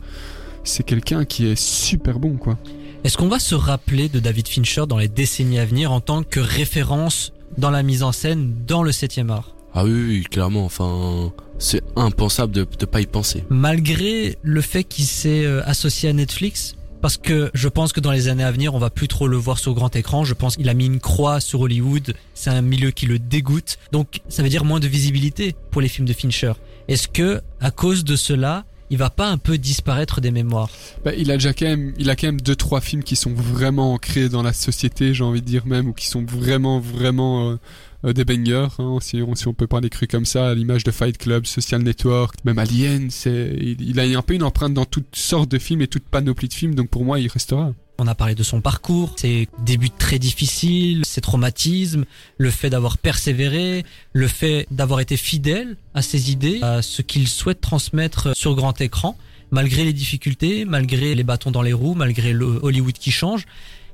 c'est 0.63 0.85
quelqu'un 0.85 1.25
qui 1.25 1.47
est 1.47 1.61
super 1.61 2.21
bon 2.21 2.37
quoi. 2.37 2.59
Est-ce 3.03 3.17
qu'on 3.17 3.29
va 3.29 3.39
se 3.39 3.55
rappeler 3.55 4.11
de 4.11 4.21
David 4.21 4.47
Fincher 4.47 4.85
dans 4.87 4.99
les 4.99 5.09
décennies 5.09 5.59
à 5.59 5.65
venir 5.65 5.91
en 5.91 6.01
tant 6.01 6.23
que 6.23 6.39
référence 6.39 7.33
dans 7.57 7.71
la 7.71 7.83
mise 7.83 8.03
en 8.03 8.13
scène 8.13 8.55
dans 8.67 8.83
le 8.83 8.93
7 8.93 9.21
art? 9.31 9.55
Ah 9.73 9.85
oui, 9.85 9.93
oui, 9.93 10.25
clairement, 10.31 10.67
enfin, 10.67 11.33
c'est 11.59 11.83
impensable 11.97 12.53
de 12.53 12.61
ne 12.61 12.85
pas 12.85 13.01
y 13.01 13.07
penser. 13.07 13.45
Malgré 13.49 14.37
le 14.43 14.61
fait 14.61 14.85
qu'il 14.85 15.07
s'est 15.07 15.47
euh, 15.47 15.63
associé 15.65 16.11
à 16.11 16.13
Netflix, 16.13 16.77
parce 17.01 17.17
que 17.17 17.51
je 17.55 17.69
pense 17.69 17.95
que 17.95 18.01
dans 18.01 18.11
les 18.11 18.29
années 18.29 18.45
à 18.45 18.53
venir, 18.53 18.75
on 18.75 18.79
va 18.79 18.91
plus 18.91 19.09
trop 19.09 19.29
le 19.29 19.37
voir 19.39 19.59
sur 19.59 19.73
grand 19.73 19.97
écran. 19.97 20.25
Je 20.25 20.35
pense 20.35 20.57
qu'il 20.57 20.69
a 20.69 20.75
mis 20.75 20.85
une 20.85 21.01
croix 21.01 21.41
sur 21.41 21.63
Hollywood. 21.63 22.15
C'est 22.35 22.51
un 22.51 22.61
milieu 22.61 22.91
qui 22.91 23.07
le 23.07 23.19
dégoûte. 23.19 23.79
Donc, 23.93 24.21
ça 24.29 24.43
veut 24.43 24.51
dire 24.51 24.67
moins 24.67 24.81
de 24.81 24.89
visibilité 24.89 25.55
pour 25.71 25.81
les 25.81 25.89
films 25.89 26.07
de 26.07 26.13
Fincher. 26.13 26.53
Est-ce 26.89 27.09
que, 27.09 27.41
à 27.61 27.71
cause 27.71 28.05
de 28.05 28.17
cela, 28.17 28.67
il 28.91 28.99
va 28.99 29.09
pas 29.09 29.29
un 29.29 29.39
peu 29.39 29.57
disparaître 29.57 30.21
des 30.21 30.33
mémoires. 30.33 30.69
Bah, 31.05 31.13
il 31.17 31.31
a 31.31 31.35
déjà 31.35 31.55
quand 31.55 31.67
même, 31.67 31.95
il 31.99 32.11
a 32.11 32.17
quand 32.17 32.27
même 32.27 32.41
deux 32.41 32.57
trois 32.57 32.81
films 32.81 33.05
qui 33.05 33.17
sont 33.17 33.33
vraiment 33.33 33.95
ancrés 33.95 34.29
dans 34.29 34.43
la 34.43 34.53
société, 34.53 35.15
j'ai 35.15 35.25
envie 35.25 35.41
de 35.41 35.47
dire 35.47 35.67
même, 35.67 35.89
ou 35.89 35.93
qui 35.93 36.07
sont 36.07 36.25
vraiment 36.25 36.81
vraiment 36.81 37.51
euh, 37.51 37.57
des 38.03 38.25
bangers, 38.25 38.69
hein, 38.79 38.99
si, 39.01 39.23
on, 39.23 39.35
si 39.35 39.47
on 39.49 39.55
peut 39.55 39.67
parler 39.67 39.91
cru 39.91 40.07
comme 40.07 40.25
ça, 40.25 40.51
à 40.51 40.55
l'image 40.55 40.85
de 40.85 40.91
Fight 40.91 41.19
Club, 41.19 41.47
Social 41.47 41.83
Network, 41.83 42.37
même 42.45 42.59
Alien, 42.59 43.11
c'est, 43.11 43.57
il, 43.61 43.81
il, 43.81 44.01
a 44.01 44.19
un 44.19 44.23
peu 44.23 44.35
une 44.35 44.43
empreinte 44.43 44.75
dans 44.75 44.87
toutes 44.87 45.15
sortes 45.15 45.51
de 45.51 45.59
films 45.59 45.83
et 45.83 45.89
toute 45.89 46.05
panoplie 46.05 46.49
de 46.49 46.55
films, 46.55 46.75
donc 46.75 46.89
pour 46.89 47.05
moi, 47.05 47.21
il 47.21 47.29
restera. 47.29 47.73
On 48.03 48.07
a 48.07 48.15
parlé 48.15 48.35
de 48.35 48.43
son 48.43 48.63
parcours, 48.63 49.15
ses 49.19 49.47
débuts 49.59 49.91
très 49.91 50.19
difficiles, 50.19 51.05
ses 51.05 51.21
traumatismes, 51.21 52.07
le 52.39 52.51
fait 52.51 52.71
d'avoir 52.71 52.97
persévéré, 52.97 53.85
le 54.15 54.27
fait 54.27 54.67
d'avoir 54.71 55.01
été 55.01 55.19
fidèle 55.19 55.77
à 55.93 56.01
ses 56.01 56.31
idées, 56.33 56.61
à 56.63 56.81
ce 56.81 57.03
qu'il 57.03 57.29
souhaite 57.29 57.61
transmettre 57.61 58.35
sur 58.35 58.55
grand 58.55 58.81
écran, 58.81 59.19
malgré 59.51 59.85
les 59.85 59.93
difficultés, 59.93 60.65
malgré 60.65 61.15
les 61.15 61.25
bâtons 61.25 61.51
dans 61.51 61.61
les 61.61 61.75
roues, 61.75 61.95
malgré 61.95 62.33
le 62.33 62.47
Hollywood 62.63 62.95
qui 62.95 63.11
change. 63.11 63.45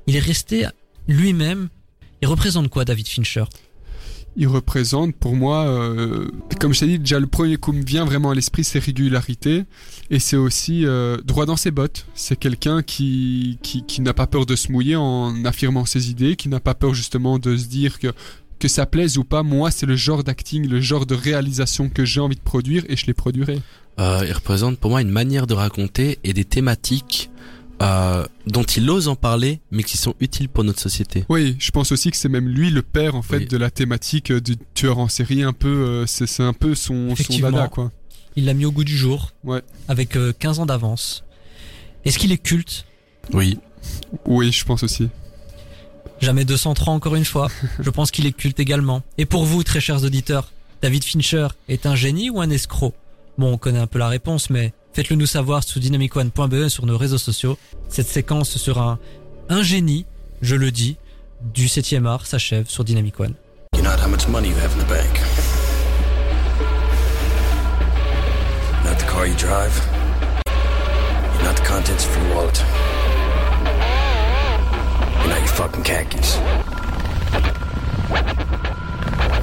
Il 0.07 0.14
est 0.14 0.21
resté 0.21 0.69
lui-même. 1.09 1.69
Il 2.23 2.29
représente 2.29 2.69
quoi 2.69 2.85
David 2.85 3.09
Fincher? 3.09 3.47
Il 4.37 4.49
représente 4.49 5.14
pour 5.16 5.35
moi, 5.35 5.66
euh, 5.66 6.29
comme 6.61 6.75
je 6.75 6.81
t'ai 6.81 6.87
dit, 6.87 6.99
déjà 6.99 7.18
le 7.18 7.27
premier 7.27 7.57
coup 7.57 7.72
me 7.72 7.83
vient 7.83 8.05
vraiment 8.05 8.31
à 8.31 8.35
l'esprit, 8.35 8.64
c'est 8.64 8.79
régularité. 8.79 9.64
Et 10.11 10.18
c'est 10.18 10.37
aussi 10.37 10.85
euh, 10.85 11.16
droit 11.25 11.46
dans 11.46 11.57
ses 11.57 11.70
bottes. 11.70 12.07
C'est 12.14 12.38
quelqu'un 12.38 12.83
qui, 12.83 13.59
qui, 13.62 14.01
n'a 14.01 14.12
pas 14.12 14.27
peur 14.27 14.46
de 14.46 14.55
se 14.55 14.70
mouiller 14.70 14.96
en 14.96 15.44
affirmant 15.44 15.87
ses 15.87 16.11
idées, 16.11 16.37
qui 16.37 16.49
n'a 16.49 16.61
pas 16.61 16.75
peur 16.75 16.94
justement 16.94 17.38
de 17.38 17.57
se 17.57 17.66
dire 17.66 17.99
que 17.99 18.12
que 18.59 18.68
ça 18.68 18.87
plaise 18.87 19.18
ou 19.18 19.25
pas, 19.25 19.42
moi 19.42 19.70
c'est 19.70 19.85
le 19.85 19.96
genre 19.96 20.25
d'acting, 20.25 20.66
le 20.66 20.81
genre 20.81 21.05
de 21.05 21.14
réalisation 21.14 21.90
que 21.90 22.07
j'ai 22.07 22.20
envie 22.20 22.37
de 22.37 22.40
produire 22.40 22.85
et 22.88 22.96
je 22.96 23.05
les 23.05 23.12
produirai. 23.12 23.61
Euh, 23.99 24.25
il 24.27 24.33
représente 24.33 24.79
pour 24.79 24.90
moi 24.90 25.03
une 25.03 25.11
manière 25.11 25.46
de 25.46 25.53
raconter 25.53 26.18
et 26.25 26.33
des 26.33 26.46
thématiques 26.46 27.29
euh, 27.83 28.25
dont 28.47 28.62
il 28.62 28.89
ose 28.89 29.09
en 29.09 29.17
parler, 29.17 29.61
mais 29.71 29.83
qui 29.83 29.97
sont 29.97 30.15
utiles 30.21 30.49
pour 30.49 30.65
notre 30.65 30.81
société. 30.81 31.25
Oui, 31.29 31.57
je 31.59 31.71
pense 31.71 31.93
aussi 31.93 32.11
que 32.11 32.17
c'est 32.17 32.29
même 32.29 32.49
lui 32.49 32.71
le 32.71 32.83
père 32.83 33.15
en 33.15 33.23
fait 33.23 33.39
Oui. 33.39 33.47
de 33.47 33.57
la 33.57 33.71
thématique 33.71 34.31
euh, 34.31 34.41
du 34.41 34.57
tueur 34.75 34.99
en 34.99 35.09
série, 35.09 35.43
un 35.43 35.53
peu, 35.53 35.69
euh, 35.69 36.07
c'est 36.07 36.43
un 36.43 36.53
peu 36.53 36.75
son, 36.75 37.15
son 37.17 37.39
dada 37.39 37.69
quoi. 37.69 37.93
Il 38.37 38.45
l'a 38.47 38.55
mis 38.55 38.65
au 38.67 38.73
goût 38.73 38.85
du 38.85 38.97
jour, 38.97 39.33
Ouais. 39.45 39.62
avec 39.89 40.17
euh, 40.17 40.33
15 40.39 40.61
ans 40.61 40.67
d'avance. 40.67 41.25
Est-ce 42.05 42.19
qu'il 42.19 42.33
est 42.33 42.39
culte? 42.39 42.85
Oui. 43.33 43.59
Oui, 44.27 44.53
je 44.53 44.65
pense 44.65 44.83
aussi. 44.83 45.09
Jamais 46.21 46.45
203 46.45 46.95
encore 46.95 47.15
une 47.15 47.25
fois. 47.25 47.49
Je 47.81 47.91
pense 47.91 48.11
qu'il 48.11 48.25
est 48.27 48.33
culte 48.33 48.59
également. 48.59 49.03
Et 49.19 49.27
pour 49.27 49.45
vous, 49.45 49.62
très 49.62 49.81
chers 49.81 50.03
auditeurs, 50.03 50.51
David 50.81 51.05
Fincher 51.05 51.49
est 51.69 51.85
un 51.85 51.95
génie 51.95 52.31
ou 52.31 52.41
un 52.41 52.49
escroc? 52.49 52.95
Bon, 53.39 53.53
on 53.53 53.59
connaît 53.59 53.79
un 53.81 53.87
peu 53.87 53.99
la 53.99 54.09
réponse, 54.09 54.49
mais 54.49 54.73
faites-le 54.97 55.17
nous 55.17 55.27
savoir 55.27 55.63
sous 55.63 55.79
dynamicone.be 55.79 56.69
sur 56.69 56.87
nos 56.87 56.97
réseaux 56.97 57.19
sociaux. 57.19 57.59
Cette 57.91 58.09
séquence 58.09 58.57
sur 58.57 58.79
un, 58.81 58.99
un 59.51 59.63
génie, 59.63 60.07
je 60.41 60.57
le 60.57 60.71
dis, 60.71 60.97
du 61.53 61.69
7 61.69 61.97
art 62.07 62.25
s'achève 62.25 62.67
sur 62.67 62.83
Dynamic 62.83 63.21
One. 63.21 63.35
You 63.77 63.83
know 63.83 63.91
how 63.91 64.09
much 64.09 64.27
money 64.27 64.49
you 64.49 64.55
have 64.55 64.73
in 64.73 64.79
the 64.79 64.89
bank. 64.89 65.21
Not 68.87 68.99
the 68.99 69.05
car 69.05 69.27
you 69.27 69.35
drive. 69.35 69.79
You're 71.35 71.45
not 71.45 71.57
the 71.57 71.67
contents 71.67 72.07
of 72.07 72.17
your 72.17 72.35
wallet. 72.35 72.65
You're 75.21 75.29
not 75.29 75.41
your 75.41 75.49
fucking 75.49 75.83
khakis. 75.83 76.39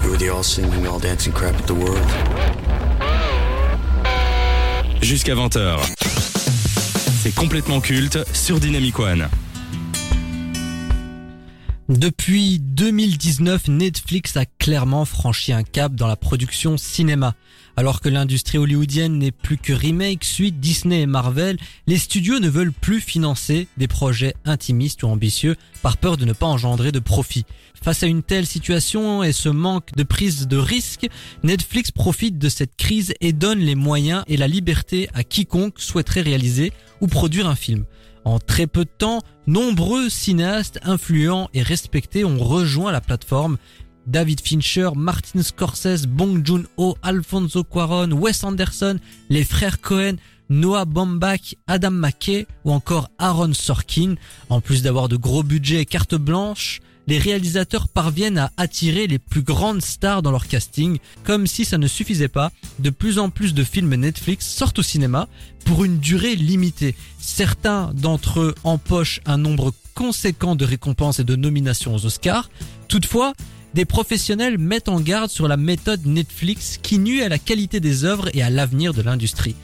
You're 0.03 0.17
the 0.17 0.29
all 0.29 0.41
singing, 0.41 0.87
all 0.87 0.97
dancing 0.97 1.31
crap 1.31 1.53
of 1.53 1.67
the 1.67 1.75
world. 1.75 2.42
Jusqu'à 5.03 5.35
20h. 5.35 5.81
C'est 7.21 7.35
complètement 7.35 7.81
culte 7.81 8.19
sur 8.33 8.61
Dynamic 8.61 8.97
One. 8.99 9.27
Depuis 11.89 12.59
2019, 12.59 13.67
Netflix 13.67 14.37
a 14.37 14.45
clairement 14.45 15.03
franchi 15.03 15.51
un 15.51 15.63
cap 15.63 15.93
dans 15.93 16.07
la 16.07 16.15
production 16.15 16.77
cinéma. 16.77 17.35
Alors 17.75 17.99
que 17.99 18.07
l'industrie 18.07 18.57
hollywoodienne 18.57 19.17
n'est 19.17 19.31
plus 19.31 19.57
que 19.57 19.73
remake, 19.73 20.23
suite 20.23 20.61
Disney 20.61 21.01
et 21.01 21.05
Marvel, 21.07 21.57
les 21.85 21.97
studios 21.97 22.39
ne 22.39 22.47
veulent 22.47 22.71
plus 22.71 23.01
financer 23.01 23.67
des 23.75 23.89
projets 23.89 24.33
intimistes 24.45 25.03
ou 25.03 25.07
ambitieux 25.07 25.57
par 25.81 25.97
peur 25.97 26.15
de 26.15 26.23
ne 26.23 26.31
pas 26.31 26.45
engendrer 26.45 26.93
de 26.93 26.99
profit. 26.99 27.45
Face 27.83 28.01
à 28.01 28.07
une 28.07 28.23
telle 28.23 28.45
situation 28.45 29.21
et 29.21 29.33
ce 29.33 29.49
manque 29.49 29.93
de 29.97 30.03
prise 30.03 30.47
de 30.47 30.55
risque, 30.55 31.09
Netflix 31.43 31.91
profite 31.91 32.37
de 32.37 32.47
cette 32.47 32.77
crise 32.77 33.13
et 33.19 33.33
donne 33.33 33.59
les 33.59 33.75
moyens 33.75 34.23
et 34.27 34.37
la 34.37 34.47
liberté 34.47 35.09
à 35.13 35.25
quiconque 35.25 35.81
souhaiterait 35.81 36.21
réaliser 36.21 36.71
ou 37.01 37.07
produire 37.07 37.47
un 37.47 37.55
film. 37.55 37.83
En 38.23 38.39
très 38.39 38.67
peu 38.67 38.85
de 38.85 38.89
temps, 38.97 39.19
nombreux 39.47 40.09
cinéastes 40.09 40.79
influents 40.83 41.49
et 41.53 41.61
respectés 41.61 42.25
ont 42.25 42.39
rejoint 42.39 42.91
la 42.91 43.01
plateforme. 43.01 43.57
David 44.07 44.41
Fincher, 44.41 44.89
Martin 44.95 45.41
Scorsese, 45.43 46.07
Bong 46.07 46.45
Joon-ho, 46.45 46.97
Alfonso 47.01 47.63
Cuarón, 47.63 48.11
Wes 48.11 48.43
Anderson, 48.43 48.99
les 49.29 49.43
frères 49.43 49.79
Cohen, 49.79 50.15
Noah 50.49 50.85
Baumbach, 50.85 51.55
Adam 51.67 51.91
McKay 51.91 52.47
ou 52.65 52.71
encore 52.71 53.09
Aaron 53.17 53.53
Sorkin. 53.53 54.15
En 54.49 54.61
plus 54.61 54.83
d'avoir 54.83 55.07
de 55.07 55.15
gros 55.15 55.43
budgets 55.43 55.81
et 55.81 55.85
carte 55.85 56.15
blanche, 56.15 56.81
les 57.07 57.17
réalisateurs 57.17 57.87
parviennent 57.87 58.37
à 58.37 58.51
attirer 58.57 59.07
les 59.07 59.19
plus 59.19 59.41
grandes 59.41 59.81
stars 59.81 60.21
dans 60.21 60.31
leur 60.31 60.47
casting. 60.47 60.99
Comme 61.23 61.47
si 61.47 61.65
ça 61.65 61.77
ne 61.77 61.87
suffisait 61.87 62.27
pas, 62.27 62.51
de 62.79 62.89
plus 62.89 63.19
en 63.19 63.29
plus 63.29 63.53
de 63.53 63.63
films 63.63 63.95
Netflix 63.95 64.47
sortent 64.47 64.79
au 64.79 64.83
cinéma 64.83 65.27
pour 65.65 65.83
une 65.83 65.99
durée 65.99 66.35
limitée. 66.35 66.95
Certains 67.19 67.91
d'entre 67.93 68.39
eux 68.39 68.55
empochent 68.63 69.21
un 69.25 69.37
nombre 69.37 69.73
conséquent 69.95 70.55
de 70.55 70.65
récompenses 70.65 71.19
et 71.19 71.23
de 71.23 71.35
nominations 71.35 71.95
aux 71.95 72.05
Oscars. 72.05 72.49
Toutefois, 72.87 73.33
des 73.73 73.85
professionnels 73.85 74.57
mettent 74.57 74.89
en 74.89 74.99
garde 74.99 75.29
sur 75.29 75.47
la 75.47 75.57
méthode 75.57 76.05
Netflix 76.05 76.77
qui 76.81 76.99
nuit 76.99 77.21
à 77.21 77.29
la 77.29 77.39
qualité 77.39 77.79
des 77.79 78.05
œuvres 78.05 78.29
et 78.33 78.43
à 78.43 78.49
l'avenir 78.49 78.93
de 78.93 79.01
l'industrie. 79.01 79.55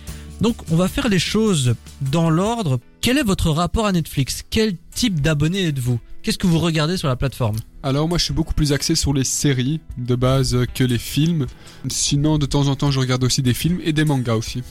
Donc 0.42 0.56
on 0.72 0.76
va 0.76 0.88
faire 0.88 1.10
les 1.10 1.20
choses 1.20 1.76
dans 2.02 2.30
l'ordre. 2.30 2.80
Quel 3.02 3.18
est 3.18 3.24
votre 3.24 3.50
rapport 3.52 3.86
à 3.86 3.94
Netflix? 3.94 4.44
Quel 4.50 4.76
type 4.94 5.22
d'abonné 5.22 5.68
êtes-vous? 5.68 6.02
Qu'est-ce 6.22 6.38
que 6.38 6.48
vous 6.48 6.60
regardez 6.60 6.98
sur 6.98 7.08
la 7.08 7.16
plateforme? 7.16 7.56
Alors 7.82 8.10
moi 8.10 8.18
je 8.18 8.26
suis 8.26 8.34
beaucoup 8.34 8.54
plus 8.54 8.74
axé 8.74 8.94
sur 8.94 9.14
les 9.14 9.24
séries 9.24 9.80
de 9.98 10.16
base 10.16 10.66
que 10.76 10.84
les 10.84 10.98
films. 10.98 11.48
Sinon 11.88 12.38
de 12.38 12.46
temps 12.46 12.68
en 12.68 12.76
temps 12.76 12.92
je 12.92 13.00
regarde 13.00 13.24
aussi 13.24 13.42
des 13.42 13.54
films 13.54 13.80
et 13.86 13.94
des 13.94 14.04
mangas 14.04 14.36
aussi. 14.36 14.64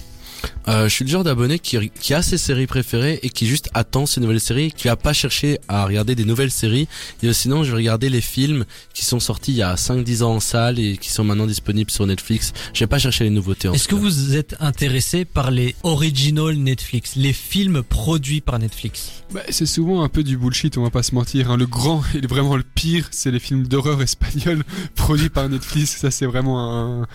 Euh, 0.69 0.85
je 0.89 0.95
suis 0.95 1.05
le 1.05 1.11
genre 1.11 1.25
d'abonné 1.25 1.59
qui, 1.59 1.91
qui 2.01 2.15
a 2.15 2.23
ses 2.23 2.37
séries 2.39 2.67
préférées 2.67 3.19
et 3.23 3.31
qui 3.31 3.47
juste 3.47 3.71
attend 3.75 4.07
ces 4.07 4.21
nouvelles 4.21 4.41
séries, 4.41 4.71
qui 4.73 4.87
va 4.89 4.97
pas 4.97 5.13
chercher 5.13 5.59
à 5.69 5.85
regarder 5.87 6.15
des 6.15 6.25
nouvelles 6.25 6.51
séries. 6.51 6.89
Et 7.23 7.33
sinon, 7.33 7.65
je 7.65 7.71
vais 7.71 7.77
regarder 7.77 8.11
les 8.11 8.21
films 8.21 8.65
qui 8.93 9.05
sont 9.05 9.19
sortis 9.21 9.53
il 9.53 9.57
y 9.59 9.63
a 9.63 9.75
5-10 9.75 10.23
ans 10.23 10.35
en 10.37 10.41
salle 10.41 10.79
et 10.79 10.97
qui 10.99 11.09
sont 11.11 11.25
maintenant 11.25 11.47
disponibles 11.47 11.91
sur 11.91 12.07
Netflix. 12.07 12.53
Je 12.75 12.81
vais 12.81 12.87
pas 12.87 12.99
chercher 12.99 13.25
les 13.25 13.31
nouveautés. 13.31 13.69
en 13.69 13.73
Est-ce 13.73 13.89
que 13.89 13.95
cas. 13.95 14.01
vous 14.01 14.37
êtes 14.37 14.57
intéressé 14.61 15.25
par 15.25 15.51
les 15.51 15.75
original 15.83 16.55
Netflix, 16.57 17.17
les 17.17 17.33
films 17.33 17.83
produits 17.83 18.41
par 18.41 18.59
Netflix? 18.59 19.23
Bah, 19.33 19.41
c'est 19.49 19.67
souvent 19.67 20.03
un 20.03 20.09
peu 20.09 20.23
du 20.23 20.37
bullshit, 20.37 20.77
on 20.79 20.83
va 20.83 20.91
pas 20.91 21.03
se 21.03 21.15
mentir. 21.15 21.51
hein. 21.51 21.57
Le 21.57 21.67
grand 21.67 22.03
et 22.15 22.27
vraiment 22.27 22.57
le 22.57 22.63
pire, 22.63 23.09
c'est 23.11 23.31
les 23.31 23.41
films 23.41 23.67
d'horreur 23.67 24.01
espagnols 24.03 24.65
produits 24.95 25.31
par 25.31 25.49
Netflix. 25.49 25.97
Ça 25.97 26.11
c'est 26.11 26.27
vraiment 26.27 27.03
un, 27.03 27.07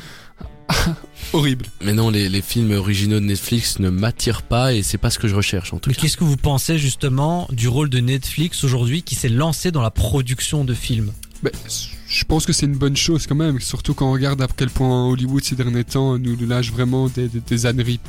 Horrible. 1.34 1.66
Mais 1.84 1.94
non, 1.94 2.10
les, 2.10 2.30
les 2.30 2.42
films 2.42 2.72
originaux 2.72 3.20
de 3.20 3.26
Netflix 3.26 3.80
ne 3.80 3.90
m'attirent 3.90 4.44
pas 4.44 4.74
et 4.74 4.84
c'est 4.84 4.98
pas 4.98 5.10
ce 5.10 5.20
que 5.20 5.28
je 5.28 5.36
recherche 5.36 5.74
en 5.74 5.80
tout 5.80 5.90
Mais 5.90 5.96
cas. 5.96 6.02
qu'est-ce 6.02 6.18
que 6.18 6.24
vous 6.24 6.38
pensez 6.38 6.78
justement 6.78 7.48
du 7.52 7.68
rôle 7.68 7.90
de 7.90 8.00
Netflix 8.00 8.64
aujourd'hui 8.64 9.04
qui 9.04 9.16
s'est 9.16 9.30
lancé 9.30 9.72
dans 9.72 9.82
la 9.82 9.92
production 9.92 10.64
de 10.64 10.74
films? 10.74 11.12
Ben, 11.42 11.52
je 12.08 12.24
pense 12.26 12.46
que 12.46 12.54
c'est 12.54 12.68
une 12.68 12.78
bonne 12.78 12.96
chose 12.96 13.28
quand 13.28 13.36
même, 13.36 13.60
surtout 13.60 13.94
quand 13.94 14.08
on 14.08 14.14
regarde 14.14 14.42
à 14.42 14.48
quel 14.56 14.70
point 14.70 15.10
Hollywood 15.10 15.44
ces 15.44 15.56
derniers 15.56 15.84
temps 15.84 16.18
nous 16.18 16.38
lâche 16.48 16.72
vraiment 16.72 17.10
des, 17.10 17.28
des, 17.28 17.42
des 17.42 17.66
âneries 17.66 18.00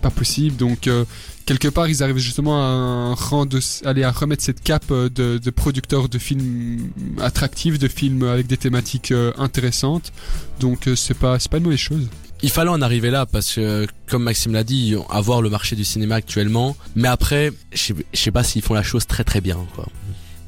pas 0.00 0.10
possibles. 0.10 0.56
Donc 0.56 0.86
euh, 0.86 1.04
quelque 1.48 1.68
part 1.68 1.88
ils 1.88 2.02
arrivent 2.02 2.18
justement 2.18 2.56
à, 2.62 3.14
rendre, 3.14 3.58
aller 3.86 4.04
à 4.04 4.12
remettre 4.12 4.44
cette 4.44 4.62
cape 4.62 4.90
euh, 4.90 5.08
de, 5.08 5.38
de 5.38 5.50
producteurs 5.50 6.10
de 6.10 6.18
films 6.18 6.90
attractifs, 7.20 7.78
de 7.78 7.88
films 7.88 8.22
avec 8.24 8.46
des 8.46 8.58
thématiques 8.58 9.12
euh, 9.12 9.32
intéressantes. 9.38 10.12
Donc 10.60 10.86
euh, 10.88 10.94
c'est 10.94 11.14
pas 11.24 11.38
c'est 11.38 11.50
pas 11.50 11.56
une 11.56 11.64
mauvaise 11.64 11.78
chose. 11.78 12.06
Il 12.42 12.50
fallait 12.50 12.70
en 12.70 12.82
arriver 12.82 13.10
là 13.10 13.24
parce 13.26 13.54
que, 13.54 13.86
comme 14.06 14.22
Maxime 14.24 14.52
l'a 14.52 14.62
dit, 14.62 14.94
avoir 15.10 15.42
le 15.42 15.50
marché 15.50 15.74
du 15.74 15.84
cinéma 15.84 16.14
actuellement. 16.16 16.76
Mais 16.94 17.08
après, 17.08 17.50
je 17.72 17.78
sais- 17.82 17.94
je 18.12 18.20
sais 18.20 18.30
pas 18.30 18.44
s'ils 18.44 18.62
font 18.62 18.74
la 18.74 18.84
chose 18.84 19.06
très 19.08 19.24
très 19.24 19.40
bien. 19.40 19.58
Quoi. 19.74 19.88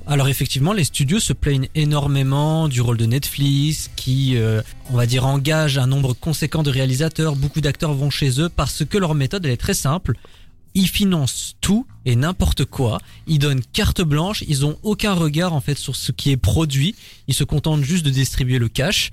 Alors 0.06 0.28
effectivement, 0.28 0.72
les 0.72 0.84
studios 0.84 1.18
se 1.18 1.32
plaignent 1.32 1.68
énormément 1.74 2.68
du 2.68 2.80
rôle 2.80 2.96
de 2.96 3.06
Netflix, 3.06 3.90
qui, 3.96 4.36
euh, 4.36 4.60
on 4.90 4.96
va 4.96 5.06
dire, 5.06 5.24
engage 5.26 5.78
un 5.78 5.86
nombre 5.88 6.12
conséquent 6.14 6.62
de 6.62 6.70
réalisateurs. 6.70 7.34
Beaucoup 7.36 7.60
d'acteurs 7.60 7.94
vont 7.94 8.10
chez 8.10 8.40
eux 8.40 8.48
parce 8.48 8.84
que 8.84 8.98
leur 8.98 9.14
méthode 9.14 9.44
elle 9.46 9.52
est 9.52 9.56
très 9.56 9.74
simple. 9.74 10.14
Ils 10.74 10.88
financent 10.88 11.56
tout 11.60 11.86
et 12.06 12.16
n'importe 12.16 12.64
quoi. 12.64 12.98
Ils 13.26 13.38
donnent 13.38 13.62
carte 13.72 14.02
blanche. 14.02 14.44
Ils 14.48 14.64
ont 14.64 14.78
aucun 14.82 15.12
regard 15.12 15.52
en 15.52 15.60
fait 15.60 15.78
sur 15.78 15.96
ce 15.96 16.12
qui 16.12 16.30
est 16.30 16.36
produit. 16.36 16.94
Ils 17.28 17.34
se 17.34 17.44
contentent 17.44 17.82
juste 17.82 18.04
de 18.04 18.10
distribuer 18.10 18.58
le 18.58 18.68
cash. 18.68 19.10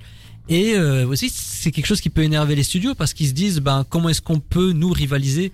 Et 0.48 0.74
euh, 0.74 1.06
aussi, 1.06 1.30
c'est 1.30 1.70
quelque 1.70 1.86
chose 1.86 2.00
qui 2.00 2.10
peut 2.10 2.22
énerver 2.22 2.54
les 2.54 2.62
studios 2.62 2.94
parce 2.94 3.12
qu'ils 3.12 3.28
se 3.28 3.32
disent, 3.32 3.60
ben 3.60 3.84
comment 3.88 4.08
est-ce 4.08 4.22
qu'on 4.22 4.40
peut 4.40 4.72
nous 4.72 4.90
rivaliser? 4.90 5.52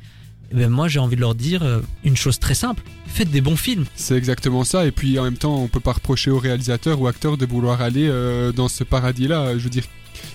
Eh 0.53 0.55
ben 0.55 0.69
moi, 0.69 0.89
j'ai 0.89 1.01
envie 1.01 1.17
de 1.17 1.21
leur 1.21 1.35
dire 1.35 1.63
euh, 1.63 1.81
une 2.05 2.17
chose 2.17 2.39
très 2.39 2.55
simple 2.55 2.83
faites 3.15 3.31
des 3.31 3.41
bons 3.41 3.57
films. 3.57 3.85
C'est 3.95 4.17
exactement 4.17 4.65
ça. 4.65 4.87
Et 4.87 4.91
puis 4.91 5.19
en 5.19 5.25
même 5.25 5.37
temps, 5.37 5.57
on 5.57 5.69
peut 5.69 5.81
pas 5.81 5.93
reprocher 5.93 6.31
aux 6.31 6.39
réalisateurs 6.39 7.01
ou 7.01 7.07
acteurs 7.07 7.37
de 7.37 7.47
vouloir 7.47 7.81
aller 7.81 8.09
euh, 8.09 8.53
dans 8.53 8.69
ce 8.69 8.83
paradis-là. 8.83 9.57
Je 9.57 9.63
veux 9.63 9.71
dire, 9.71 9.85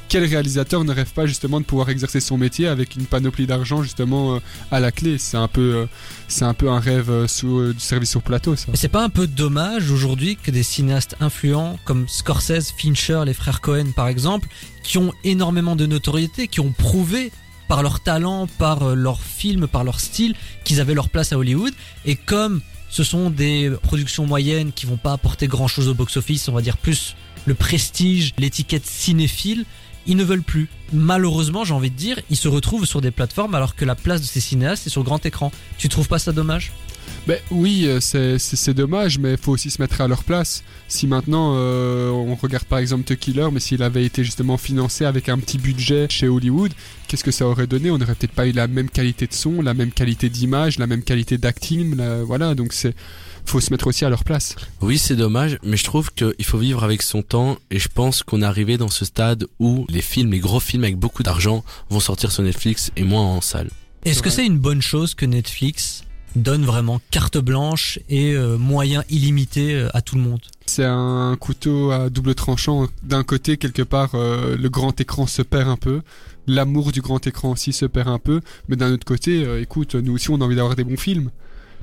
quel 0.08 0.24
réalisateur 0.26 0.84
ne 0.84 0.94
rêve 0.94 1.12
pas 1.14 1.26
justement 1.26 1.60
de 1.60 1.66
pouvoir 1.66 1.90
exercer 1.90 2.20
son 2.20 2.38
métier 2.38 2.68
avec 2.68 2.96
une 2.96 3.06
panoplie 3.06 3.48
d'argent 3.48 3.84
justement 3.84 4.36
euh, 4.36 4.40
à 4.72 4.80
la 4.80 4.92
clé? 4.92 5.18
C'est 5.18 5.38
un 5.38 5.48
peu, 5.48 5.76
euh, 5.76 5.86
c'est 6.28 6.46
un 6.46 6.54
peu 6.54 6.70
un 6.70 6.80
rêve 6.80 7.10
euh, 7.10 7.28
sous 7.28 7.74
du 7.74 7.80
service 7.80 8.10
sur 8.10 8.22
plateau, 8.22 8.56
ça. 8.56 8.72
C'est 8.74 8.88
pas 8.88 9.04
un 9.04 9.10
peu 9.10 9.28
dommage 9.28 9.92
aujourd'hui 9.92 10.36
que 10.36 10.52
des 10.52 10.64
cinéastes 10.64 11.16
influents 11.20 11.78
comme 11.86 12.08
Scorsese, 12.08 12.74
Fincher, 12.78 13.24
les 13.26 13.34
frères 13.34 13.62
Cohen 13.62 13.92
par 13.96 14.08
exemple, 14.08 14.48
qui 14.84 14.98
ont 14.98 15.14
énormément 15.24 15.76
de 15.76 15.86
notoriété, 15.86 16.48
qui 16.48 16.60
ont 16.60 16.72
prouvé 16.72 17.32
par 17.68 17.84
leur 17.84 18.00
talent, 18.00 18.48
par 18.58 18.96
leur 18.96 19.22
film, 19.22 19.68
par 19.68 19.84
leur 19.84 20.00
style, 20.00 20.36
qu'ils 20.64 20.82
avaient 20.82 20.96
leur 20.96 21.10
place 21.10 21.34
à 21.34 21.38
Hollywood. 21.38 21.74
Et 22.06 22.16
comme 22.16 22.62
ce 22.90 23.04
sont 23.04 23.30
des 23.30 23.72
productions 23.84 24.26
moyennes 24.26 24.72
qui 24.72 24.88
vont 24.88 24.98
pas 24.98 25.14
apporter 25.14 25.48
grand 25.48 25.68
chose 25.68 25.88
au 25.88 25.94
box-office, 25.94 26.50
on 26.50 26.54
va 26.54 26.62
dire 26.62 26.78
plus 26.78 27.16
le 27.50 27.56
prestige, 27.56 28.34
l'étiquette 28.38 28.86
cinéphile, 28.86 29.66
ils 30.06 30.16
ne 30.16 30.24
veulent 30.24 30.44
plus. 30.44 30.70
Malheureusement, 30.94 31.66
j'ai 31.66 31.74
envie 31.74 31.90
de 31.90 31.96
dire, 31.96 32.20
ils 32.30 32.38
se 32.38 32.48
retrouvent 32.48 32.86
sur 32.86 33.02
des 33.02 33.10
plateformes 33.10 33.56
alors 33.56 33.76
que 33.76 33.86
la 33.86 33.96
place 33.96 34.22
de 34.22 34.26
ces 34.28 34.40
cinéastes 34.40 34.86
est 34.86 34.92
sur 34.92 35.04
grand 35.04 35.26
écran. 35.26 35.52
Tu 35.80 35.90
trouves 35.90 36.08
pas 36.08 36.20
ça 36.20 36.32
dommage? 36.32 36.72
Ben 37.28 37.38
oui, 37.52 37.84
euh, 37.86 38.00
c'est- 38.00 38.40
c'est 38.40 38.56
c'est 38.56 38.74
dommage, 38.74 39.20
mais 39.20 39.32
il 39.34 39.38
faut 39.38 39.52
aussi 39.52 39.70
se 39.70 39.82
mettre 39.82 40.02
à 40.02 40.08
leur 40.08 40.24
place. 40.24 40.64
Si 40.88 41.06
maintenant 41.06 41.54
euh, 41.56 42.10
on 42.10 42.34
regarde 42.36 42.64
par 42.66 42.80
exemple 42.80 43.04
The 43.04 43.16
Killer, 43.20 43.48
mais 43.52 43.60
s'il 43.60 43.84
avait 43.84 44.04
été 44.06 44.24
justement 44.24 44.58
financé 44.58 45.06
avec 45.06 45.30
un 45.30 45.38
petit 45.38 45.58
budget 45.60 46.08
chez 46.10 46.28
Hollywood, 46.28 46.72
qu'est-ce 47.08 47.24
que 47.24 47.32
ça 47.32 47.46
aurait 47.46 47.68
donné? 47.68 47.92
On 47.92 47.98
n'aurait 48.00 48.16
peut-être 48.16 48.32
pas 48.34 48.48
eu 48.48 48.52
la 48.52 48.68
même 48.68 48.90
qualité 48.90 49.28
de 49.28 49.34
son, 49.34 49.62
la 49.62 49.74
même 49.74 49.92
qualité 49.92 50.30
d'image, 50.30 50.80
la 50.80 50.88
même 50.88 51.04
qualité 51.04 51.38
d'acting. 51.38 51.96
la- 51.96 52.24
Voilà, 52.24 52.56
donc 52.56 52.74
c'est 52.74 52.96
faut 53.46 53.60
se 53.60 53.72
mettre 53.72 53.88
aussi 53.88 54.06
à 54.06 54.10
leur 54.10 54.24
place. 54.24 54.56
Oui, 54.82 54.98
c'est 55.00 55.16
dommage, 55.16 55.58
mais 55.64 55.76
je 55.78 55.84
trouve 55.84 56.12
qu'il 56.14 56.46
faut 56.46 56.58
vivre 56.60 56.84
avec 56.84 57.02
son 57.02 57.22
temps 57.24 57.58
et 57.72 57.80
je 57.80 57.88
pense 57.88 58.22
qu'on 58.22 58.42
est 58.44 58.46
arrivé 58.46 58.78
dans 58.78 58.90
ce 58.90 59.06
stade 59.06 59.48
où 59.60 59.86
les 59.90 60.02
films, 60.02 60.32
les 60.32 60.40
gros 60.40 60.60
films 60.60 60.84
avec 60.84 60.98
beaucoup 60.98 61.24
d'argent 61.24 61.64
vont 61.90 62.00
sortir 62.00 62.32
sur 62.32 62.44
Netflix 62.44 62.92
et 62.96 63.04
moins 63.04 63.24
en 63.24 63.42
salle. 63.42 63.70
Est-ce 64.06 64.22
que 64.22 64.30
c'est 64.30 64.46
une 64.46 64.60
bonne 64.60 64.82
chose 64.82 65.14
que 65.16 65.26
Netflix 65.26 66.04
donne 66.36 66.66
vraiment 66.66 67.00
carte 67.12 67.38
blanche 67.38 68.00
et 68.10 68.34
euh, 68.34 68.58
moyens 68.58 69.04
illimités 69.10 69.74
euh, 69.74 69.90
à 69.94 70.02
tout 70.02 70.16
le 70.16 70.22
monde 70.22 70.40
C'est 70.66 70.86
un 70.86 71.36
couteau 71.40 71.92
à 71.92 72.10
double 72.10 72.36
tranchant. 72.36 72.88
D'un 73.04 73.24
côté, 73.24 73.58
quelque 73.58 73.82
part, 73.82 74.12
euh, 74.16 74.56
le 74.58 74.70
grand 74.70 75.00
écran 75.00 75.28
se 75.28 75.42
perd 75.42 75.68
un 75.68 75.78
peu. 75.78 76.02
L'amour 76.48 76.92
du 76.92 77.02
grand 77.02 77.26
écran 77.28 77.52
aussi 77.52 77.74
se 77.74 77.86
perd 77.86 78.08
un 78.08 78.20
peu. 78.20 78.42
Mais 78.68 78.76
d'un 78.76 78.94
autre 78.94 79.06
côté, 79.06 79.44
euh, 79.46 79.62
écoute, 79.62 79.96
nous 79.96 80.14
aussi, 80.14 80.30
on 80.30 80.42
a 80.42 80.46
envie 80.46 80.56
d'avoir 80.56 80.76
des 80.76 80.84
bons 80.84 80.98
films. 80.98 81.30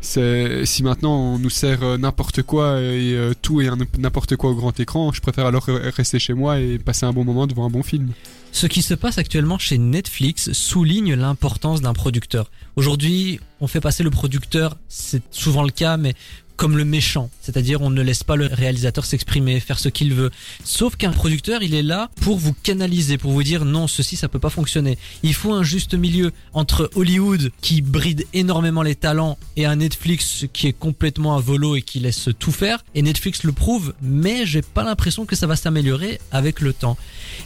C'est 0.02 0.66
si 0.66 0.82
maintenant 0.82 1.16
on 1.16 1.38
nous 1.38 1.50
sert 1.50 1.98
n'importe 1.98 2.42
quoi 2.42 2.82
et 2.82 3.18
tout 3.40 3.62
et 3.62 3.70
n'importe 3.98 4.36
quoi 4.36 4.50
au 4.50 4.54
grand 4.54 4.78
écran, 4.78 5.10
je 5.10 5.22
préfère 5.22 5.46
alors 5.46 5.64
rester 5.64 6.18
chez 6.18 6.34
moi 6.34 6.60
et 6.60 6.78
passer 6.78 7.06
un 7.06 7.14
bon 7.14 7.24
moment 7.24 7.46
devant 7.46 7.64
un 7.64 7.70
bon 7.70 7.82
film. 7.82 8.10
Ce 8.56 8.66
qui 8.66 8.80
se 8.80 8.94
passe 8.94 9.18
actuellement 9.18 9.58
chez 9.58 9.76
Netflix 9.76 10.52
souligne 10.52 11.12
l'importance 11.12 11.82
d'un 11.82 11.92
producteur. 11.92 12.50
Aujourd'hui, 12.74 13.38
on 13.60 13.66
fait 13.66 13.82
passer 13.82 14.02
le 14.02 14.08
producteur, 14.08 14.78
c'est 14.88 15.22
souvent 15.30 15.62
le 15.62 15.68
cas, 15.68 15.98
mais 15.98 16.14
comme 16.56 16.76
le 16.76 16.84
méchant, 16.84 17.30
c'est-à-dire 17.40 17.82
on 17.82 17.90
ne 17.90 18.02
laisse 18.02 18.24
pas 18.24 18.36
le 18.36 18.46
réalisateur 18.46 19.04
s'exprimer, 19.04 19.60
faire 19.60 19.78
ce 19.78 19.88
qu'il 19.88 20.14
veut. 20.14 20.30
Sauf 20.64 20.96
qu'un 20.96 21.12
producteur, 21.12 21.62
il 21.62 21.74
est 21.74 21.82
là 21.82 22.10
pour 22.20 22.38
vous 22.38 22.54
canaliser, 22.62 23.18
pour 23.18 23.32
vous 23.32 23.42
dire 23.42 23.64
non, 23.64 23.86
ceci 23.86 24.16
ça 24.16 24.28
peut 24.28 24.38
pas 24.38 24.50
fonctionner. 24.50 24.98
Il 25.22 25.34
faut 25.34 25.52
un 25.52 25.62
juste 25.62 25.94
milieu 25.94 26.32
entre 26.52 26.90
Hollywood 26.94 27.52
qui 27.60 27.82
bride 27.82 28.26
énormément 28.32 28.82
les 28.82 28.94
talents 28.94 29.38
et 29.56 29.66
un 29.66 29.76
Netflix 29.76 30.46
qui 30.52 30.68
est 30.68 30.72
complètement 30.72 31.36
à 31.36 31.40
volo 31.40 31.76
et 31.76 31.82
qui 31.82 32.00
laisse 32.00 32.28
tout 32.38 32.52
faire. 32.52 32.84
Et 32.94 33.02
Netflix 33.02 33.44
le 33.44 33.52
prouve, 33.52 33.94
mais 34.02 34.46
j'ai 34.46 34.62
pas 34.62 34.84
l'impression 34.84 35.26
que 35.26 35.36
ça 35.36 35.46
va 35.46 35.56
s'améliorer 35.56 36.20
avec 36.32 36.60
le 36.60 36.72
temps. 36.72 36.96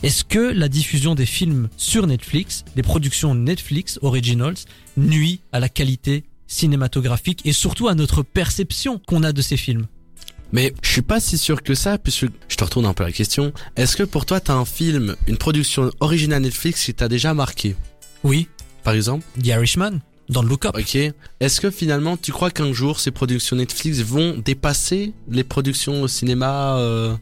Est-ce 0.02 0.24
que 0.24 0.38
la 0.38 0.68
diffusion 0.68 1.14
des 1.14 1.26
films 1.26 1.68
sur 1.76 2.06
Netflix, 2.06 2.64
des 2.76 2.82
productions 2.82 3.34
Netflix 3.34 3.98
Originals, 4.02 4.56
nuit 4.96 5.40
à 5.52 5.60
la 5.60 5.68
qualité 5.68 6.24
cinématographique 6.50 7.40
et 7.46 7.52
surtout 7.52 7.88
à 7.88 7.94
notre 7.94 8.22
perception 8.22 9.00
qu'on 9.06 9.22
a 9.22 9.32
de 9.32 9.40
ces 9.40 9.56
films 9.56 9.86
Mais 10.52 10.74
je 10.82 10.90
suis 10.90 11.02
pas 11.02 11.20
si 11.20 11.38
sûr 11.38 11.62
que 11.62 11.74
ça, 11.74 11.96
puisque 11.96 12.26
je 12.48 12.56
te 12.56 12.64
retourne 12.64 12.86
un 12.86 12.92
peu 12.92 13.04
la 13.04 13.12
question. 13.12 13.52
Est-ce 13.76 13.96
que 13.96 14.02
pour 14.02 14.26
toi, 14.26 14.40
t'as 14.40 14.54
un 14.54 14.64
film, 14.64 15.14
une 15.28 15.36
production 15.36 15.90
originale 16.00 16.42
Netflix 16.42 16.84
qui 16.84 16.92
t'a 16.92 17.08
déjà 17.08 17.34
marqué? 17.34 17.76
Oui, 18.24 18.48
Par 18.82 18.94
exemple? 18.94 19.24
The 19.40 19.46
Irishman, 19.46 20.00
dans 20.28 20.42
le 20.42 20.48
Look 20.48 20.64
Up. 20.66 20.74
Ok. 20.76 20.96
Est-ce 21.40 21.60
que 21.60 21.70
finalement, 21.70 22.16
tu 22.16 22.32
crois 22.32 22.50
qu'un 22.50 22.72
jour, 22.72 22.98
ces 22.98 23.10
productions 23.12 23.56
Netflix 23.56 24.00
vont 24.00 24.36
dépasser 24.38 25.12
les 25.28 25.44
productions 25.44 26.02
au 26.02 26.08
cinéma 26.08 26.78
euh? 26.78 27.14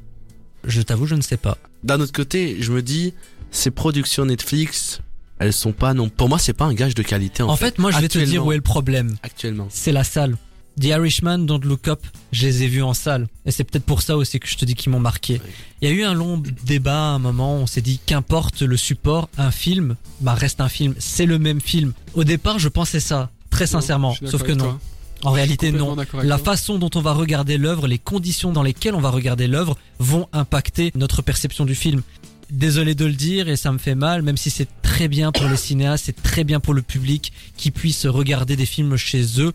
Je 0.64 0.83
t'avoue, 0.83 1.07
je 1.07 1.14
ne 1.14 1.20
sais 1.20 1.37
pas. 1.37 1.59
D'un 1.85 2.01
autre 2.01 2.12
côté, 2.12 2.57
je 2.61 2.72
me 2.72 2.83
dis, 2.83 3.14
ces 3.51 3.70
productions 3.70 4.24
Netflix, 4.24 5.01
elles 5.39 5.53
sont 5.53 5.72
pas 5.72 5.95
non. 5.95 6.09
Pour 6.09 6.28
moi, 6.28 6.39
c'est 6.39 6.53
pas 6.53 6.64
un 6.64 6.74
gage 6.74 6.95
de 6.95 7.03
qualité. 7.03 7.43
En, 7.43 7.49
En 7.51 7.57
fait, 7.57 7.78
moi 7.78 7.91
je 7.91 7.99
vais 7.99 8.09
te 8.09 8.18
dire 8.18 8.45
où 8.45 8.53
est 8.53 8.57
le 8.57 8.62
problème. 8.62 9.16
Actuellement. 9.22 9.66
C'est 9.70 9.93
la 9.93 10.05
salle. 10.05 10.36
The 10.80 10.84
Irishman, 10.86 11.39
Don't 11.39 11.61
Look 11.64 11.89
Up, 11.89 12.01
je 12.30 12.47
les 12.47 12.62
ai 12.62 12.68
vus 12.68 12.82
en 12.82 12.95
salle. 12.95 13.26
Et 13.47 13.51
c'est 13.51 13.64
peut-être 13.64 13.84
pour 13.84 14.01
ça 14.01 14.16
aussi 14.16 14.39
que 14.39 14.47
je 14.47 14.57
te 14.57 14.64
dis 14.64 14.74
qu'ils 14.74 14.93
m'ont 14.93 15.01
marqué. 15.01 15.41
Il 15.80 15.89
y 15.89 15.93
a 15.93 15.95
eu 15.95 16.05
un 16.05 16.14
long 16.14 16.41
débat 16.64 16.95
à 16.95 17.14
un 17.14 17.18
moment, 17.18 17.57
on 17.57 17.66
s'est 17.66 17.80
dit 17.80 17.99
qu'importe 18.05 18.62
le 18.62 18.76
support, 18.76 19.28
un 19.39 19.51
film, 19.51 19.97
bah 20.20 20.34
reste 20.34 20.61
un 20.61 20.68
film, 20.68 20.95
c'est 20.99 21.26
le 21.26 21.39
même 21.41 21.61
film. 21.61 21.95
Au 22.14 22.22
départ, 22.22 22.61
je 22.61 22.68
pensais 22.68 23.01
ça, 23.01 23.30
très 23.51 23.66
sincèrement, 23.66 24.14
sauf 24.24 24.45
que 24.45 24.53
non. 24.53 24.64
toi. 24.64 24.78
En 25.24 25.32
réalité, 25.32 25.72
non. 25.72 25.97
La 26.22 26.36
toi. 26.36 26.45
façon 26.53 26.78
dont 26.78 26.91
on 26.95 27.01
va 27.01 27.12
regarder 27.12 27.59
l'œuvre, 27.59 27.89
les 27.89 27.99
conditions 27.99 28.53
dans 28.53 28.62
lesquelles 28.62 28.95
on 28.95 29.01
va 29.01 29.11
regarder 29.11 29.49
l'œuvre 29.49 29.76
vont 29.99 30.28
impacter 30.32 30.93
notre 30.95 31.22
perception 31.22 31.64
du 31.64 31.74
film. 31.74 32.03
Désolé 32.51 32.94
de 32.94 33.05
le 33.05 33.12
dire 33.12 33.49
et 33.49 33.57
ça 33.57 33.72
me 33.72 33.78
fait 33.78 33.94
mal, 33.94 34.22
même 34.22 34.36
si 34.38 34.49
c'est 34.51 34.68
très 34.82 35.07
bien 35.09 35.32
pour 35.32 35.49
les 35.49 35.57
cinéastes, 35.57 36.07
c'est 36.07 36.22
très 36.22 36.44
bien 36.44 36.61
pour 36.61 36.72
le 36.74 36.82
public 36.82 37.32
qui 37.57 37.70
puisse 37.70 38.07
regarder 38.07 38.57
des 38.57 38.66
films 38.66 38.96
chez 38.96 39.40
eux. 39.40 39.53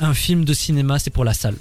Un 0.00 0.12
film 0.12 0.44
de 0.44 0.52
cinéma, 0.52 0.98
c'est 0.98 1.10
pour 1.10 1.24
la 1.24 1.34
salle. 1.34 1.54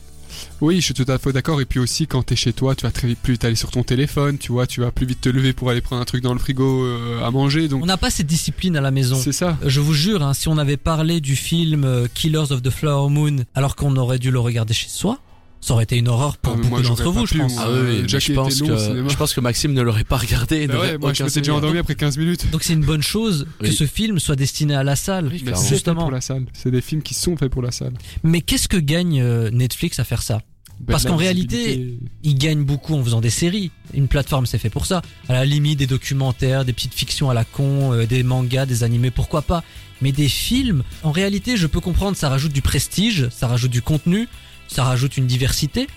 Oui, 0.62 0.78
je 0.78 0.82
suis 0.82 0.94
tout 0.94 1.10
à 1.10 1.18
fait 1.18 1.32
d'accord. 1.32 1.62
Et 1.62 1.66
puis 1.66 1.80
aussi, 1.80 2.08
quand 2.08 2.24
t'es 2.24 2.36
chez 2.36 2.52
toi, 2.54 2.76
tu 2.76 2.84
vas 2.84 2.92
très 2.92 3.08
vite 3.08 3.20
plus 3.20 3.34
vite 3.34 3.46
aller 3.46 3.56
sur 3.56 3.72
ton 3.72 3.84
téléphone, 3.84 4.38
tu 4.38 4.52
vois, 4.52 4.68
tu 4.68 4.82
vas 4.82 4.92
plus 4.92 5.06
vite 5.06 5.22
te 5.22 5.30
lever 5.30 5.54
pour 5.54 5.70
aller 5.70 5.82
prendre 5.82 6.02
un 6.02 6.06
truc 6.06 6.22
dans 6.22 6.34
le 6.34 6.40
frigo 6.40 6.84
euh, 6.84 7.24
à 7.24 7.32
manger. 7.32 7.68
Donc 7.68 7.84
On 7.84 7.86
n'a 7.86 7.98
pas 7.98 8.10
cette 8.10 8.28
discipline 8.28 8.76
à 8.76 8.82
la 8.82 8.92
maison. 8.92 9.16
c'est 9.16 9.32
ça. 9.32 9.58
Je 9.66 9.80
vous 9.80 9.94
jure, 9.94 10.24
hein, 10.24 10.34
si 10.34 10.48
on 10.48 10.58
avait 10.58 10.78
parlé 10.78 11.22
du 11.22 11.36
film 11.36 11.84
euh, 11.84 12.08
Killers 12.14 12.52
of 12.52 12.62
the 12.62 12.70
Flower 12.70 13.10
Moon 13.10 13.46
alors 13.54 13.76
qu'on 13.76 13.96
aurait 13.96 14.20
dû 14.20 14.32
le 14.32 14.40
regarder 14.40 14.74
chez 14.74 14.90
soi, 14.90 15.20
ça 15.66 15.74
aurait 15.74 15.84
été 15.84 15.98
une 15.98 16.08
horreur 16.08 16.38
pour 16.38 16.54
Ah, 16.54 16.62
beaucoup 16.62 16.82
d'entre 16.82 17.10
vous, 17.10 17.26
je 17.26 17.38
pense. 17.38 17.56
Ah 17.58 17.68
oui, 17.72 18.04
je 18.08 18.34
pense 18.34 18.62
que 18.62 19.10
je 19.10 19.16
pense 19.16 19.34
que 19.34 19.42
Maxime 19.42 19.74
ne 19.74 19.82
l'aurait 19.82 20.04
pas 20.04 20.18
regardé. 20.18 20.68
Bah 20.68 20.80
ouais, 20.80 20.98
moi 20.98 21.12
je 21.14 21.24
m'étais 21.24 21.42
déjà 21.42 21.56
endormi 21.56 21.80
après 21.80 21.96
15 21.96 22.18
minutes. 22.18 22.52
Donc 22.52 22.62
c'est 22.64 22.74
une 22.74 22.86
bonne 22.86 23.02
chose 23.02 23.48
que 23.60 23.66
Oui. 23.68 23.74
ce 23.74 23.86
film 23.88 24.20
soit 24.20 24.36
destiné 24.36 24.76
à 24.76 24.84
la 24.84 24.96
salle. 24.96 25.30
Oui, 25.32 25.44
Justement. 25.70 26.02
pour 26.04 26.12
la 26.12 26.22
salle. 26.22 26.46
C'est 26.54 26.70
des 26.72 26.82
films 26.82 27.02
qui 27.02 27.14
sont 27.16 27.36
faits 27.36 27.50
pour 27.52 27.64
la 27.64 27.72
salle. 27.72 27.94
Mais 28.24 28.42
qu'est-ce 28.42 28.68
que 28.68 28.78
gagne 28.78 29.20
euh, 29.22 29.50
Netflix 29.52 30.00
à 30.00 30.04
faire 30.04 30.22
ça? 30.22 30.40
Ben, 30.82 30.92
Parce 30.92 31.06
qu'en 31.06 31.16
réalité, 31.16 31.98
ils 32.24 32.36
gagnent 32.36 32.66
beaucoup 32.66 32.94
en 32.96 33.04
faisant 33.04 33.22
des 33.22 33.30
séries. 33.30 33.72
Une 33.94 34.08
plateforme, 34.10 34.46
c'est 34.46 34.58
fait 34.58 34.70
pour 34.70 34.86
ça. 34.86 35.02
À 35.30 35.34
la 35.34 35.46
limite, 35.46 35.80
des 35.80 35.88
documentaires, 35.88 36.66
des 36.66 36.74
petites 36.74 36.94
fictions 36.94 37.30
à 37.30 37.34
la 37.34 37.46
con, 37.46 37.94
euh, 37.94 38.06
des 38.06 38.24
mangas, 38.24 38.66
des 38.66 38.84
animés, 38.84 39.10
pourquoi 39.10 39.42
pas. 39.42 39.64
Mais 40.02 40.12
des 40.12 40.28
films, 40.28 40.84
en 41.04 41.12
réalité, 41.12 41.56
je 41.56 41.66
peux 41.68 41.80
comprendre, 41.80 42.18
ça 42.18 42.28
rajoute 42.30 42.52
du 42.52 42.62
prestige, 42.62 43.30
ça 43.30 43.48
rajoute 43.48 43.72
du 43.72 43.82
contenu, 43.82 44.28
ça 44.68 44.84
rajoute 44.84 45.18
une 45.18 45.28
diversité. 45.28 45.88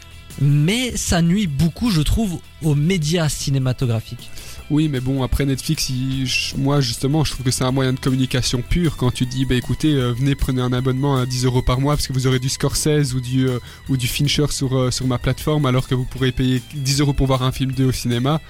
Mais 0.41 0.97
ça 0.97 1.21
nuit 1.21 1.49
beaucoup, 1.49 1.91
je 1.91 2.01
trouve, 2.01 2.39
aux 2.63 2.77
médias 2.77 3.29
cinématographiques. 3.29 4.31
Oui, 4.71 4.89
mais 4.89 5.01
bon, 5.01 5.23
après 5.25 5.47
Netflix, 5.47 5.89
il- 5.89 6.29
moi 6.59 6.81
justement, 6.81 7.25
je 7.25 7.33
trouve 7.33 7.45
que 7.47 7.51
c'est 7.51 7.65
un 7.65 7.73
moyen 7.73 7.93
de 7.95 7.99
communication 7.99 8.63
pur 8.63 8.97
quand 8.97 9.11
tu 9.11 9.27
dis, 9.27 9.47
bah 9.47 9.55
écoutez, 9.57 9.95
euh, 9.95 10.13
venez 10.13 10.35
prenez 10.37 10.61
un 10.63 10.73
abonnement 10.73 11.17
à 11.17 11.27
10 11.27 11.45
euros 11.47 11.63
par 11.63 11.81
mois 11.81 11.97
parce 11.97 12.07
que 12.07 12.13
vous 12.13 12.27
aurez 12.29 12.39
du 12.39 12.49
Scorsese 12.51 13.15
ou 13.15 13.21
du 13.21 13.49
euh, 13.49 13.59
ou 13.89 13.97
du 13.97 14.07
Fincher 14.07 14.47
sur 14.51 14.77
euh, 14.79 14.91
sur 14.93 15.07
ma 15.09 15.19
plateforme, 15.19 15.65
alors 15.67 15.89
que 15.89 15.95
vous 15.97 16.05
pourrez 16.05 16.31
payer 16.31 16.63
10 16.75 17.01
euros 17.01 17.15
pour 17.15 17.27
voir 17.27 17.43
un 17.43 17.51
film 17.51 17.73
2 17.73 17.87
au 17.87 17.93
cinéma. 17.93 18.41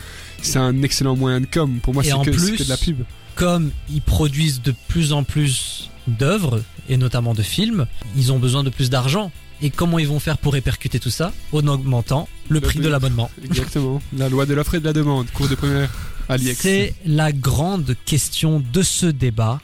C'est 0.43 0.59
un 0.59 0.83
excellent 0.83 1.17
moyen 1.17 1.41
de 1.41 1.47
com. 1.47 1.79
Pour 1.83 1.95
moi, 1.95 2.03
c'est 2.03 2.11
que, 2.25 2.31
plus- 2.37 2.57
que 2.59 2.65
de 2.65 2.69
la 2.69 2.77
pub. 2.77 3.03
Comme 3.37 3.71
ils 3.89 4.03
produisent 4.03 4.61
de 4.61 4.75
plus 4.89 5.13
en 5.13 5.23
plus 5.23 5.89
d'œuvres, 6.09 6.63
et 6.89 6.97
notamment 6.97 7.33
de 7.35 7.43
films, 7.43 7.87
ils 8.17 8.33
ont 8.33 8.39
besoin 8.41 8.63
de 8.65 8.71
plus 8.71 8.91
d'argent. 8.91 9.31
Et 9.61 9.71
comment 9.71 9.99
ils 9.99 10.07
vont 10.09 10.21
faire 10.21 10.39
pour 10.39 10.53
répercuter 10.53 11.01
tout 11.01 11.11
ça 11.11 11.33
En 11.53 11.67
augmentant 11.67 12.29
le 12.49 12.55
Le 12.55 12.61
prix 12.61 12.75
prix. 12.79 12.85
de 12.85 12.89
l'abonnement. 12.89 13.31
Exactement. 13.45 14.01
la 14.17 14.29
loi 14.29 14.47
de 14.47 14.55
l'offre 14.55 14.75
et 14.77 14.81
de 14.81 14.85
la 14.85 14.93
demande. 14.93 15.29
Cours 15.33 15.49
de 15.49 15.55
première. 15.57 15.91
AliEx. 16.29 16.61
C'est 16.61 16.95
la 17.07 17.33
grande 17.33 17.97
question 18.05 18.63
de 18.73 18.83
ce 18.83 19.07
débat. 19.07 19.61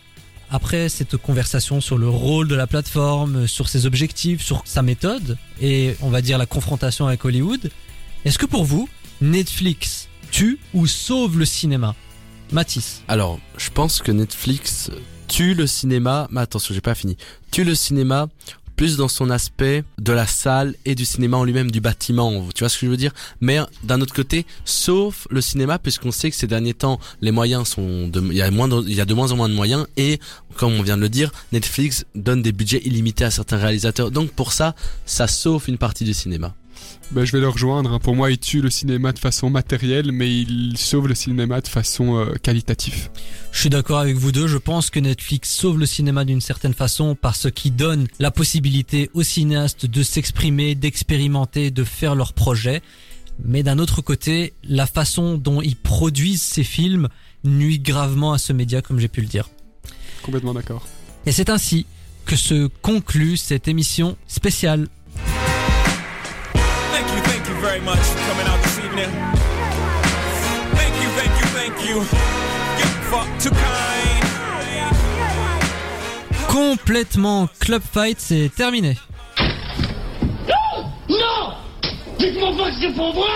Après 0.51 0.89
cette 0.89 1.17
conversation 1.17 1.81
sur 1.81 1.99
le 1.99 2.09
rôle 2.09 2.49
de 2.49 2.55
la 2.55 2.67
plateforme, 2.67 3.47
sur 3.47 3.69
ses 3.69 3.87
objectifs, 3.87 4.43
sur 4.43 4.63
sa 4.65 4.83
méthode, 4.83 5.37
et 5.61 5.97
on 6.01 6.11
va 6.11 6.23
dire 6.23 6.39
la 6.39 6.47
confrontation 6.47 7.07
avec 7.07 7.25
Hollywood, 7.25 7.71
est-ce 8.25 8.39
que 8.39 8.47
pour 8.47 8.65
vous, 8.65 8.89
Netflix 9.21 10.09
tue 10.31 10.59
ou 10.73 10.87
sauve 10.87 11.39
le 11.39 11.45
cinéma? 11.45 11.95
Mathis 12.53 13.03
Alors, 13.09 13.41
je 13.59 13.71
pense 13.71 14.01
que 14.01 14.13
Netflix 14.13 14.91
tue 15.29 15.55
le 15.55 15.67
cinéma, 15.67 16.29
mais 16.31 16.41
attention, 16.43 16.75
j'ai 16.75 16.81
pas 16.81 16.95
fini. 16.95 17.17
Tue 17.51 17.65
le 17.65 17.75
cinéma 17.75 18.29
plus 18.77 18.97
dans 18.97 19.09
son 19.09 19.31
aspect 19.31 19.85
de 19.99 20.13
la 20.13 20.27
salle 20.27 20.75
et 20.85 20.95
du 20.95 21.05
cinéma 21.05 21.37
en 21.37 21.45
lui-même, 21.45 21.71
du 21.71 21.81
bâtiment, 21.81 22.47
tu 22.55 22.61
vois 22.61 22.69
ce 22.69 22.79
que 22.79 22.87
je 22.87 22.91
veux 22.91 22.97
dire? 22.97 23.13
Mais 23.41 23.59
d'un 23.83 24.01
autre 24.01 24.15
côté, 24.15 24.47
sauf 24.65 25.27
le 25.31 25.41
cinéma, 25.41 25.79
puisqu'on 25.79 26.13
sait 26.13 26.31
que 26.31 26.37
ces 26.37 26.47
derniers 26.47 26.75
temps, 26.75 26.99
les 27.21 27.31
moyens 27.31 27.69
sont, 27.69 28.11
il 28.15 28.33
il 28.33 28.95
y 28.95 29.01
a 29.01 29.05
de 29.05 29.15
moins 29.15 29.33
en 29.33 29.37
moins 29.37 29.49
de 29.49 29.55
moyens, 29.55 29.87
et 29.97 30.21
comme 30.57 30.73
on 30.75 30.83
vient 30.83 30.97
de 30.97 31.03
le 31.03 31.09
dire, 31.09 31.31
Netflix 31.53 32.05
donne 32.15 32.43
des 32.43 32.53
budgets 32.53 32.83
illimités 32.85 33.25
à 33.25 33.31
certains 33.31 33.59
réalisateurs. 33.59 34.11
Donc 34.11 34.31
pour 34.31 34.53
ça, 34.53 34.75
ça 35.07 35.27
sauve 35.27 35.65
une 35.69 35.79
partie 35.79 36.05
du 36.05 36.15
cinéma. 36.15 36.55
Ben, 37.11 37.25
je 37.25 37.33
vais 37.33 37.41
le 37.41 37.49
rejoindre. 37.49 37.93
hein. 37.93 37.99
Pour 37.99 38.17
moi, 38.17 38.31
il 38.31 38.39
tue 38.39 38.61
le 38.61 38.71
cinéma 38.71 39.13
de 39.13 39.19
façon 39.19 39.51
matérielle, 39.51 40.11
mais 40.13 40.31
il 40.31 40.77
sauve 40.77 41.09
le 41.09 41.15
cinéma 41.15 41.61
de 41.61 41.69
façon 41.69 42.17
euh, 42.17 42.35
qualitative. 42.43 43.11
Je 43.53 43.61
suis 43.61 43.71
d'accord 43.71 43.99
avec 43.99 44.17
vous 44.17 44.33
deux, 44.33 44.47
je 44.47 44.59
pense 44.59 44.91
que 44.91 44.99
Netflix 45.01 45.51
sauve 45.51 45.79
le 45.79 45.87
cinéma 45.87 46.25
d'une 46.25 46.41
certaine 46.41 46.75
façon 46.75 47.15
parce 47.15 47.51
qu'il 47.51 47.77
donne 47.77 48.09
la 48.19 48.31
possibilité 48.31 49.11
aux 49.15 49.23
cinéastes 49.23 49.87
de 49.87 50.03
s'exprimer, 50.03 50.75
d'expérimenter, 50.75 51.71
de 51.71 51.85
faire 51.85 52.15
leurs 52.15 52.33
projets. 52.33 52.83
Mais 53.45 53.63
d'un 53.63 53.79
autre 53.79 54.01
côté, 54.01 54.55
la 54.65 54.87
façon 54.87 55.37
dont 55.37 55.61
ils 55.61 55.77
produisent 55.77 56.43
ces 56.43 56.65
films 56.65 57.09
nuit 57.45 57.79
gravement 57.79 58.33
à 58.33 58.39
ce 58.39 58.53
média, 58.53 58.81
comme 58.81 58.99
j'ai 58.99 59.09
pu 59.09 59.21
le 59.21 59.27
dire. 59.27 59.49
Complètement 60.23 60.55
d'accord. 60.55 60.87
Et 61.27 61.33
c'est 61.33 61.51
ainsi 61.51 61.87
que 62.25 62.37
se 62.37 62.69
conclut 62.81 63.37
cette 63.37 63.69
émission 63.69 64.17
spéciale. 64.27 64.89
Very 67.75 67.85
much 67.85 67.99
for 67.99 68.19
coming 68.29 68.47
out 68.47 68.63
this 68.63 68.79
evening. 68.79 69.11
Thank 70.75 70.95
you, 71.03 71.09
thank 71.19 71.33
you, 71.41 71.47
thank 71.59 71.89
you. 71.89 71.97
Get 72.79 72.93
fuck 73.11 73.27
too 73.41 73.51
kind. 73.51 74.25
Complètement 76.49 77.49
Club 77.59 77.83
Fight, 77.83 78.21
c'est 78.21 78.51
terminé. 78.55 78.97
Non 81.09 81.55
Dites-moi 82.19 82.53
pas 82.57 82.71
que 82.71 82.77
c'est 82.81 82.95
pour 82.95 83.13
moi 83.13 83.27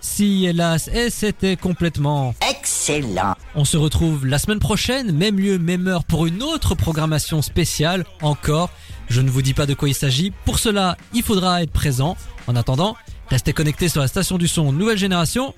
Si, 0.00 0.44
hélas, 0.44 0.88
et 0.88 1.08
c'était 1.08 1.56
complètement 1.56 2.34
Excellent. 2.50 3.34
On 3.54 3.64
se 3.64 3.78
retrouve 3.78 4.26
la 4.26 4.38
semaine 4.38 4.58
prochaine, 4.58 5.12
même 5.12 5.38
lieu, 5.38 5.58
même 5.58 5.88
heure, 5.88 6.04
pour 6.04 6.26
une 6.26 6.42
autre 6.42 6.74
programmation 6.74 7.40
spéciale. 7.40 8.04
Encore, 8.20 8.68
je 9.08 9.22
ne 9.22 9.30
vous 9.30 9.40
dis 9.40 9.54
pas 9.54 9.64
de 9.64 9.72
quoi 9.72 9.88
il 9.88 9.94
s'agit. 9.94 10.32
Pour 10.44 10.58
cela, 10.58 10.98
il 11.14 11.22
faudra 11.22 11.62
être 11.62 11.72
présent. 11.72 12.16
En 12.46 12.54
attendant, 12.54 12.94
restez 13.28 13.52
connectés 13.52 13.88
sur 13.88 14.00
la 14.00 14.08
station 14.08 14.38
du 14.38 14.48
son 14.48 14.72
Nouvelle 14.72 14.98
Génération. 14.98 15.54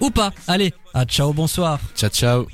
Ou 0.00 0.10
pas. 0.10 0.30
Allez, 0.46 0.74
à 0.94 1.04
ciao, 1.04 1.32
bonsoir. 1.32 1.80
Ciao, 1.94 2.10
ciao. 2.10 2.46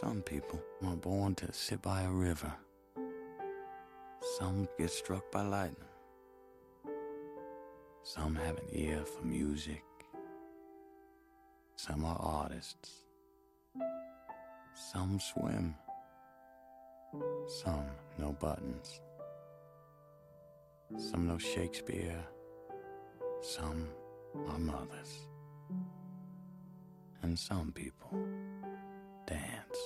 Some 0.00 0.22
people 0.22 0.60
were 0.82 0.96
born 0.96 1.34
to 1.36 1.46
sit 1.52 1.80
by 1.82 2.02
a 2.02 2.10
river. 2.10 2.52
Some 4.38 4.66
get 4.78 4.90
struck 4.90 5.30
by 5.32 5.42
lightning. 5.42 5.76
Some 8.02 8.36
have 8.36 8.56
an 8.58 8.68
ear 8.72 9.04
for 9.04 9.26
music. 9.26 9.82
Some 11.76 12.04
are 12.04 12.18
artists. 12.20 13.04
Some 14.92 15.18
swim. 15.18 15.74
Some 17.62 17.86
know 18.18 18.36
buttons. 18.38 19.00
Some 20.94 21.26
know 21.26 21.36
Shakespeare, 21.36 22.24
some 23.42 23.88
are 24.48 24.58
mothers, 24.58 25.26
and 27.22 27.36
some 27.36 27.72
people 27.72 28.16
dance. 29.26 29.78